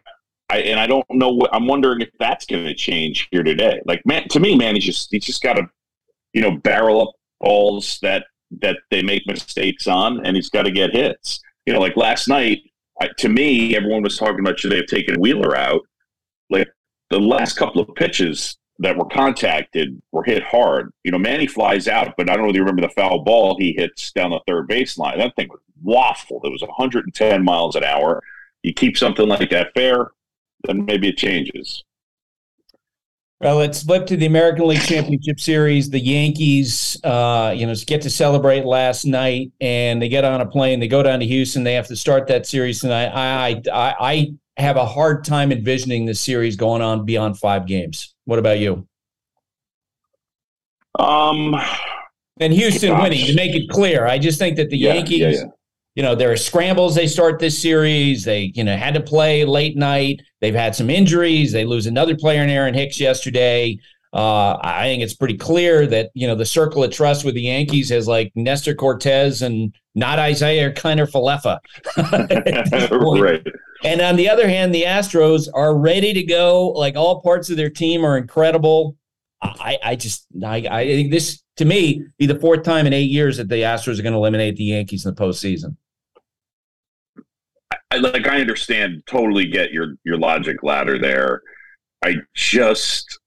I 0.51 0.59
and 0.59 0.81
I 0.81 0.87
don't 0.87 1.05
know 1.11 1.31
what 1.31 1.55
I'm 1.55 1.67
wondering 1.67 2.01
if 2.01 2.11
that's 2.19 2.47
going 2.47 2.65
to 2.65 2.75
change 2.75 3.29
here 3.31 3.43
today. 3.43 3.81
Like 3.85 4.05
man, 4.05 4.29
to 4.29 4.41
me, 4.41 4.57
man, 4.57 4.75
he's 4.75 4.85
just 4.85 5.09
he's 5.11 5.25
just 5.25 5.43
got 5.43 5.55
to 5.55 5.69
you 6.33 6.43
know 6.43 6.57
barrel 6.59 7.09
up 7.09 7.15
balls 7.41 7.99
that 8.03 8.25
that 8.61 8.79
they 8.91 9.03
make 9.03 9.27
mistakes 9.27 9.87
on, 9.87 10.25
and 10.25 10.37
he's 10.37 10.51
got 10.51 10.63
to 10.63 10.71
get 10.71 10.95
hits. 10.95 11.41
You 11.67 11.73
know, 11.75 11.81
like 11.81 11.97
last 11.97 12.29
night, 12.29 12.63
I, 13.01 13.09
to 13.19 13.29
me, 13.29 13.77
everyone 13.77 14.03
was 14.03 14.17
talking 14.17 14.41
about 14.41 14.59
should 14.59 14.73
they 14.73 14.77
have 14.77 14.87
taken 14.87 15.21
Wheeler 15.21 15.57
out. 15.57 15.83
Like 16.51 16.69
the 17.11 17.21
last 17.21 17.57
couple 17.57 17.81
of 17.81 17.95
pitches, 17.95 18.57
that 18.81 18.97
were 18.97 19.07
contacted 19.07 20.01
were 20.13 20.25
hit 20.25 20.43
hard. 20.43 20.93
You 21.03 21.11
know, 21.11 21.19
Manny 21.19 21.47
flies 21.47 21.89
out, 21.89 22.15
but 22.17 22.31
I 22.31 22.37
don't 22.37 22.45
really 22.45 22.61
remember 22.61 22.83
the 22.83 22.91
foul 22.91 23.21
ball 23.25 23.57
he 23.59 23.73
hits 23.73 24.13
down 24.13 24.31
the 24.31 24.41
third 24.47 24.69
baseline. 24.69 25.19
That 25.19 25.35
thing 25.37 25.49
was 25.49 25.61
waffled. 25.85 26.45
It 26.45 26.53
was 26.53 26.63
110 26.63 27.45
miles 27.45 27.75
an 27.77 27.85
hour. 27.85 28.23
You 28.63 28.73
keep 28.73 28.97
something 28.97 29.29
like 29.29 29.51
that 29.51 29.73
fair, 29.75 30.13
then 30.65 30.85
maybe 30.85 31.09
it 31.09 31.17
changes. 31.17 31.85
Well, 33.41 33.57
let's 33.57 33.85
flip 33.85 34.07
to 34.07 34.17
the 34.17 34.27
American 34.27 34.67
League 34.67 34.81
Championship 34.81 35.39
Series. 35.39 35.91
The 35.91 36.01
Yankees, 36.01 37.01
uh, 37.05 37.55
you 37.57 37.67
know, 37.67 37.75
get 37.87 38.03
to 38.03 38.11
celebrate 38.11 38.65
last 38.65 39.05
night, 39.05 39.53
and 39.61 40.03
they 40.03 40.09
get 40.09 40.25
on 40.25 40.41
a 40.41 40.47
plane. 40.47 40.81
They 40.81 40.89
go 40.89 41.05
down 41.05 41.21
to 41.21 41.27
Houston. 41.27 41.63
They 41.63 41.75
have 41.75 41.87
to 41.87 41.95
start 41.95 42.27
that 42.29 42.47
series 42.47 42.81
tonight. 42.81 43.11
I, 43.11 43.63
I, 43.73 43.95
I 44.01 44.35
have 44.57 44.77
a 44.77 44.85
hard 44.85 45.25
time 45.25 45.53
envisioning 45.53 46.05
this 46.05 46.21
series 46.21 46.57
going 46.57 46.83
on 46.83 47.05
beyond 47.05 47.39
five 47.39 47.67
games. 47.67 48.13
What 48.29 48.39
about 48.39 48.59
you? 48.59 48.87
Um, 50.99 51.57
and 52.39 52.53
Houston 52.53 52.91
gosh. 52.91 53.03
winning 53.05 53.25
to 53.25 53.35
make 53.35 53.55
it 53.55 53.71
clear. 53.71 54.07
I 54.07 54.19
just 54.19 54.39
think 54.39 54.57
that 54.59 54.69
the 54.69 54.77
Yeah, 54.77 54.93
Yankees, 54.93 55.19
yeah, 55.21 55.31
yeah. 55.31 55.45
you 55.95 56.03
know, 56.03 56.15
there 56.15 56.31
are 56.31 56.37
scrambles. 56.37 56.95
They 56.95 57.07
start 57.07 57.39
this 57.39 57.59
series. 57.59 58.25
They, 58.25 58.53
you 58.55 58.65
know, 58.65 58.77
had 58.77 58.93
to 58.93 59.01
play 59.01 59.47
late 59.47 59.79
night. 59.79 60.21
They've 60.43 60.55
had 60.55 60.75
some 60.75 60.91
injuries. 60.91 61.53
They 61.53 61.65
lose 61.65 61.87
another 61.87 62.15
player 62.15 62.43
in 62.43 62.51
Aaron 62.51 62.75
Hicks 62.75 63.01
yesterday. 63.01 63.79
Uh, 64.13 64.59
I 64.61 64.83
think 64.85 65.03
it's 65.03 65.15
pretty 65.15 65.39
clear 65.39 65.87
that 65.87 66.11
you 66.13 66.27
know 66.27 66.35
the 66.35 66.45
circle 66.45 66.85
of 66.85 66.91
trust 66.91 67.25
with 67.25 67.35
the 67.35 67.43
Yankees 67.43 67.89
has 67.89 68.07
like 68.07 68.31
Nestor 68.35 68.75
Cortes 68.75 69.41
and 69.41 69.75
not 69.95 70.19
Isiah 70.19 70.73
Kiner-Falefa. 70.73 71.59
right. 73.23 73.47
And 73.85 74.01
on 74.01 74.17
the 74.17 74.29
other 74.29 74.49
hand, 74.49 74.75
the 74.75 74.83
Astros 74.83 75.49
are 75.55 75.77
ready 75.77 76.13
to 76.13 76.23
go. 76.25 76.69
Like 76.71 76.97
all 76.97 77.21
parts 77.23 77.49
of 77.51 77.57
their 77.57 77.71
team 77.71 78.05
are 78.05 78.19
incredible. 78.19 78.97
I, 79.41 79.79
I 79.85 79.95
just, 79.97 80.27
I, 80.45 80.57
I 80.69 80.85
think 80.87 81.11
this 81.13 81.43
to 81.59 81.65
me 81.65 82.03
be 82.19 82.27
the 82.27 82.39
fourth 82.39 82.65
time 82.65 82.87
in 82.87 82.93
eight 82.93 83.11
years 83.11 83.37
that 83.37 83.49
the 83.49 83.63
Astros 83.63 83.99
are 83.99 84.03
going 84.03 84.13
to 84.15 84.19
eliminate 84.19 84.57
the 84.57 84.65
Yankees 84.65 85.07
in 85.07 85.15
the 85.15 85.21
postseason. 85.21 85.77
I, 87.91 87.97
like 87.99 88.27
I 88.27 88.41
understand, 88.41 89.03
totally 89.07 89.47
get 89.47 89.73
your 89.73 89.95
your 90.05 90.19
logic 90.19 90.63
ladder 90.63 90.99
there. 90.99 91.43
I 92.05 92.17
just, 92.35 93.19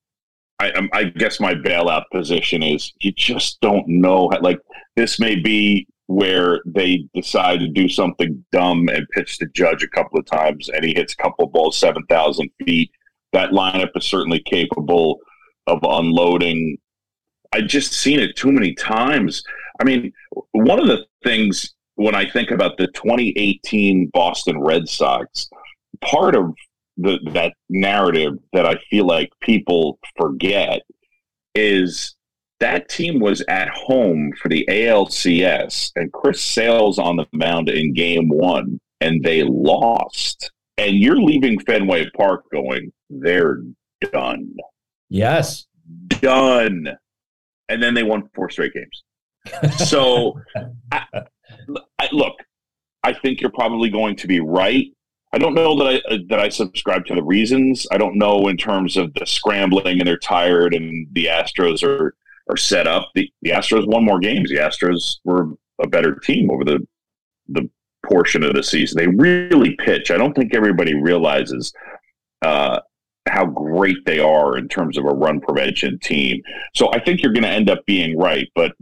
I, 0.60 0.70
I'm- 0.72 0.89
I 0.93 1.06
guess 1.06 1.39
my 1.39 1.54
bailout 1.54 2.04
position 2.12 2.62
is 2.62 2.91
you 2.99 3.12
just 3.14 3.60
don't 3.62 3.88
know. 3.88 4.26
Like 4.41 4.60
this 4.95 5.20
may 5.20 5.36
be 5.36 5.88
where 6.12 6.62
they 6.66 7.05
decide 7.14 7.59
to 7.59 7.68
do 7.68 7.88
something 7.88 8.43
dumb 8.51 8.89
and 8.89 9.07
pitch 9.14 9.38
the 9.38 9.47
judge 9.47 9.82
a 9.84 9.88
couple 9.88 10.20
of 10.20 10.26
times, 10.26 10.70
and 10.70 10.84
he 10.84 10.93
hits 10.93 11.14
a 11.14 11.24
couple 11.24 11.45
of 11.45 11.53
balls 11.53 11.78
seven 11.78 12.03
thousand 12.07 12.49
feet. 12.66 12.91
That 13.34 13.51
lineup 13.51 13.91
is 13.95 14.05
certainly 14.05 14.41
capable 14.45 15.20
of 15.68 15.80
unloading. 15.84 16.78
I've 17.53 17.68
just 17.68 17.93
seen 17.93 18.20
it 18.20 18.36
too 18.36 18.51
many 18.51 18.74
times. 18.74 19.43
I 19.80 19.86
mean, 19.86 20.12
one 20.51 20.80
of 20.80 20.88
the 20.88 21.05
things 21.24 21.74
when 21.95 22.16
I 22.16 22.30
think 22.30 22.51
about 22.51 22.78
the 22.78 22.88
2018 22.88 24.09
Boston 24.14 24.59
Red 24.59 24.89
Sox, 24.89 25.49
part 26.01 26.36
of 26.36 26.53
the 26.97 27.20
that 27.32 27.53
narrative 27.70 28.34
that 28.51 28.66
I 28.66 28.76
feel 28.89 29.05
like 29.05 29.30
people 29.41 29.97
forget 30.18 30.82
is 31.55 32.16
that 32.62 32.88
team 32.89 33.20
was 33.20 33.43
at 33.49 33.70
home 33.70 34.32
for 34.39 34.47
the 34.47 34.66
ALCS 34.70 35.91
and 35.95 36.14
Chris 36.14 36.41
Sale's 36.41 36.99
on 36.99 37.18
the 37.18 37.26
mound 37.34 37.70
in 37.70 37.93
game 37.93 38.30
one 38.30 38.80
and 39.01 39.24
they 39.24 39.43
lost. 39.43 40.51
And 40.78 40.95
you're 40.95 41.20
leaving 41.20 41.59
Fenway 41.59 42.09
Park 42.16 42.45
going, 42.51 42.93
they're 43.09 43.62
done. 44.14 44.53
Yes. 45.09 45.66
Done. 46.07 46.88
And 47.68 47.82
then 47.82 47.95
they 47.95 48.03
won 48.03 48.30
four 48.36 48.49
straight 48.49 48.74
games. 48.74 49.03
So, 49.78 50.39
I, 50.91 51.03
I, 51.99 52.09
look, 52.12 52.36
I 53.03 53.14
think 53.14 53.41
you're 53.41 53.49
probably 53.49 53.89
going 53.89 54.16
to 54.18 54.28
be 54.28 54.39
right. 54.39 54.86
I 55.34 55.39
don't 55.39 55.55
know 55.55 55.76
that 55.80 55.88
I 55.88 56.14
uh, 56.14 56.18
that 56.30 56.39
I 56.39 56.49
subscribe 56.49 57.05
to 57.05 57.16
the 57.16 57.24
reasons. 57.24 57.88
I 57.91 57.97
don't 57.97 58.18
know 58.18 58.47
in 58.49 58.57
terms 58.57 58.97
of 58.97 59.14
the 59.16 59.26
scrambling 59.26 59.99
and 59.99 60.07
they're 60.07 60.18
tired 60.18 60.76
and 60.76 61.07
the 61.14 61.26
Astros 61.26 61.82
are 61.84 62.14
are 62.52 62.58
set 62.58 62.88
up. 62.88 63.10
The 63.16 63.32
the 63.41 63.52
Astros 63.52 63.88
won 63.88 64.06
more 64.06 64.20
games. 64.20 64.49
The 64.49 64.58
Astros 64.58 65.18
were 65.24 65.49
a 65.82 65.88
better 65.88 66.16
team 66.16 66.52
over 66.52 66.64
the 66.64 66.86
the 67.47 67.70
portion 68.06 68.43
of 68.43 68.54
the 68.54 68.64
season. 68.64 68.97
They 68.97 69.08
really 69.08 69.76
pitch. 69.78 70.12
I 70.12 70.18
don't 70.18 70.36
think 70.36 70.54
everybody 70.54 70.95
realizes 70.95 71.72
uh, 72.41 72.80
how 73.30 73.45
great 73.45 73.97
they 74.06 74.20
are 74.20 74.58
in 74.58 74.68
terms 74.68 74.97
of 74.97 75.06
a 75.06 75.14
run 75.14 75.39
prevention 75.39 75.99
team. 75.99 76.41
So 76.74 76.91
I 76.93 76.99
think 76.99 77.22
you're 77.22 77.34
going 77.34 77.43
to 77.43 77.49
end 77.49 77.70
up 77.70 77.86
being 77.86 78.18
right, 78.18 78.47
but 78.56 78.74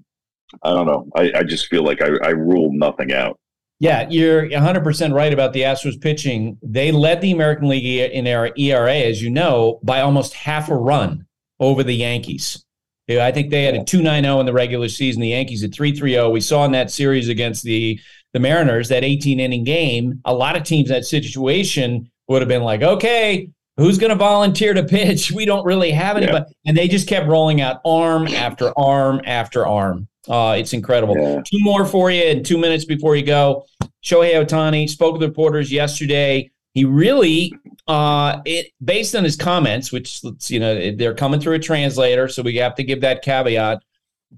I 0.63 0.69
don't 0.69 0.85
know. 0.85 1.07
I, 1.15 1.31
I 1.39 1.43
just 1.43 1.67
feel 1.67 1.83
like 1.83 2.01
I, 2.01 2.09
I 2.23 2.29
rule 2.29 2.71
nothing 2.73 3.11
out. 3.11 3.37
Yeah, 3.81 4.07
you're 4.09 4.49
100% 4.49 5.13
right 5.13 5.31
about 5.31 5.53
the 5.53 5.61
Astros 5.61 5.99
pitching. 6.01 6.57
They 6.61 6.91
led 6.91 7.21
the 7.21 7.31
American 7.31 7.69
League 7.69 7.85
in 7.85 8.25
their 8.25 8.51
ERA, 8.57 8.95
as 8.95 9.21
you 9.21 9.29
know, 9.29 9.79
by 9.83 10.01
almost 10.01 10.33
half 10.33 10.69
a 10.69 10.75
run 10.75 11.25
over 11.59 11.83
the 11.83 11.93
Yankees. 11.93 12.65
Yeah, 13.09 13.25
I 13.25 13.31
think 13.31 13.49
they 13.49 13.63
had 13.63 13.73
a 13.75 13.79
2.90 13.79 14.39
in 14.39 14.45
the 14.45 14.53
regular 14.53 14.87
season. 14.87 15.21
The 15.21 15.29
Yankees 15.29 15.63
at 15.63 15.71
3.30. 15.71 16.31
We 16.31 16.41
saw 16.41 16.63
in 16.65 16.71
that 16.73 16.91
series 16.91 17.27
against 17.27 17.63
the 17.63 17.99
the 18.33 18.39
Mariners 18.39 18.89
that 18.89 19.03
18 19.03 19.39
inning 19.39 19.63
game. 19.63 20.21
A 20.25 20.33
lot 20.33 20.55
of 20.55 20.61
teams 20.63 20.91
in 20.91 20.95
that 20.95 21.05
situation 21.05 22.11
would 22.27 22.43
have 22.43 22.47
been 22.47 22.61
like, 22.61 22.83
okay, 22.83 23.49
who's 23.77 23.97
going 23.97 24.11
to 24.11 24.15
volunteer 24.15 24.75
to 24.75 24.83
pitch? 24.83 25.31
We 25.31 25.45
don't 25.45 25.65
really 25.65 25.89
have 25.89 26.17
anybody, 26.17 26.45
and 26.67 26.77
they 26.77 26.87
just 26.87 27.07
kept 27.07 27.27
rolling 27.27 27.61
out 27.61 27.81
arm 27.83 28.27
after 28.27 28.71
arm 28.77 29.21
after 29.25 29.65
arm. 29.65 30.07
Uh, 30.27 30.55
it's 30.59 30.73
incredible. 30.73 31.15
Two 31.43 31.59
more 31.61 31.85
for 31.85 32.11
you 32.11 32.21
in 32.21 32.43
two 32.43 32.59
minutes 32.59 32.85
before 32.85 33.15
you 33.15 33.25
go. 33.25 33.65
Shohei 34.03 34.35
Ohtani 34.35 34.87
spoke 34.87 35.13
with 35.13 35.23
reporters 35.23 35.71
yesterday. 35.71 36.51
He 36.79 36.85
really, 36.85 37.53
uh, 37.89 38.39
it 38.45 38.71
based 38.81 39.13
on 39.13 39.25
his 39.25 39.35
comments, 39.35 39.91
which 39.91 40.23
let's 40.23 40.49
you 40.49 40.61
know 40.61 40.95
they're 40.95 41.13
coming 41.13 41.41
through 41.41 41.55
a 41.55 41.59
translator, 41.59 42.29
so 42.29 42.41
we 42.41 42.55
have 42.55 42.73
to 42.75 42.85
give 42.85 43.01
that 43.01 43.21
caveat. 43.21 43.83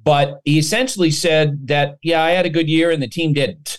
But 0.03 0.41
he 0.43 0.57
essentially 0.57 1.11
said 1.11 1.67
that 1.67 1.99
yeah, 2.01 2.23
I 2.23 2.31
had 2.31 2.47
a 2.47 2.49
good 2.49 2.67
year 2.67 2.89
and 2.89 2.99
the 2.99 3.07
team 3.07 3.33
didn't, 3.33 3.77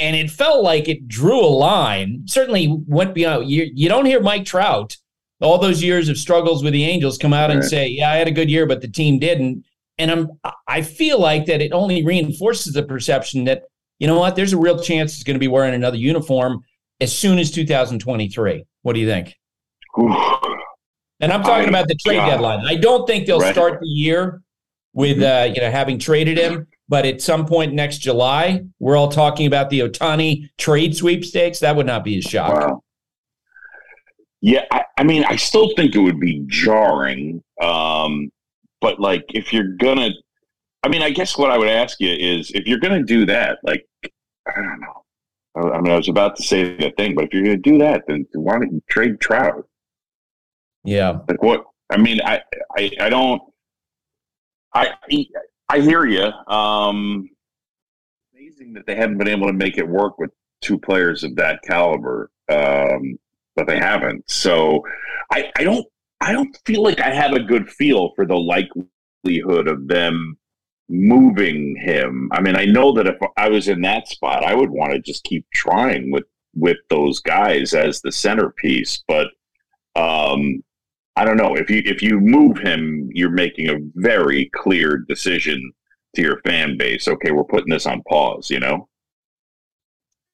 and 0.00 0.16
it 0.16 0.28
felt 0.28 0.64
like 0.64 0.88
it 0.88 1.06
drew 1.06 1.38
a 1.38 1.46
line. 1.46 2.22
Certainly 2.26 2.82
went 2.88 3.14
beyond. 3.14 3.48
You 3.48 3.70
you 3.72 3.88
don't 3.88 4.06
hear 4.06 4.20
Mike 4.20 4.44
Trout 4.44 4.96
all 5.40 5.58
those 5.58 5.84
years 5.84 6.08
of 6.08 6.18
struggles 6.18 6.64
with 6.64 6.72
the 6.72 6.84
Angels 6.84 7.16
come 7.16 7.32
out 7.32 7.52
and 7.52 7.64
say, 7.64 7.86
yeah, 7.86 8.10
I 8.10 8.16
had 8.16 8.26
a 8.26 8.32
good 8.32 8.50
year, 8.50 8.66
but 8.66 8.80
the 8.80 8.88
team 8.88 9.20
didn't. 9.20 9.64
And 9.98 10.10
I'm 10.10 10.30
I 10.66 10.82
feel 10.82 11.20
like 11.20 11.46
that 11.46 11.62
it 11.62 11.70
only 11.70 12.04
reinforces 12.04 12.72
the 12.72 12.82
perception 12.82 13.44
that 13.44 13.66
you 14.00 14.08
know 14.08 14.18
what, 14.18 14.34
there's 14.34 14.52
a 14.52 14.58
real 14.58 14.80
chance 14.80 15.14
he's 15.14 15.22
going 15.22 15.36
to 15.36 15.38
be 15.38 15.46
wearing 15.46 15.74
another 15.74 15.96
uniform 15.96 16.64
as 17.00 17.16
soon 17.16 17.38
as 17.38 17.50
2023. 17.50 18.64
What 18.82 18.94
do 18.94 19.00
you 19.00 19.06
think? 19.06 19.34
And 21.22 21.32
I'm 21.32 21.42
talking 21.42 21.66
I- 21.66 21.68
about 21.68 21.88
the 21.88 21.94
trade 21.96 22.16
God. 22.16 22.30
deadline. 22.30 22.64
I 22.66 22.76
don't 22.76 23.06
think 23.06 23.26
they'll 23.26 23.40
Right. 23.40 23.52
start 23.54 23.80
the 23.80 23.86
year 23.88 24.42
with 24.92 25.22
uh, 25.22 25.50
you 25.54 25.60
know 25.60 25.70
having 25.70 25.98
traded 25.98 26.38
him, 26.38 26.66
but 26.88 27.04
at 27.06 27.20
some 27.20 27.46
point 27.46 27.72
next 27.74 27.98
July, 27.98 28.62
we're 28.78 28.96
all 28.96 29.08
talking 29.08 29.46
about 29.46 29.70
the 29.70 29.80
Ohtani 29.80 30.48
trade 30.58 30.96
sweepstakes. 30.96 31.60
That 31.60 31.76
would 31.76 31.86
not 31.86 32.04
be 32.04 32.18
a 32.18 32.22
shock. 32.22 32.54
Wow. 32.60 32.82
Yeah, 34.42 34.64
I, 34.72 34.84
I 34.96 35.04
mean, 35.04 35.22
I 35.24 35.36
still 35.36 35.70
think 35.76 35.94
it 35.94 35.98
would 35.98 36.18
be 36.18 36.42
jarring. 36.48 37.42
Um, 37.60 38.32
but 38.80 38.98
like, 38.98 39.24
if 39.34 39.52
you're 39.52 39.68
gonna, 39.76 40.10
I 40.82 40.88
mean, 40.88 41.02
I 41.02 41.10
guess 41.10 41.36
what 41.36 41.50
I 41.50 41.58
would 41.58 41.68
ask 41.68 42.00
you 42.00 42.10
is, 42.10 42.50
if 42.52 42.66
you're 42.66 42.78
gonna 42.78 43.02
do 43.04 43.26
that, 43.26 43.58
like, 43.62 43.86
I 44.04 44.54
don't 44.56 44.80
know. 44.80 44.99
I, 45.68 45.80
mean, 45.80 45.92
I 45.92 45.96
was 45.96 46.08
about 46.08 46.36
to 46.36 46.42
say 46.42 46.76
the 46.76 46.92
thing, 46.96 47.14
but 47.14 47.24
if 47.24 47.32
you're 47.32 47.42
gonna 47.42 47.56
do 47.56 47.78
that, 47.78 48.04
then 48.06 48.26
why 48.34 48.58
don't 48.58 48.72
you 48.72 48.82
trade 48.88 49.20
Trout? 49.20 49.66
Yeah. 50.84 51.18
Like 51.28 51.42
what? 51.42 51.64
I 51.90 51.96
mean, 51.96 52.20
I, 52.24 52.40
I, 52.76 52.90
I 53.00 53.10
don't. 53.10 53.42
I, 54.72 54.94
I 55.68 55.80
hear 55.80 56.06
you. 56.06 56.24
Um, 56.46 57.28
amazing 58.32 58.72
that 58.74 58.86
they 58.86 58.94
haven't 58.94 59.18
been 59.18 59.28
able 59.28 59.48
to 59.48 59.52
make 59.52 59.78
it 59.78 59.88
work 59.88 60.18
with 60.18 60.30
two 60.60 60.78
players 60.78 61.24
of 61.24 61.34
that 61.36 61.60
caliber, 61.62 62.30
um, 62.48 63.18
but 63.56 63.66
they 63.66 63.78
haven't. 63.78 64.30
So, 64.30 64.84
I, 65.32 65.50
I 65.56 65.64
don't, 65.64 65.86
I 66.20 66.32
don't 66.32 66.56
feel 66.64 66.82
like 66.82 67.00
I 67.00 67.10
have 67.10 67.32
a 67.32 67.40
good 67.40 67.68
feel 67.68 68.12
for 68.14 68.26
the 68.26 68.36
likelihood 68.36 69.66
of 69.66 69.88
them 69.88 70.36
moving 70.90 71.76
him. 71.76 72.28
I 72.32 72.40
mean, 72.40 72.56
I 72.56 72.64
know 72.64 72.92
that 72.92 73.06
if 73.06 73.16
I 73.36 73.48
was 73.48 73.68
in 73.68 73.80
that 73.82 74.08
spot, 74.08 74.44
I 74.44 74.54
would 74.54 74.70
want 74.70 74.92
to 74.92 74.98
just 75.00 75.24
keep 75.24 75.46
trying 75.54 76.10
with 76.10 76.24
with 76.54 76.78
those 76.88 77.20
guys 77.20 77.74
as 77.74 78.00
the 78.00 78.10
centerpiece, 78.10 79.04
but 79.06 79.28
um, 79.94 80.64
I 81.16 81.24
don't 81.24 81.36
know 81.36 81.54
if 81.54 81.70
you 81.70 81.82
if 81.84 82.02
you 82.02 82.20
move 82.20 82.58
him, 82.58 83.08
you're 83.12 83.30
making 83.30 83.68
a 83.68 83.78
very 83.94 84.50
clear 84.54 84.98
decision 85.08 85.72
to 86.16 86.22
your 86.22 86.40
fan 86.40 86.76
base. 86.76 87.06
Okay, 87.06 87.30
we're 87.30 87.44
putting 87.44 87.70
this 87.70 87.86
on 87.86 88.02
pause. 88.08 88.50
You 88.50 88.60
know. 88.60 88.88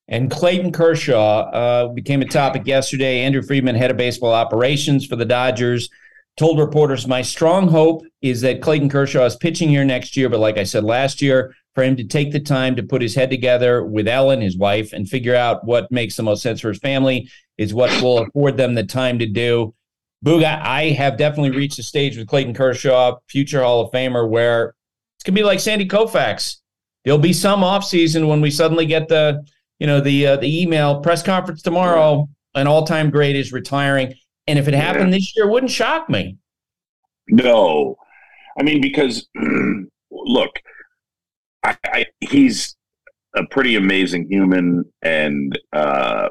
And 0.08 0.30
Clayton 0.30 0.70
Kershaw 0.70 1.50
uh, 1.50 1.88
became 1.88 2.22
a 2.22 2.26
topic 2.26 2.66
yesterday. 2.66 3.22
Andrew 3.22 3.42
Friedman, 3.42 3.74
head 3.74 3.90
of 3.90 3.96
baseball 3.96 4.32
operations 4.32 5.04
for 5.04 5.16
the 5.16 5.24
Dodgers, 5.24 5.90
told 6.36 6.58
reporters, 6.58 7.06
My 7.06 7.22
strong 7.22 7.68
hope 7.68 8.04
is 8.22 8.40
that 8.42 8.60
Clayton 8.60 8.88
Kershaw 8.88 9.24
is 9.24 9.36
pitching 9.36 9.68
here 9.68 9.84
next 9.84 10.16
year. 10.16 10.28
But 10.28 10.40
like 10.40 10.58
I 10.58 10.64
said 10.64 10.84
last 10.84 11.22
year, 11.22 11.54
for 11.74 11.84
him 11.84 11.96
to 11.96 12.04
take 12.04 12.32
the 12.32 12.40
time 12.40 12.74
to 12.76 12.82
put 12.82 13.02
his 13.02 13.14
head 13.14 13.30
together 13.30 13.84
with 13.84 14.08
Ellen, 14.08 14.40
his 14.40 14.56
wife, 14.56 14.94
and 14.94 15.08
figure 15.08 15.34
out 15.34 15.64
what 15.64 15.92
makes 15.92 16.16
the 16.16 16.22
most 16.22 16.42
sense 16.42 16.60
for 16.60 16.68
his 16.68 16.78
family 16.78 17.30
is 17.58 17.74
what 17.74 17.90
will 18.02 18.18
afford 18.20 18.56
them 18.56 18.74
the 18.74 18.84
time 18.84 19.18
to 19.18 19.26
do. 19.26 19.74
Booga, 20.24 20.60
I 20.62 20.90
have 20.90 21.18
definitely 21.18 21.56
reached 21.56 21.78
a 21.78 21.82
stage 21.82 22.16
with 22.16 22.28
Clayton 22.28 22.54
Kershaw, 22.54 23.16
future 23.28 23.62
Hall 23.62 23.82
of 23.82 23.92
Famer, 23.92 24.28
where 24.28 24.74
it's 25.16 25.24
gonna 25.24 25.34
be 25.34 25.44
like 25.44 25.60
Sandy 25.60 25.86
Koufax. 25.86 26.56
There'll 27.04 27.18
be 27.18 27.34
some 27.34 27.60
offseason 27.60 28.26
when 28.26 28.40
we 28.40 28.50
suddenly 28.50 28.86
get 28.86 29.08
the, 29.08 29.44
you 29.78 29.86
know, 29.86 30.00
the 30.00 30.26
uh, 30.26 30.36
the 30.36 30.62
email 30.62 31.00
press 31.00 31.22
conference 31.22 31.62
tomorrow. 31.62 32.28
An 32.54 32.66
all-time 32.66 33.10
great 33.10 33.36
is 33.36 33.52
retiring, 33.52 34.14
and 34.46 34.58
if 34.58 34.68
it 34.68 34.74
happened 34.74 35.12
this 35.12 35.34
year, 35.36 35.46
it 35.46 35.50
wouldn't 35.50 35.72
shock 35.72 36.08
me. 36.08 36.38
No, 37.28 37.96
I 38.58 38.62
mean, 38.62 38.80
because 38.80 39.28
look, 40.10 40.60
I, 41.64 41.76
I, 41.84 42.06
he's 42.20 42.76
a 43.34 43.44
pretty 43.46 43.76
amazing 43.76 44.28
human, 44.30 44.84
and 45.02 45.58
uh, 45.72 46.28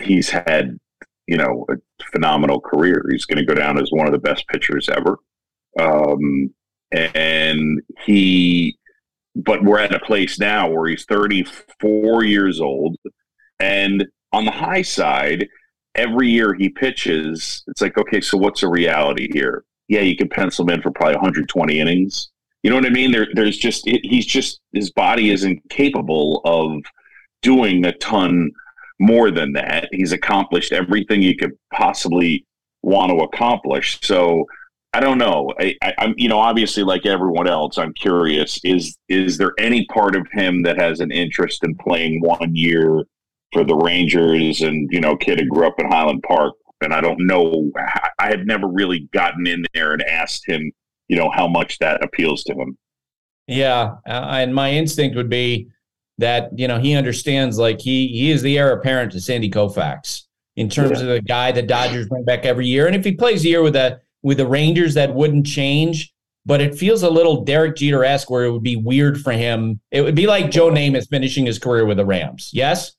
he's 0.00 0.30
had 0.30 0.78
you 1.26 1.36
know 1.36 1.64
a 1.70 1.74
phenomenal 2.12 2.60
career. 2.60 3.04
He's 3.10 3.24
going 3.24 3.38
to 3.38 3.46
go 3.46 3.54
down 3.54 3.78
as 3.78 3.90
one 3.90 4.06
of 4.06 4.12
the 4.12 4.18
best 4.18 4.46
pitchers 4.48 4.88
ever. 4.88 5.16
Um, 5.78 6.52
and 6.92 7.80
he, 8.04 8.76
but 9.36 9.62
we're 9.62 9.78
at 9.78 9.94
a 9.94 10.00
place 10.00 10.40
now 10.40 10.68
where 10.68 10.88
he's 10.88 11.04
34 11.04 12.24
years 12.24 12.60
old, 12.60 12.96
and 13.58 14.06
on 14.32 14.44
the 14.44 14.50
high 14.50 14.82
side, 14.82 15.48
every 15.94 16.28
year 16.28 16.54
he 16.54 16.68
pitches, 16.68 17.62
it's 17.66 17.80
like, 17.80 17.98
okay, 17.98 18.20
so 18.20 18.38
what's 18.38 18.60
the 18.60 18.68
reality 18.68 19.28
here? 19.32 19.64
Yeah, 19.88 20.00
you 20.00 20.16
can 20.16 20.28
pencil 20.28 20.64
him 20.64 20.74
in 20.74 20.82
for 20.82 20.90
probably 20.90 21.16
120 21.16 21.80
innings. 21.80 22.30
You 22.62 22.70
know 22.70 22.76
what 22.76 22.86
I 22.86 22.90
mean? 22.90 23.10
There, 23.10 23.26
there's 23.32 23.56
just 23.56 23.86
he's 23.86 24.26
just 24.26 24.60
his 24.72 24.90
body 24.90 25.30
isn't 25.30 25.68
capable 25.70 26.42
of 26.44 26.82
doing 27.42 27.86
a 27.86 27.92
ton 27.92 28.50
more 28.98 29.30
than 29.30 29.54
that. 29.54 29.88
He's 29.92 30.12
accomplished 30.12 30.72
everything 30.72 31.22
you 31.22 31.36
could 31.36 31.52
possibly 31.72 32.44
want 32.82 33.10
to 33.10 33.24
accomplish. 33.24 33.98
So 34.02 34.44
I 34.92 35.00
don't 35.00 35.18
know. 35.18 35.52
I, 35.58 35.76
am 35.98 36.14
you 36.16 36.28
know, 36.28 36.38
obviously, 36.38 36.82
like 36.82 37.06
everyone 37.06 37.48
else, 37.48 37.78
I'm 37.78 37.94
curious. 37.94 38.60
Is 38.62 38.96
is 39.08 39.38
there 39.38 39.52
any 39.58 39.86
part 39.86 40.14
of 40.14 40.26
him 40.32 40.62
that 40.62 40.78
has 40.78 41.00
an 41.00 41.10
interest 41.10 41.64
in 41.64 41.74
playing 41.76 42.20
one 42.20 42.54
year 42.54 43.04
for 43.52 43.64
the 43.64 43.76
Rangers? 43.76 44.62
And 44.62 44.88
you 44.90 45.00
know, 45.00 45.16
kid 45.16 45.40
who 45.40 45.46
grew 45.46 45.66
up 45.66 45.78
in 45.78 45.90
Highland 45.90 46.22
Park, 46.22 46.54
and 46.80 46.92
I 46.92 47.00
don't 47.00 47.26
know. 47.26 47.70
I 48.18 48.28
have 48.28 48.46
never 48.46 48.66
really 48.66 49.08
gotten 49.12 49.46
in 49.46 49.64
there 49.74 49.92
and 49.92 50.02
asked 50.02 50.48
him, 50.48 50.72
you 51.08 51.16
know, 51.16 51.30
how 51.30 51.48
much 51.48 51.78
that 51.78 52.02
appeals 52.04 52.44
to 52.44 52.54
him. 52.54 52.76
Yeah, 53.46 53.94
uh, 54.06 54.28
and 54.30 54.54
my 54.54 54.70
instinct 54.70 55.16
would 55.16 55.30
be 55.30 55.68
that 56.18 56.50
you 56.56 56.68
know 56.68 56.78
he 56.78 56.94
understands 56.94 57.58
like 57.58 57.80
he 57.80 58.08
he 58.08 58.30
is 58.30 58.42
the 58.42 58.58
heir 58.58 58.72
apparent 58.72 59.12
to 59.12 59.20
Sandy 59.20 59.50
Koufax 59.50 60.22
in 60.56 60.68
terms 60.68 61.00
yeah. 61.00 61.06
of 61.06 61.08
the 61.08 61.20
guy 61.20 61.50
the 61.50 61.62
Dodgers 61.62 62.08
bring 62.08 62.24
back 62.24 62.44
every 62.44 62.66
year, 62.66 62.86
and 62.86 62.94
if 62.94 63.04
he 63.04 63.12
plays 63.12 63.44
a 63.44 63.48
year 63.48 63.62
with 63.62 63.76
a 63.76 64.00
with 64.22 64.36
the 64.36 64.46
Rangers, 64.46 64.94
that 64.94 65.14
wouldn't 65.14 65.46
change. 65.46 66.12
But 66.46 66.60
it 66.62 66.74
feels 66.74 67.02
a 67.02 67.10
little 67.10 67.44
Derek 67.44 67.76
Jeter 67.76 68.02
esque, 68.02 68.30
where 68.30 68.44
it 68.44 68.52
would 68.52 68.62
be 68.62 68.76
weird 68.76 69.20
for 69.20 69.32
him. 69.32 69.80
It 69.90 70.00
would 70.00 70.14
be 70.14 70.26
like 70.26 70.50
Joe 70.50 70.70
Namath 70.70 71.08
finishing 71.08 71.44
his 71.44 71.58
career 71.58 71.84
with 71.84 71.98
the 71.98 72.06
Rams. 72.06 72.50
Yes. 72.52 72.92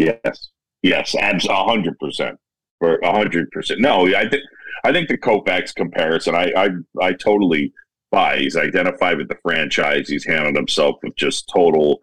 Yes. 0.00 0.48
Yes. 0.82 1.14
Abs. 1.14 1.46
A 1.46 1.64
hundred 1.64 1.98
percent. 1.98 2.38
For 2.78 2.96
a 2.96 3.12
hundred 3.12 3.50
percent. 3.50 3.80
No, 3.80 4.06
I 4.06 4.28
think 4.28 4.42
I 4.84 4.92
think 4.92 5.08
the 5.08 5.18
Koufax 5.18 5.74
comparison. 5.74 6.34
I 6.34 6.52
I 6.56 6.68
I 7.00 7.12
totally 7.12 7.72
buy. 8.10 8.38
He's 8.38 8.56
identified 8.56 9.18
with 9.18 9.28
the 9.28 9.38
franchise. 9.42 10.08
He's 10.08 10.24
handled 10.24 10.56
himself 10.56 10.96
with 11.02 11.14
just 11.16 11.50
total 11.52 12.00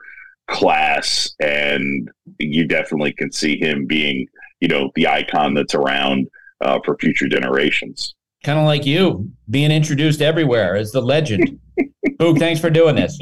class, 0.47 1.33
and 1.41 2.09
you 2.39 2.67
definitely 2.67 3.13
can 3.13 3.31
see 3.31 3.57
him 3.57 3.85
being, 3.85 4.27
you 4.61 4.67
know, 4.67 4.91
the 4.95 5.07
icon 5.07 5.53
that's 5.53 5.75
around 5.75 6.27
uh, 6.61 6.79
for 6.85 6.97
future 6.97 7.27
generations. 7.27 8.15
Kind 8.43 8.59
of 8.59 8.65
like 8.65 8.85
you 8.85 9.29
being 9.49 9.71
introduced 9.71 10.21
everywhere 10.21 10.75
as 10.75 10.91
the 10.91 11.01
legend. 11.01 11.59
Boog, 12.19 12.39
thanks 12.39 12.61
for 12.61 12.69
doing 12.69 12.95
this. 12.95 13.17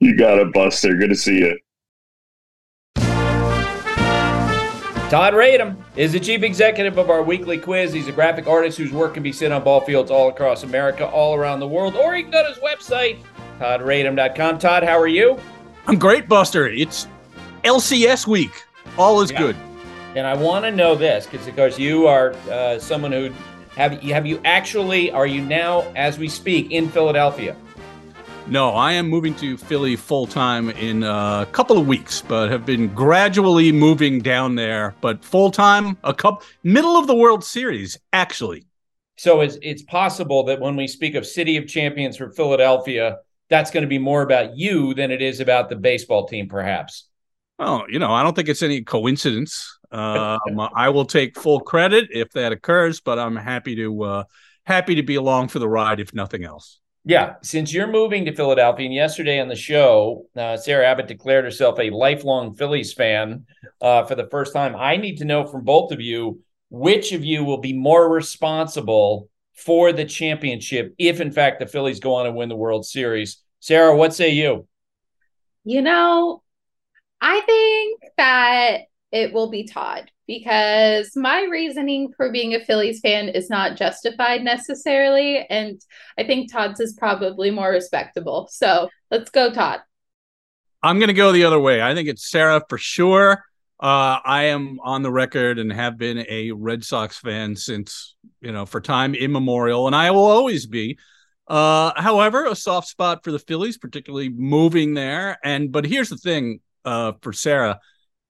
You 0.00 0.16
got 0.16 0.38
it, 0.38 0.52
Buster. 0.52 0.94
Good 0.94 1.08
to 1.08 1.16
see 1.16 1.38
you. 1.38 1.58
Todd 5.12 5.34
Radom 5.34 5.76
is 5.94 6.12
the 6.12 6.20
chief 6.20 6.42
executive 6.42 6.96
of 6.96 7.10
our 7.10 7.22
weekly 7.22 7.58
quiz. 7.58 7.92
He's 7.92 8.08
a 8.08 8.12
graphic 8.12 8.46
artist 8.46 8.78
whose 8.78 8.92
work 8.92 9.12
can 9.12 9.22
be 9.22 9.30
seen 9.30 9.52
on 9.52 9.62
ball 9.62 9.82
fields 9.82 10.10
all 10.10 10.30
across 10.30 10.62
America, 10.62 11.06
all 11.06 11.34
around 11.34 11.60
the 11.60 11.68
world, 11.68 11.96
or 11.96 12.16
you 12.16 12.22
can 12.22 12.32
go 12.32 12.42
to 12.42 12.48
his 12.48 12.56
website, 12.64 13.18
toddradom.com. 13.58 14.58
Todd, 14.58 14.82
how 14.82 14.98
are 14.98 15.06
you? 15.06 15.38
I'm 15.86 15.98
great, 15.98 16.30
Buster. 16.30 16.66
It's 16.66 17.08
LCS 17.62 18.26
week. 18.26 18.64
All 18.96 19.20
is 19.20 19.30
yeah. 19.30 19.38
good. 19.38 19.56
And 20.16 20.26
I 20.26 20.32
want 20.32 20.64
to 20.64 20.70
know 20.70 20.94
this 20.94 21.26
because, 21.26 21.46
of 21.46 21.56
course, 21.56 21.78
you 21.78 22.06
are 22.06 22.32
uh, 22.50 22.78
someone 22.78 23.12
who 23.12 23.30
have 23.76 24.00
have 24.00 24.24
you 24.24 24.40
actually 24.46 25.10
are 25.10 25.26
you 25.26 25.42
now, 25.42 25.82
as 25.94 26.16
we 26.18 26.26
speak, 26.26 26.70
in 26.70 26.88
Philadelphia? 26.88 27.54
No, 28.48 28.70
I 28.70 28.92
am 28.92 29.08
moving 29.08 29.34
to 29.36 29.56
Philly 29.56 29.96
full 29.96 30.26
time 30.26 30.70
in 30.70 31.04
a 31.04 31.46
couple 31.52 31.78
of 31.78 31.86
weeks, 31.86 32.20
but 32.22 32.50
have 32.50 32.66
been 32.66 32.92
gradually 32.92 33.72
moving 33.72 34.20
down 34.20 34.56
there. 34.56 34.94
But 35.00 35.24
full 35.24 35.50
time, 35.50 35.96
a 36.04 36.12
couple 36.12 36.44
middle 36.62 36.96
of 36.96 37.06
the 37.06 37.14
World 37.14 37.44
Series, 37.44 37.98
actually. 38.12 38.66
So 39.16 39.40
it's 39.40 39.56
it's 39.62 39.82
possible 39.82 40.42
that 40.44 40.60
when 40.60 40.76
we 40.76 40.86
speak 40.88 41.14
of 41.14 41.26
City 41.26 41.56
of 41.56 41.66
Champions 41.66 42.16
for 42.16 42.30
Philadelphia, 42.30 43.18
that's 43.48 43.70
going 43.70 43.82
to 43.82 43.88
be 43.88 43.98
more 43.98 44.22
about 44.22 44.56
you 44.56 44.92
than 44.94 45.10
it 45.10 45.22
is 45.22 45.40
about 45.40 45.68
the 45.68 45.76
baseball 45.76 46.26
team, 46.26 46.48
perhaps. 46.48 47.08
Well, 47.58 47.84
you 47.88 48.00
know, 48.00 48.12
I 48.12 48.22
don't 48.22 48.34
think 48.34 48.48
it's 48.48 48.62
any 48.62 48.82
coincidence. 48.82 49.78
Um, 49.92 50.58
I 50.74 50.88
will 50.88 51.04
take 51.04 51.38
full 51.38 51.60
credit 51.60 52.08
if 52.10 52.32
that 52.32 52.50
occurs, 52.50 53.00
but 53.00 53.18
I'm 53.18 53.36
happy 53.36 53.76
to 53.76 54.02
uh, 54.02 54.24
happy 54.64 54.96
to 54.96 55.02
be 55.02 55.14
along 55.14 55.48
for 55.48 55.58
the 55.58 55.68
ride, 55.68 56.00
if 56.00 56.12
nothing 56.12 56.44
else. 56.44 56.80
Yeah, 57.04 57.34
since 57.42 57.72
you're 57.72 57.90
moving 57.90 58.24
to 58.26 58.34
Philadelphia, 58.34 58.86
and 58.86 58.94
yesterday 58.94 59.40
on 59.40 59.48
the 59.48 59.56
show, 59.56 60.26
uh, 60.36 60.56
Sarah 60.56 60.86
Abbott 60.86 61.08
declared 61.08 61.44
herself 61.44 61.80
a 61.80 61.90
lifelong 61.90 62.54
Phillies 62.54 62.92
fan 62.92 63.46
uh, 63.80 64.04
for 64.04 64.14
the 64.14 64.28
first 64.28 64.52
time. 64.52 64.76
I 64.76 64.96
need 64.96 65.18
to 65.18 65.24
know 65.24 65.44
from 65.44 65.64
both 65.64 65.90
of 65.90 66.00
you 66.00 66.40
which 66.70 67.12
of 67.12 67.24
you 67.24 67.44
will 67.44 67.58
be 67.58 67.72
more 67.72 68.08
responsible 68.08 69.28
for 69.54 69.92
the 69.92 70.04
championship 70.04 70.94
if, 70.96 71.20
in 71.20 71.32
fact, 71.32 71.58
the 71.58 71.66
Phillies 71.66 72.00
go 72.00 72.14
on 72.14 72.26
and 72.26 72.36
win 72.36 72.48
the 72.48 72.56
World 72.56 72.86
Series. 72.86 73.42
Sarah, 73.58 73.96
what 73.96 74.14
say 74.14 74.30
you? 74.30 74.66
You 75.64 75.82
know, 75.82 76.42
I 77.20 77.40
think 77.40 78.00
that 78.16 78.78
it 79.10 79.32
will 79.32 79.50
be 79.50 79.64
Todd 79.64 80.10
because 80.32 81.14
my 81.14 81.46
reasoning 81.50 82.10
for 82.16 82.32
being 82.32 82.54
a 82.54 82.64
Phillies 82.64 83.00
fan 83.00 83.28
is 83.28 83.50
not 83.50 83.76
justified 83.76 84.42
necessarily. 84.42 85.44
And 85.50 85.78
I 86.16 86.24
think 86.24 86.50
Todd's 86.50 86.80
is 86.80 86.94
probably 86.94 87.50
more 87.50 87.68
respectable. 87.68 88.48
So 88.50 88.88
let's 89.10 89.28
go, 89.28 89.52
Todd. 89.52 89.80
I'm 90.82 90.98
going 90.98 91.08
to 91.08 91.14
go 91.14 91.32
the 91.32 91.44
other 91.44 91.60
way. 91.60 91.82
I 91.82 91.94
think 91.94 92.08
it's 92.08 92.30
Sarah 92.30 92.62
for 92.66 92.78
sure. 92.78 93.44
Uh, 93.78 94.20
I 94.24 94.44
am 94.44 94.78
on 94.82 95.02
the 95.02 95.12
record 95.12 95.58
and 95.58 95.70
have 95.70 95.98
been 95.98 96.24
a 96.26 96.52
Red 96.52 96.82
Sox 96.82 97.18
fan 97.18 97.54
since, 97.54 98.14
you 98.40 98.52
know, 98.52 98.64
for 98.64 98.80
time 98.80 99.14
immemorial, 99.14 99.86
and 99.86 99.94
I 99.94 100.12
will 100.12 100.24
always 100.24 100.64
be. 100.64 100.98
Uh, 101.46 101.92
however, 102.00 102.46
a 102.46 102.56
soft 102.56 102.88
spot 102.88 103.22
for 103.22 103.32
the 103.32 103.38
Phillies, 103.38 103.76
particularly 103.76 104.30
moving 104.30 104.94
there. 104.94 105.36
And 105.44 105.70
but 105.70 105.84
here's 105.84 106.08
the 106.08 106.16
thing 106.16 106.60
uh, 106.86 107.12
for 107.20 107.34
Sarah 107.34 107.80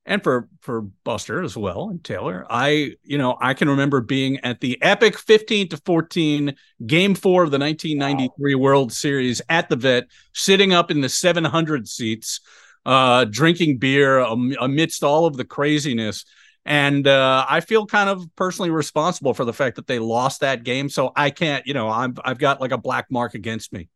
and 0.04 0.22
for 0.22 0.48
for 0.60 0.82
Buster 1.04 1.42
as 1.42 1.56
well 1.56 1.88
and 1.88 2.02
Taylor. 2.02 2.46
I 2.50 2.92
you 3.02 3.18
know 3.18 3.36
I 3.40 3.54
can 3.54 3.68
remember 3.68 4.00
being 4.00 4.38
at 4.38 4.60
the 4.60 4.80
epic 4.82 5.18
15 5.18 5.68
to 5.70 5.76
14 5.78 6.54
game 6.86 7.14
4 7.14 7.44
of 7.44 7.50
the 7.50 7.58
1993 7.58 8.54
wow. 8.54 8.60
World 8.60 8.92
Series 8.92 9.40
at 9.48 9.68
the 9.68 9.76
Vet 9.76 10.04
sitting 10.34 10.72
up 10.72 10.90
in 10.90 11.00
the 11.00 11.08
700 11.08 11.88
seats 11.88 12.40
uh, 12.84 13.24
drinking 13.24 13.78
beer 13.78 14.18
amidst 14.18 15.04
all 15.04 15.26
of 15.26 15.36
the 15.36 15.44
craziness. 15.44 16.24
And 16.64 17.06
uh, 17.08 17.44
I 17.48 17.60
feel 17.60 17.86
kind 17.86 18.08
of 18.08 18.24
personally 18.36 18.70
responsible 18.70 19.34
for 19.34 19.44
the 19.44 19.52
fact 19.52 19.76
that 19.76 19.86
they 19.86 19.98
lost 19.98 20.40
that 20.40 20.62
game. 20.62 20.88
So 20.88 21.12
I 21.16 21.30
can't, 21.30 21.66
you 21.66 21.74
know, 21.74 21.88
I'm, 21.88 22.14
I've 22.24 22.38
got 22.38 22.60
like 22.60 22.70
a 22.70 22.78
black 22.78 23.06
mark 23.10 23.34
against 23.34 23.72
me. 23.72 23.88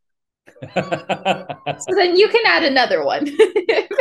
so 0.74 1.94
then 1.96 2.16
you 2.16 2.28
can 2.28 2.42
add 2.46 2.64
another 2.64 3.04
one. 3.04 3.26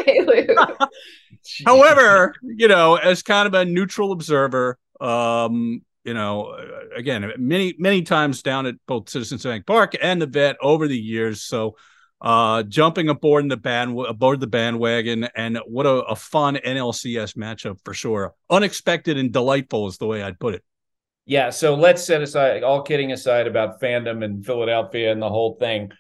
However, 1.66 2.36
you 2.42 2.68
know, 2.68 2.96
as 2.96 3.24
kind 3.24 3.48
of 3.48 3.54
a 3.54 3.66
neutral 3.66 4.12
observer, 4.12 4.78
um, 5.00 5.82
you 6.04 6.14
know, 6.14 6.56
again, 6.96 7.32
many, 7.38 7.74
many 7.78 8.04
times 8.04 8.42
down 8.42 8.66
at 8.66 8.76
both 8.88 9.10
Citizens 9.10 9.44
Bank 9.44 9.66
Park 9.66 9.96
and 10.02 10.22
the 10.22 10.28
vet 10.28 10.58
over 10.62 10.88
the 10.88 10.98
years. 10.98 11.42
So 11.42 11.76
uh, 12.22 12.64
jumping 12.64 13.10
aboard 13.10 13.50
the 13.50 13.58
band 13.58 14.00
aboard 14.08 14.40
the 14.40 14.48
bandwagon, 14.48 15.26
and 15.36 15.60
what 15.68 15.86
a, 15.86 16.04
a 16.06 16.16
fun 16.16 16.56
NLCS 16.56 17.36
matchup 17.36 17.78
for 17.84 17.94
sure. 17.94 18.34
Unexpected 18.50 19.18
and 19.18 19.32
delightful 19.32 19.88
is 19.88 19.98
the 19.98 20.08
way 20.08 20.24
I'd 20.24 20.40
put 20.40 20.56
it. 20.56 20.64
Yeah, 21.26 21.50
so 21.50 21.76
let's 21.76 22.04
set 22.04 22.22
aside 22.22 22.64
all 22.64 22.84
kidding 22.84 23.12
aside 23.12 23.48
about 23.48 23.82
fandom 23.82 24.24
and 24.24 24.46
Philadelphia 24.46 25.12
and 25.12 25.22
the 25.22 25.30
whole 25.30 25.56
thing. 25.56 25.92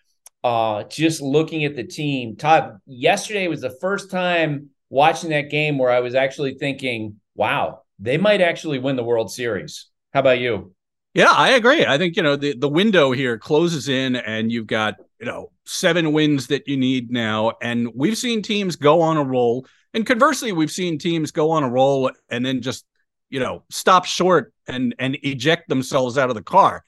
Uh, 0.44 0.84
just 0.84 1.22
looking 1.22 1.66
at 1.66 1.76
the 1.76 1.84
team, 1.84 2.36
Todd, 2.36 2.80
yesterday 2.86 3.48
was 3.48 3.62
the 3.62 3.76
first 3.82 4.12
time 4.12 4.70
watching 4.90 5.30
that 5.32 5.50
game 5.50 5.78
where 5.78 5.92
I 5.92 6.00
was 6.00 6.16
actually 6.16 6.56
thinking, 6.56 7.20
wow, 7.36 7.82
they 8.00 8.18
might 8.18 8.42
actually 8.42 8.80
win 8.80 8.96
the 8.96 9.04
World 9.04 9.32
Series. 9.32 9.88
How 10.14 10.20
about 10.22 10.40
you? 10.40 10.74
Yeah, 11.14 11.32
I 11.32 11.52
agree. 11.52 11.86
I 11.86 11.98
think, 11.98 12.18
you 12.18 12.24
know, 12.24 12.36
the, 12.36 12.56
the 12.58 12.70
window 12.70 13.12
here 13.12 13.38
closes 13.38 13.88
in 13.88 14.18
and 14.18 14.52
you've 14.52 14.68
got 14.68 14.96
you 15.20 15.26
know, 15.26 15.52
seven 15.66 16.12
wins 16.12 16.48
that 16.48 16.68
you 16.68 16.78
need 16.78 17.12
now. 17.12 17.54
And 17.62 17.90
we've 17.96 18.18
seen 18.18 18.42
teams 18.42 18.76
go 18.76 19.02
on 19.02 19.18
a 19.18 19.24
roll. 19.24 19.66
And 19.94 20.06
conversely, 20.06 20.52
we've 20.52 20.72
seen 20.72 20.98
teams 20.98 21.32
go 21.32 21.52
on 21.52 21.64
a 21.64 21.70
roll 21.70 22.12
and 22.30 22.46
then 22.46 22.62
just, 22.62 22.86
you 23.30 23.40
know, 23.40 23.64
stop 23.70 24.06
short 24.06 24.54
and 24.68 24.94
and 25.00 25.18
eject 25.24 25.70
themselves 25.70 26.18
out 26.18 26.30
of 26.30 26.36
the 26.36 26.44
car. 26.44 26.84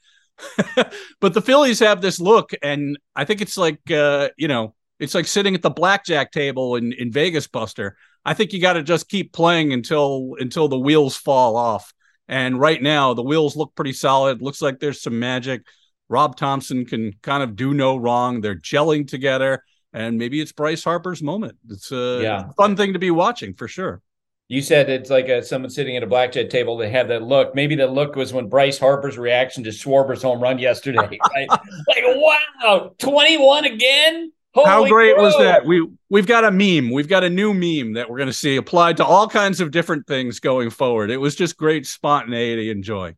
but 1.19 1.33
the 1.33 1.41
Phillies 1.41 1.79
have 1.79 2.01
this 2.01 2.19
look, 2.19 2.51
and 2.61 2.99
I 3.15 3.25
think 3.25 3.41
it's 3.41 3.57
like 3.57 3.89
uh, 3.89 4.29
you 4.37 4.47
know, 4.47 4.75
it's 4.99 5.15
like 5.15 5.27
sitting 5.27 5.55
at 5.55 5.61
the 5.61 5.69
blackjack 5.69 6.31
table 6.31 6.75
in, 6.75 6.93
in 6.93 7.11
Vegas, 7.11 7.47
Buster. 7.47 7.95
I 8.25 8.33
think 8.33 8.51
you 8.53 8.59
got 8.61 8.73
to 8.73 8.83
just 8.83 9.07
keep 9.09 9.31
playing 9.33 9.71
until 9.73 10.35
until 10.39 10.67
the 10.67 10.79
wheels 10.79 11.15
fall 11.15 11.55
off. 11.55 11.93
And 12.27 12.59
right 12.59 12.81
now, 12.81 13.13
the 13.13 13.23
wheels 13.23 13.55
look 13.55 13.73
pretty 13.75 13.93
solid. 13.93 14.41
Looks 14.41 14.61
like 14.61 14.79
there's 14.79 15.01
some 15.01 15.17
magic. 15.19 15.61
Rob 16.09 16.35
Thomson 16.35 16.85
can 16.85 17.13
kind 17.21 17.41
of 17.43 17.55
do 17.55 17.73
no 17.73 17.95
wrong. 17.97 18.41
They're 18.41 18.55
gelling 18.59 19.07
together, 19.07 19.63
and 19.93 20.17
maybe 20.17 20.41
it's 20.41 20.51
Bryce 20.51 20.83
Harper's 20.83 21.21
moment. 21.23 21.57
It's 21.69 21.91
a 21.91 22.19
Yeah. 22.21 22.43
fun 22.57 22.75
thing 22.75 22.93
to 22.93 22.99
be 22.99 23.11
watching 23.11 23.53
for 23.53 23.67
sure. 23.67 24.01
You 24.49 24.61
said 24.61 24.89
it's 24.89 25.09
like 25.09 25.27
a, 25.27 25.43
someone 25.43 25.69
sitting 25.69 25.97
at 25.97 26.03
a 26.03 26.07
blackjack 26.07 26.49
table. 26.49 26.77
They 26.77 26.89
have 26.89 27.09
that 27.09 27.21
look. 27.23 27.53
Maybe 27.53 27.75
the 27.75 27.87
look 27.87 28.15
was 28.15 28.31
when 28.31 28.47
Bryce 28.47 28.77
Harper's 28.77 29.17
reaction 29.17 29.63
to 29.65 29.71
Schwarber's 29.71 30.21
home 30.23 30.41
run 30.41 30.57
yesterday. 30.59 30.97
Right? 31.35 31.49
like, 31.49 32.03
wow, 32.05 32.93
twenty-one 32.97 33.65
again. 33.65 34.31
How 34.55 34.77
Holy 34.77 34.89
great 34.89 35.17
was 35.17 35.37
that? 35.37 35.65
We 35.65 35.87
we've 36.09 36.25
got 36.25 36.43
a 36.43 36.51
meme. 36.51 36.91
We've 36.91 37.07
got 37.07 37.23
a 37.23 37.29
new 37.29 37.53
meme 37.53 37.93
that 37.93 38.09
we're 38.09 38.17
going 38.17 38.27
to 38.27 38.33
see 38.33 38.55
applied 38.55 38.97
to 38.97 39.05
all 39.05 39.27
kinds 39.27 39.61
of 39.61 39.71
different 39.71 40.07
things 40.07 40.39
going 40.39 40.71
forward. 40.71 41.11
It 41.11 41.17
was 41.17 41.35
just 41.35 41.57
great 41.57 41.85
spontaneity 41.85 42.71
and 42.71 42.83
joy. 42.83 43.15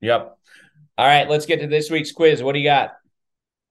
Yep. 0.00 0.38
All 0.96 1.06
right, 1.06 1.28
let's 1.28 1.46
get 1.46 1.60
to 1.60 1.66
this 1.66 1.90
week's 1.90 2.10
quiz. 2.10 2.42
What 2.42 2.54
do 2.54 2.58
you 2.58 2.64
got? 2.64 2.96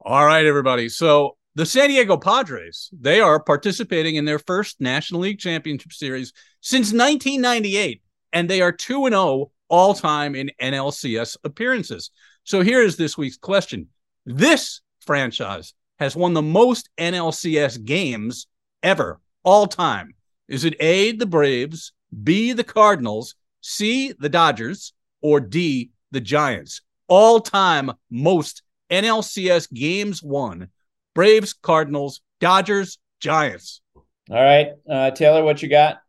All 0.02 0.26
right, 0.26 0.46
everybody. 0.46 0.90
So 0.90 1.38
the 1.56 1.66
San 1.66 1.90
Diego 1.90 2.18
Padres, 2.18 2.90
they 2.98 3.20
are 3.20 3.40
participating 3.40 4.16
in 4.16 4.26
their 4.26 4.40
first 4.40 4.80
National 4.80 5.22
League 5.22 5.40
Championship 5.40 5.92
Series 5.92 6.32
since 6.62 6.94
1998, 6.94 8.02
and 8.32 8.50
they 8.50 8.62
are 8.62 8.72
2 8.72 9.08
and 9.08 9.14
0 9.14 9.52
all 9.70 9.94
time 9.94 10.36
in 10.36 10.52
NLCS 10.62 11.38
appearances. 11.44 12.12
So 12.44 12.62
here 12.62 12.82
is 12.82 12.96
this 12.96 13.18
week's 13.18 13.38
question. 13.38 13.88
This 14.26 14.82
franchise 15.02 15.74
has 16.00 16.16
won 16.16 16.34
the 16.34 16.42
most 16.42 16.90
NLCS 16.98 17.84
games 17.84 18.48
ever, 18.84 19.20
all 19.44 19.68
time. 19.68 20.14
Is 20.48 20.64
it 20.66 20.76
A, 20.80 21.12
the 21.12 21.26
Braves, 21.26 21.92
B, 22.24 22.54
the 22.54 22.64
Cardinals, 22.64 23.36
C, 23.62 24.14
the 24.20 24.30
Dodgers, 24.30 24.94
or 25.22 25.40
D, 25.40 25.92
the 26.12 26.22
Giants? 26.22 26.82
All 27.08 27.40
time 27.40 27.92
most 28.10 28.64
NLCS 28.90 29.72
games 29.74 30.22
won. 30.24 30.70
Braves, 31.14 31.54
Cardinals, 31.54 32.22
Dodgers, 32.40 33.00
Giants. 33.20 33.82
All 34.30 34.44
right, 34.44 34.74
uh, 34.90 35.12
Taylor, 35.12 35.44
what 35.44 35.62
you 35.62 35.70
got? 35.70 36.02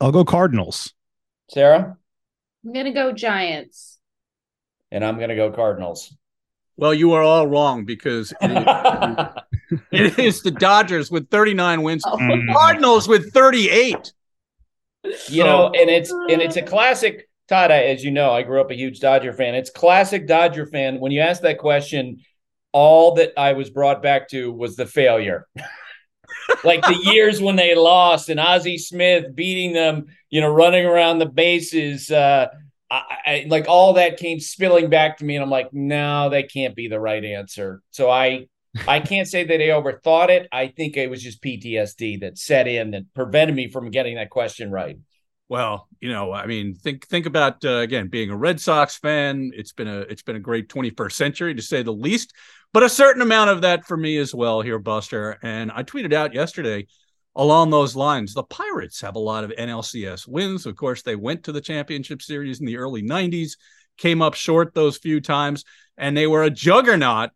I'll 0.00 0.12
go 0.12 0.24
Cardinals. 0.24 0.92
Sarah, 1.50 1.96
I'm 2.64 2.72
gonna 2.72 2.92
go 2.92 3.12
Giants. 3.12 3.98
and 4.90 5.04
I'm 5.04 5.16
going 5.16 5.28
to 5.30 5.36
go 5.36 5.50
Cardinals. 5.50 6.14
Well, 6.76 6.92
you 6.94 7.12
are 7.12 7.22
all 7.22 7.46
wrong 7.46 7.84
because 7.84 8.32
it 8.40 8.50
is, 8.50 9.78
it 9.90 10.18
is 10.18 10.42
the 10.42 10.50
Dodgers 10.50 11.10
with 11.10 11.30
39 11.30 11.82
wins, 11.82 12.04
Mm. 12.04 12.52
Cardinals 12.52 13.08
with 13.08 13.32
38. 13.32 14.12
you 15.28 15.44
know, 15.44 15.66
and 15.68 15.88
it's 15.90 16.10
and 16.10 16.42
it's 16.42 16.56
a 16.56 16.62
classic. 16.62 17.28
Todd, 17.48 17.70
I- 17.70 17.84
as 17.84 18.02
you 18.04 18.10
know, 18.10 18.32
I 18.32 18.42
grew 18.42 18.60
up 18.60 18.70
a 18.72 18.74
huge 18.74 18.98
Dodger 18.98 19.32
fan. 19.32 19.54
It's 19.54 19.70
classic 19.70 20.26
Dodger 20.26 20.66
fan. 20.66 20.98
When 20.98 21.12
you 21.12 21.20
ask 21.20 21.42
that 21.42 21.58
question, 21.58 22.18
all 22.72 23.14
that 23.14 23.32
I 23.36 23.52
was 23.52 23.70
brought 23.70 24.02
back 24.02 24.28
to 24.30 24.52
was 24.52 24.74
the 24.76 24.84
failure. 24.86 25.46
like 26.64 26.82
the 26.82 26.98
years 27.04 27.40
when 27.40 27.54
they 27.56 27.74
lost 27.76 28.28
and 28.30 28.40
Ozzie 28.40 28.78
Smith 28.78 29.34
beating 29.34 29.72
them, 29.72 30.06
you 30.28 30.40
know, 30.40 30.48
running 30.52 30.84
around 30.84 31.18
the 31.18 31.26
bases. 31.26 32.10
Uh, 32.10 32.48
I, 32.90 33.02
I 33.26 33.46
like 33.48 33.66
all 33.68 33.94
that 33.94 34.16
came 34.16 34.40
spilling 34.40 34.90
back 34.90 35.18
to 35.18 35.24
me, 35.24 35.36
and 35.36 35.42
I'm 35.42 35.50
like, 35.50 35.72
no, 35.72 36.30
that 36.30 36.52
can't 36.52 36.74
be 36.74 36.88
the 36.88 37.00
right 37.00 37.24
answer. 37.24 37.82
So 37.90 38.10
I 38.10 38.46
I 38.88 39.00
can't 39.00 39.28
say 39.28 39.44
that 39.44 39.60
I 39.60 39.68
overthought 39.68 40.28
it. 40.28 40.48
I 40.52 40.68
think 40.68 40.96
it 40.96 41.10
was 41.10 41.22
just 41.22 41.42
PTSD 41.42 42.20
that 42.20 42.38
set 42.38 42.68
in 42.68 42.92
that 42.92 43.12
prevented 43.14 43.56
me 43.56 43.68
from 43.70 43.90
getting 43.90 44.16
that 44.16 44.30
question 44.30 44.70
right. 44.70 44.98
Well, 45.48 45.88
you 46.00 46.10
know, 46.10 46.32
I 46.32 46.46
mean, 46.46 46.74
think 46.74 47.06
think 47.06 47.26
about 47.26 47.64
uh, 47.64 47.76
again 47.76 48.08
being 48.08 48.30
a 48.30 48.36
Red 48.36 48.60
Sox 48.60 48.96
fan. 48.96 49.52
It's 49.54 49.72
been 49.72 49.88
a 49.88 50.00
it's 50.00 50.22
been 50.22 50.36
a 50.36 50.40
great 50.40 50.68
21st 50.68 51.12
century 51.12 51.54
to 51.54 51.62
say 51.62 51.82
the 51.82 51.92
least, 51.92 52.32
but 52.72 52.82
a 52.82 52.88
certain 52.88 53.22
amount 53.22 53.50
of 53.50 53.62
that 53.62 53.84
for 53.84 53.96
me 53.96 54.18
as 54.18 54.34
well 54.34 54.60
here, 54.60 54.78
Buster. 54.78 55.38
And 55.42 55.70
I 55.70 55.84
tweeted 55.84 56.12
out 56.12 56.34
yesterday 56.34 56.86
along 57.36 57.70
those 57.70 57.94
lines. 57.94 58.34
The 58.34 58.42
Pirates 58.42 59.00
have 59.02 59.14
a 59.14 59.20
lot 59.20 59.44
of 59.44 59.50
NLCS 59.50 60.26
wins. 60.26 60.66
Of 60.66 60.74
course, 60.74 61.02
they 61.02 61.14
went 61.14 61.44
to 61.44 61.52
the 61.52 61.60
championship 61.60 62.22
series 62.22 62.60
in 62.60 62.66
the 62.66 62.78
early 62.78 63.02
90s, 63.02 63.52
came 63.98 64.22
up 64.22 64.34
short 64.34 64.74
those 64.74 64.96
few 64.96 65.20
times, 65.20 65.62
and 65.98 66.16
they 66.16 66.26
were 66.26 66.42
a 66.42 66.50
juggernaut 66.50 67.30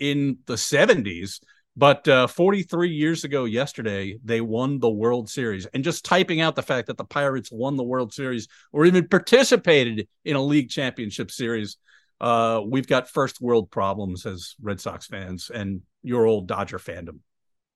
in 0.00 0.38
the 0.46 0.54
70s. 0.54 1.40
But 1.76 2.06
uh, 2.08 2.26
43 2.26 2.90
years 2.90 3.24
ago, 3.24 3.44
yesterday, 3.44 4.18
they 4.24 4.40
won 4.40 4.78
the 4.78 4.90
World 4.90 5.30
Series. 5.30 5.66
And 5.66 5.84
just 5.84 6.04
typing 6.04 6.40
out 6.40 6.54
the 6.54 6.62
fact 6.62 6.88
that 6.88 6.98
the 6.98 7.04
Pirates 7.04 7.50
won 7.52 7.76
the 7.76 7.84
World 7.84 8.12
Series 8.12 8.48
or 8.72 8.84
even 8.84 9.08
participated 9.08 10.08
in 10.24 10.36
a 10.36 10.42
league 10.42 10.68
championship 10.68 11.30
series, 11.30 11.78
uh, 12.20 12.60
we've 12.66 12.86
got 12.86 13.08
first 13.08 13.40
world 13.40 13.70
problems 13.70 14.26
as 14.26 14.54
Red 14.60 14.80
Sox 14.80 15.06
fans 15.06 15.50
and 15.52 15.80
your 16.02 16.26
old 16.26 16.46
Dodger 16.46 16.78
fandom. 16.78 17.20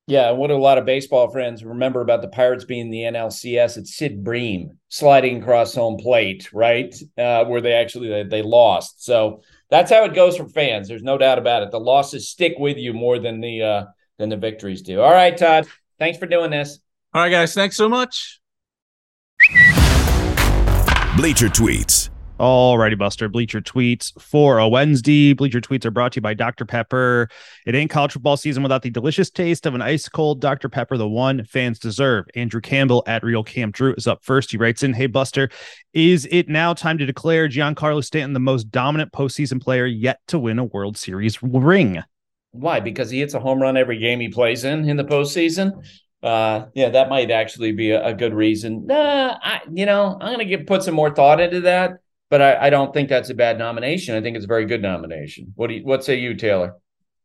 Yeah, 0.08 0.30
what 0.30 0.52
a 0.52 0.56
lot 0.56 0.78
of 0.78 0.84
baseball 0.84 1.28
friends 1.30 1.64
remember 1.64 2.00
about 2.00 2.22
the 2.22 2.28
Pirates 2.28 2.64
being 2.64 2.90
the 2.90 3.00
NLCS? 3.00 3.76
It's 3.76 3.96
Sid 3.96 4.22
Bream 4.22 4.78
sliding 4.88 5.42
across 5.42 5.74
home 5.74 5.96
plate, 5.96 6.48
right? 6.52 6.94
Uh, 7.18 7.44
where 7.46 7.60
they 7.60 7.72
actually 7.72 8.08
they, 8.08 8.22
they 8.22 8.42
lost. 8.42 9.04
So 9.04 9.42
that's 9.68 9.90
how 9.90 10.04
it 10.04 10.14
goes 10.14 10.36
for 10.36 10.46
fans. 10.48 10.86
There's 10.86 11.02
no 11.02 11.18
doubt 11.18 11.38
about 11.38 11.64
it. 11.64 11.72
The 11.72 11.80
losses 11.80 12.28
stick 12.28 12.54
with 12.56 12.76
you 12.76 12.92
more 12.92 13.18
than 13.18 13.40
the 13.40 13.62
uh, 13.62 13.84
than 14.16 14.28
the 14.28 14.36
victories 14.36 14.82
do. 14.82 15.00
All 15.00 15.12
right, 15.12 15.36
Todd. 15.36 15.66
Thanks 15.98 16.18
for 16.18 16.26
doing 16.26 16.52
this. 16.52 16.78
All 17.12 17.22
right, 17.22 17.30
guys. 17.30 17.52
Thanks 17.52 17.76
so 17.76 17.88
much. 17.88 18.40
Bleacher 21.16 21.48
Tweets. 21.48 22.10
Alrighty, 22.38 22.98
Buster. 22.98 23.30
Bleacher 23.30 23.62
tweets 23.62 24.12
for 24.20 24.58
a 24.58 24.68
Wednesday. 24.68 25.32
Bleacher 25.32 25.60
tweets 25.62 25.86
are 25.86 25.90
brought 25.90 26.12
to 26.12 26.16
you 26.18 26.22
by 26.22 26.34
Dr. 26.34 26.66
Pepper. 26.66 27.30
It 27.64 27.74
ain't 27.74 27.90
college 27.90 28.12
football 28.12 28.36
season 28.36 28.62
without 28.62 28.82
the 28.82 28.90
delicious 28.90 29.30
taste 29.30 29.64
of 29.64 29.74
an 29.74 29.80
ice 29.80 30.06
cold 30.06 30.42
Dr. 30.42 30.68
Pepper, 30.68 30.98
the 30.98 31.08
one 31.08 31.44
fans 31.44 31.78
deserve. 31.78 32.26
Andrew 32.34 32.60
Campbell 32.60 33.02
at 33.06 33.22
Real 33.22 33.42
Camp 33.42 33.74
Drew 33.74 33.94
is 33.94 34.06
up 34.06 34.22
first. 34.22 34.50
He 34.50 34.58
writes 34.58 34.82
in, 34.82 34.92
Hey, 34.92 35.06
Buster, 35.06 35.48
is 35.94 36.28
it 36.30 36.46
now 36.46 36.74
time 36.74 36.98
to 36.98 37.06
declare 37.06 37.48
Giancarlo 37.48 38.04
Stanton 38.04 38.34
the 38.34 38.40
most 38.40 38.70
dominant 38.70 39.12
postseason 39.12 39.62
player 39.62 39.86
yet 39.86 40.20
to 40.28 40.38
win 40.38 40.58
a 40.58 40.64
World 40.64 40.98
Series 40.98 41.42
ring? 41.42 42.02
Why? 42.50 42.80
Because 42.80 43.08
he 43.08 43.20
hits 43.20 43.32
a 43.32 43.40
home 43.40 43.62
run 43.62 43.78
every 43.78 43.98
game 43.98 44.20
he 44.20 44.28
plays 44.28 44.64
in 44.64 44.86
in 44.86 44.98
the 44.98 45.04
postseason. 45.04 45.82
Uh, 46.22 46.66
yeah, 46.74 46.90
that 46.90 47.08
might 47.08 47.30
actually 47.30 47.72
be 47.72 47.92
a, 47.92 48.08
a 48.08 48.14
good 48.14 48.34
reason. 48.34 48.90
Uh, 48.90 49.38
I, 49.40 49.60
you 49.72 49.86
know, 49.86 50.18
I'm 50.20 50.32
gonna 50.32 50.44
get 50.44 50.66
put 50.66 50.82
some 50.82 50.94
more 50.94 51.14
thought 51.14 51.40
into 51.40 51.62
that, 51.62 51.98
but 52.30 52.42
I, 52.42 52.66
I 52.66 52.70
don't 52.70 52.92
think 52.92 53.08
that's 53.08 53.30
a 53.30 53.34
bad 53.34 53.58
nomination. 53.58 54.14
I 54.14 54.20
think 54.20 54.36
it's 54.36 54.44
a 54.44 54.48
very 54.48 54.66
good 54.66 54.82
nomination. 54.82 55.52
What 55.56 55.68
do 55.68 55.74
you, 55.74 55.84
what 55.84 56.04
say 56.04 56.18
you, 56.18 56.34
Taylor? 56.34 56.74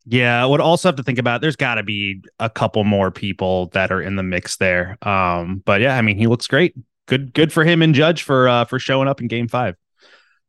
Yeah, 0.06 0.41
I 0.41 0.45
would 0.45 0.62
also 0.62 0.88
have 0.88 0.95
to 0.95 1.04
think 1.04 1.20
about 1.20 1.41
there's 1.41 1.56
got 1.56 1.76
to 1.76 1.84
be 1.84 2.22
a 2.39 2.49
couple 2.49 2.84
more 2.84 3.12
people 3.12 3.68
that 3.68 3.91
are 3.91 4.02
in 4.02 4.16
the 4.16 4.24
mix 4.24 4.58
there. 4.58 4.97
Um, 5.08 5.62
but 5.66 5.82
yeah, 5.82 5.97
I 5.97 6.02
mean, 6.02 6.18
he 6.18 6.28
looks 6.28 6.47
great. 6.47 6.76
Good, 7.08 7.34
good 7.34 7.54
for 7.54 7.64
him 7.64 7.82
and 7.82 7.93
Judge 7.93 8.24
for 8.24 8.47
uh 8.47 8.66
for 8.66 8.80
showing 8.80 9.08
up 9.08 9.22
in 9.22 9.28
game 9.28 9.47
five. 9.47 9.76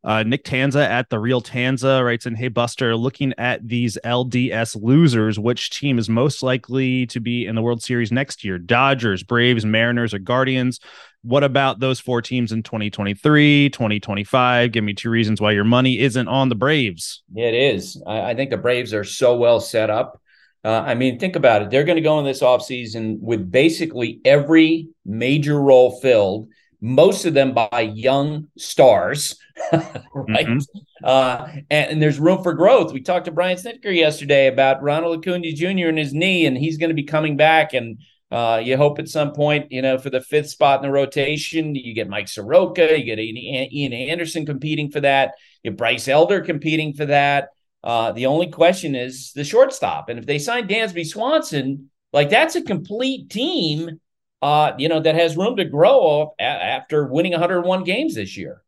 Uh, 0.05 0.25
Nick 0.25 0.45
Tanza 0.45 0.85
at 0.85 1.11
the 1.11 1.19
real 1.19 1.41
Tanza 1.41 2.05
writes 2.05 2.27
in, 2.27 2.35
Hey 2.35 2.49
Buster, 2.49 2.97
looking 2.97 3.33
at 3.39 3.67
these 3.67 3.97
LDS 4.05 4.83
losers, 4.83 5.39
which 5.39 5.71
team 5.71 5.97
is 5.99 6.09
most 6.09 6.43
likely 6.43 7.07
to 7.07 7.21
be 7.21 7.47
in 7.47 7.55
the 7.55 7.63
World 7.63 7.83
Series 7.83 8.11
next 8.11 8.43
year? 8.43 8.59
Dodgers, 8.59 9.23
Braves, 9.23 9.65
Mariners, 9.65 10.13
or 10.13 10.19
Guardians? 10.19 10.81
What 11.23 11.45
about 11.45 11.79
those 11.79 12.01
four 12.01 12.21
teams 12.21 12.51
in 12.51 12.65
2023, 12.65 13.71
2025? 13.71 14.73
Give 14.73 14.83
me 14.83 14.93
two 14.93 15.09
reasons 15.09 15.41
why 15.41 15.53
your 15.53 15.65
money 15.65 16.01
isn't 16.01 16.27
on 16.27 16.49
the 16.49 16.57
Braves. 16.57 17.23
It 17.35 17.55
is. 17.55 18.03
I, 18.07 18.31
I 18.31 18.35
think 18.35 18.51
the 18.51 18.57
Braves 18.57 18.93
are 18.93 19.05
so 19.05 19.37
well 19.37 19.61
set 19.61 19.89
up. 19.89 20.21
Uh, 20.65 20.83
I 20.87 20.95
mean, 20.95 21.19
think 21.19 21.37
about 21.37 21.63
it. 21.63 21.71
They're 21.71 21.85
going 21.85 21.97
to 21.97 22.03
go 22.03 22.19
in 22.19 22.25
this 22.25 22.43
offseason 22.43 23.19
with 23.21 23.51
basically 23.51 24.21
every 24.25 24.89
major 25.05 25.61
role 25.61 26.01
filled, 26.01 26.49
most 26.81 27.25
of 27.25 27.35
them 27.35 27.53
by 27.53 27.93
young 27.95 28.49
stars, 28.59 29.37
right? 30.15 30.63
Uh, 31.03 31.49
and, 31.71 31.93
and 31.93 32.03
there's 32.03 32.21
room 32.21 32.43
for 32.43 32.53
growth. 32.53 32.93
We 32.93 33.01
talked 33.01 33.27
to 33.27 33.33
Brian 33.33 33.57
Snitker 33.57 33.95
yesterday 33.95 34.49
about 34.49 34.83
Ronald 34.83 35.19
Acuna 35.19 35.53
Jr. 35.53 35.89
and 35.89 35.99
his 35.99 36.15
knee, 36.15 36.47
and 36.47 36.57
he's 36.57 36.79
going 36.79 36.91
to 36.91 36.95
be 36.95 37.05
coming 37.05 37.37
back. 37.37 37.75
And 37.75 37.99
uh, 38.33 38.57
you 38.65 38.79
hope 38.79 38.99
at 38.99 39.11
some 39.11 39.33
point, 39.33 39.71
you 39.71 39.83
know, 39.83 39.99
for 39.99 40.09
the 40.09 40.23
fifth 40.23 40.49
spot 40.49 40.83
in 40.83 40.89
the 40.89 40.93
rotation, 40.93 41.75
you 41.75 41.93
get 41.93 42.09
Mike 42.09 42.29
Soroka, 42.29 42.99
you 42.99 43.05
get 43.05 43.19
Ian 43.19 43.93
Anderson 43.93 44.47
competing 44.47 44.91
for 44.91 45.01
that, 45.01 45.35
you 45.63 45.71
have 45.71 45.77
Bryce 45.77 46.09
Elder 46.09 46.41
competing 46.41 46.95
for 46.95 47.05
that. 47.05 47.51
Uh, 47.85 48.13
the 48.13 48.25
only 48.25 48.49
question 48.51 48.95
is 48.95 49.33
the 49.35 49.45
shortstop. 49.45 50.09
And 50.09 50.19
if 50.19 50.25
they 50.25 50.39
sign 50.39 50.67
Dansby 50.67 51.07
Swanson, 51.07 51.91
like 52.15 52.31
that's 52.31 52.57
a 52.57 52.63
complete 52.63 53.29
team, 53.29 54.01
uh, 54.41 54.73
you 54.79 54.89
know, 54.89 55.01
that 55.01 55.15
has 55.15 55.37
room 55.37 55.57
to 55.57 55.67
grow 55.67 56.35
after 56.41 57.07
winning 57.07 57.33
101 57.33 57.85
games 57.85 58.15
this 58.15 58.39
year. 58.39 58.63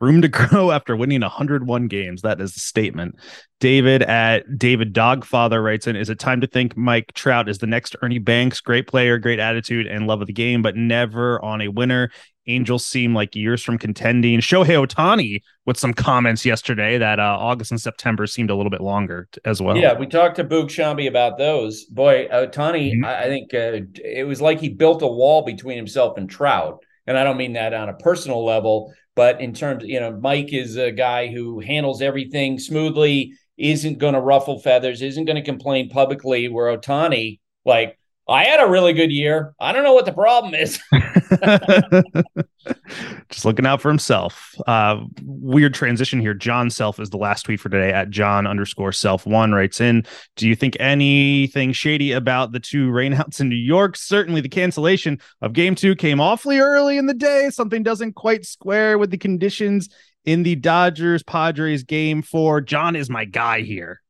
Room 0.00 0.22
to 0.22 0.28
grow 0.28 0.70
after 0.70 0.96
winning 0.96 1.20
101 1.22 1.88
games. 1.88 2.22
That 2.22 2.40
is 2.40 2.56
a 2.56 2.60
statement. 2.60 3.16
David 3.60 4.02
at 4.02 4.58
David 4.58 4.94
Dogfather 4.94 5.62
writes 5.62 5.86
in 5.86 5.96
Is 5.96 6.10
it 6.10 6.18
time 6.18 6.40
to 6.40 6.46
think 6.46 6.76
Mike 6.76 7.12
Trout 7.14 7.48
is 7.48 7.58
the 7.58 7.66
next 7.66 7.96
Ernie 8.02 8.18
Banks? 8.18 8.60
Great 8.60 8.86
player, 8.86 9.18
great 9.18 9.40
attitude, 9.40 9.86
and 9.86 10.06
love 10.06 10.20
of 10.20 10.26
the 10.28 10.32
game, 10.32 10.62
but 10.62 10.76
never 10.76 11.44
on 11.44 11.60
a 11.60 11.68
winner. 11.68 12.10
Angels 12.46 12.86
seem 12.86 13.14
like 13.14 13.36
years 13.36 13.62
from 13.62 13.76
contending. 13.76 14.40
Shohei 14.40 14.86
Ohtani 14.86 15.42
with 15.66 15.76
some 15.78 15.92
comments 15.92 16.46
yesterday 16.46 16.96
that 16.96 17.20
uh, 17.20 17.36
August 17.38 17.72
and 17.72 17.80
September 17.80 18.26
seemed 18.26 18.48
a 18.48 18.54
little 18.54 18.70
bit 18.70 18.80
longer 18.80 19.28
t- 19.32 19.40
as 19.44 19.60
well. 19.60 19.76
Yeah, 19.76 19.98
we 19.98 20.06
talked 20.06 20.36
to 20.36 20.44
Boog 20.44 20.66
Sciambi 20.68 21.08
about 21.08 21.36
those. 21.36 21.84
Boy, 21.84 22.26
Ohtani, 22.32 22.94
Mhm. 22.94 23.04
I, 23.04 23.24
I 23.24 23.26
think 23.26 23.52
uh, 23.52 23.80
it 24.02 24.26
was 24.26 24.40
like 24.40 24.60
he 24.60 24.70
built 24.70 25.02
a 25.02 25.06
wall 25.06 25.42
between 25.42 25.76
himself 25.76 26.16
and 26.16 26.30
Trout. 26.30 26.82
And 27.06 27.18
I 27.18 27.24
don't 27.24 27.36
mean 27.36 27.52
that 27.54 27.74
on 27.74 27.90
a 27.90 27.94
personal 27.94 28.42
level, 28.44 28.94
but 29.18 29.40
in 29.40 29.52
terms, 29.52 29.82
you 29.84 29.98
know, 29.98 30.12
Mike 30.12 30.52
is 30.52 30.76
a 30.76 30.92
guy 30.92 31.26
who 31.26 31.58
handles 31.58 32.00
everything 32.00 32.56
smoothly, 32.56 33.32
isn't 33.56 33.98
going 33.98 34.14
to 34.14 34.20
ruffle 34.20 34.60
feathers, 34.60 35.02
isn't 35.02 35.24
going 35.24 35.34
to 35.34 35.42
complain 35.42 35.88
publicly. 35.88 36.46
Where 36.46 36.78
Ohtani, 36.78 37.40
like, 37.64 37.98
I 38.30 38.44
had 38.44 38.60
a 38.60 38.68
really 38.68 38.92
good 38.92 39.10
year. 39.10 39.54
I 39.58 39.72
don't 39.72 39.84
know 39.84 39.94
what 39.94 40.04
the 40.04 40.12
problem 40.12 40.54
is. 40.54 40.78
Just 43.30 43.44
looking 43.44 43.66
out 43.66 43.80
for 43.80 43.88
himself. 43.88 44.54
Uh, 44.66 45.00
weird 45.22 45.72
transition 45.72 46.20
here. 46.20 46.34
John 46.34 46.68
Self 46.68 47.00
is 47.00 47.08
the 47.10 47.16
last 47.16 47.44
tweet 47.44 47.60
for 47.60 47.70
today 47.70 47.90
at 47.92 48.10
John 48.10 48.46
underscore 48.46 48.92
self 48.92 49.26
one 49.26 49.52
writes 49.52 49.80
in. 49.80 50.04
Do 50.36 50.46
you 50.46 50.54
think 50.54 50.76
anything 50.78 51.72
shady 51.72 52.12
about 52.12 52.52
the 52.52 52.60
two 52.60 52.90
rainouts 52.90 53.40
in 53.40 53.48
New 53.48 53.56
York? 53.56 53.96
Certainly 53.96 54.42
the 54.42 54.48
cancellation 54.50 55.18
of 55.40 55.54
game 55.54 55.74
two 55.74 55.96
came 55.96 56.20
awfully 56.20 56.58
early 56.58 56.98
in 56.98 57.06
the 57.06 57.14
day. 57.14 57.48
Something 57.50 57.82
doesn't 57.82 58.12
quite 58.14 58.44
square 58.44 58.98
with 58.98 59.10
the 59.10 59.18
conditions 59.18 59.88
in 60.26 60.42
the 60.42 60.54
Dodgers 60.56 61.22
Padres 61.22 61.82
game 61.82 62.20
four. 62.20 62.60
John 62.60 62.94
is 62.94 63.08
my 63.08 63.24
guy 63.24 63.62
here. 63.62 64.02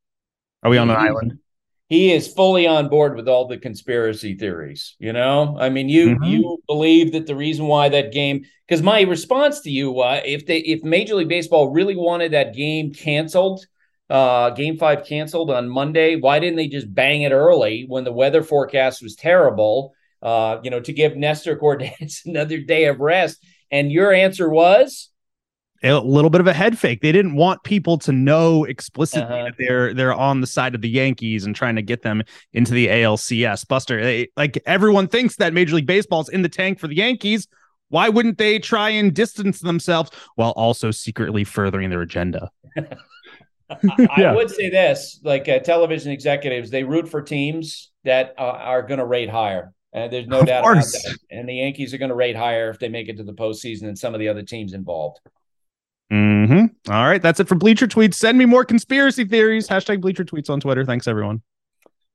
Are 0.65 0.71
we 0.71 0.79
on 0.79 0.91
an 0.91 0.99
He- 1.01 1.07
island? 1.07 1.39
He 1.89 2.13
is 2.13 2.29
fully 2.29 2.67
on 2.67 2.89
board 2.89 3.17
with 3.17 3.29
all 3.29 3.47
the 3.47 3.59
conspiracy 3.59 4.35
theories 4.35 4.95
you 4.99 5.13
know? 5.13 5.57
I 5.59 5.69
mean 5.71 5.89
you 5.89 6.17
Mhm. 6.17 6.25
you 6.25 6.63
believe 6.67 7.13
that 7.13 7.27
the 7.27 7.37
reason 7.37 7.67
why 7.67 7.89
that 7.89 8.13
game 8.13 8.45
because 8.67 8.83
my 8.83 9.01
response 9.03 9.61
to 9.63 9.71
you 9.71 10.01
uh, 10.01 10.21
if 10.25 10.47
they 10.47 10.59
if 10.59 10.83
major 10.85 11.15
league 11.15 11.29
baseball 11.29 11.71
really 11.71 11.97
wanted 11.97 12.33
that 12.33 12.55
game 12.55 12.93
canceled 12.93 13.67
uh 14.11 14.51
game 14.51 14.77
five 14.79 15.05
canceled 15.05 15.51
on 15.51 15.69
monday 15.69 16.17
why 16.17 16.39
didn't 16.39 16.57
they 16.57 16.67
just 16.69 16.93
bang 16.95 17.23
it 17.23 17.33
early 17.33 17.85
when 17.89 18.05
the 18.05 18.13
weather 18.13 18.43
forecast 18.43 19.03
was 19.03 19.15
terrible 19.15 19.93
uh 20.23 20.59
you 20.63 20.71
know 20.71 20.81
to 20.81 20.93
give 20.93 21.17
nestor 21.17 21.57
cortes 21.57 22.23
another 22.27 22.59
day 22.59 22.87
of 22.87 23.01
rest? 23.01 23.45
And 23.71 23.93
your 23.93 24.13
answer 24.15 24.49
was 24.49 25.11
a 25.83 25.93
little 26.01 26.31
bit 26.31 26.41
of 26.41 26.47
a 26.47 26.53
head 26.53 26.79
fake. 26.79 27.01
They 27.03 27.13
didn't 27.13 27.35
want 27.35 27.63
people 27.63 27.99
to 27.99 28.13
know 28.13 28.65
explicitly 28.65 29.23
Uh-huh. 29.23 29.45
that 29.45 29.55
they're 29.59 29.95
they're 29.95 30.15
on 30.15 30.41
the 30.41 30.47
side 30.47 30.75
of 30.75 30.81
the 30.81 30.89
Yankees 30.89 31.45
and 31.45 31.55
trying 31.55 31.77
to 31.77 31.83
get 31.83 32.03
them 32.03 32.23
into 32.53 32.73
the 32.75 32.89
ALCS. 32.89 33.67
Buster, 33.69 34.03
they, 34.03 34.29
like 34.37 34.61
everyone 34.67 35.07
thinks 35.09 35.37
that 35.37 35.53
Major 35.53 35.77
League 35.77 35.87
Baseball's 35.87 36.29
in 36.29 36.43
the 36.43 36.49
tank 36.49 36.79
for 36.79 36.89
the 36.89 36.97
Yankees. 36.97 37.47
Why 37.91 38.09
wouldn't 38.09 38.37
they 38.39 38.59
try 38.59 38.91
and 38.91 39.15
distance 39.15 39.61
themselves 39.61 40.11
while 40.35 40.51
also 40.51 40.91
secretly 40.91 41.45
furthering 41.45 41.89
their 41.91 42.03
agenda? 42.03 42.51
I 43.71 44.33
would 44.35 44.51
say 44.51 44.71
this: 44.71 45.21
like 45.25 45.49
uh, 45.49 45.59
television 45.61 46.11
executives, 46.13 46.71
they 46.71 46.85
root 46.85 47.09
for 47.09 47.21
teams 47.23 47.91
that 48.05 48.35
uh, 48.39 48.43
are 48.43 48.83
going 48.83 48.99
to 48.99 49.07
rate 49.07 49.29
higher. 49.31 49.73
And 49.93 50.13
there's 50.13 50.27
no 50.27 50.41
Of 50.41 50.47
doubt 50.47 50.65
course. 50.65 50.95
about 50.95 51.13
that. 51.13 51.19
And 51.39 51.49
the 51.49 51.55
Yankees 51.55 51.95
are 51.95 51.99
going 51.99 52.11
to 52.11 52.15
rate 52.15 52.37
higher 52.37 52.69
if 52.71 52.79
they 52.79 52.89
make 52.89 53.09
it 53.09 53.17
to 53.19 53.25
the 53.25 53.33
postseason 53.33 53.83
than 53.83 53.97
some 53.97 54.15
of 54.15 54.21
the 54.21 54.29
other 54.29 54.43
teams 54.43 54.75
involved. 54.75 55.19
Hmm 56.11 56.67
All 56.89 57.05
right, 57.05 57.21
that's 57.21 57.39
it 57.39 57.49
for 57.49 57.55
Bleacher 57.55 57.87
Tweets. 57.87 58.15
Send 58.15 58.39
me 58.39 58.47
more 58.47 58.65
conspiracy 58.65 59.25
theories. 59.25 59.69
Hashtag 59.69 60.01
Bleacher 60.01 60.25
Tweets 60.25 60.49
on 60.49 60.61
Twitter. 60.61 60.85
Thanks, 60.85 61.07
everyone. 61.07 61.43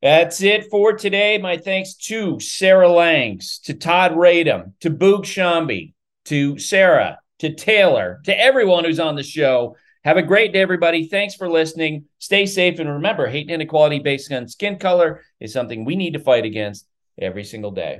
That's 0.02 0.42
it 0.42 0.70
for 0.70 0.94
today. 0.94 1.38
My 1.38 1.58
thanks 1.58 1.94
to 2.08 2.40
Sarah 2.40 2.92
Langs, 2.92 3.60
to 3.60 3.74
Todd 3.74 4.14
Radom, 4.14 4.74
to 4.82 4.90
Boog 4.90 5.22
Sciambi, 5.22 5.94
to 6.26 6.60
Sarah, 6.60 7.20
to 7.40 7.54
Taylor, 7.54 8.20
to 8.26 8.38
everyone 8.38 8.84
who's 8.84 9.00
on 9.00 9.16
the 9.16 9.24
show. 9.24 9.78
Have 10.04 10.18
a 10.18 10.22
great 10.22 10.52
day, 10.52 10.60
everybody. 10.60 11.08
Thanks 11.08 11.36
for 11.36 11.50
listening. 11.50 12.06
Stay 12.20 12.46
safe. 12.46 12.80
And 12.80 12.90
remember, 12.90 13.28
hate 13.28 13.44
and 13.44 13.52
inequality 13.52 14.00
based 14.00 14.32
on 14.32 14.50
skin 14.50 14.78
color 14.78 15.22
is 15.40 15.54
something 15.54 15.86
we 15.86 15.96
need 15.96 16.14
to 16.14 16.20
fight 16.20 16.44
against 16.44 16.86
every 17.18 17.46
single 17.46 17.72
day. 17.72 18.00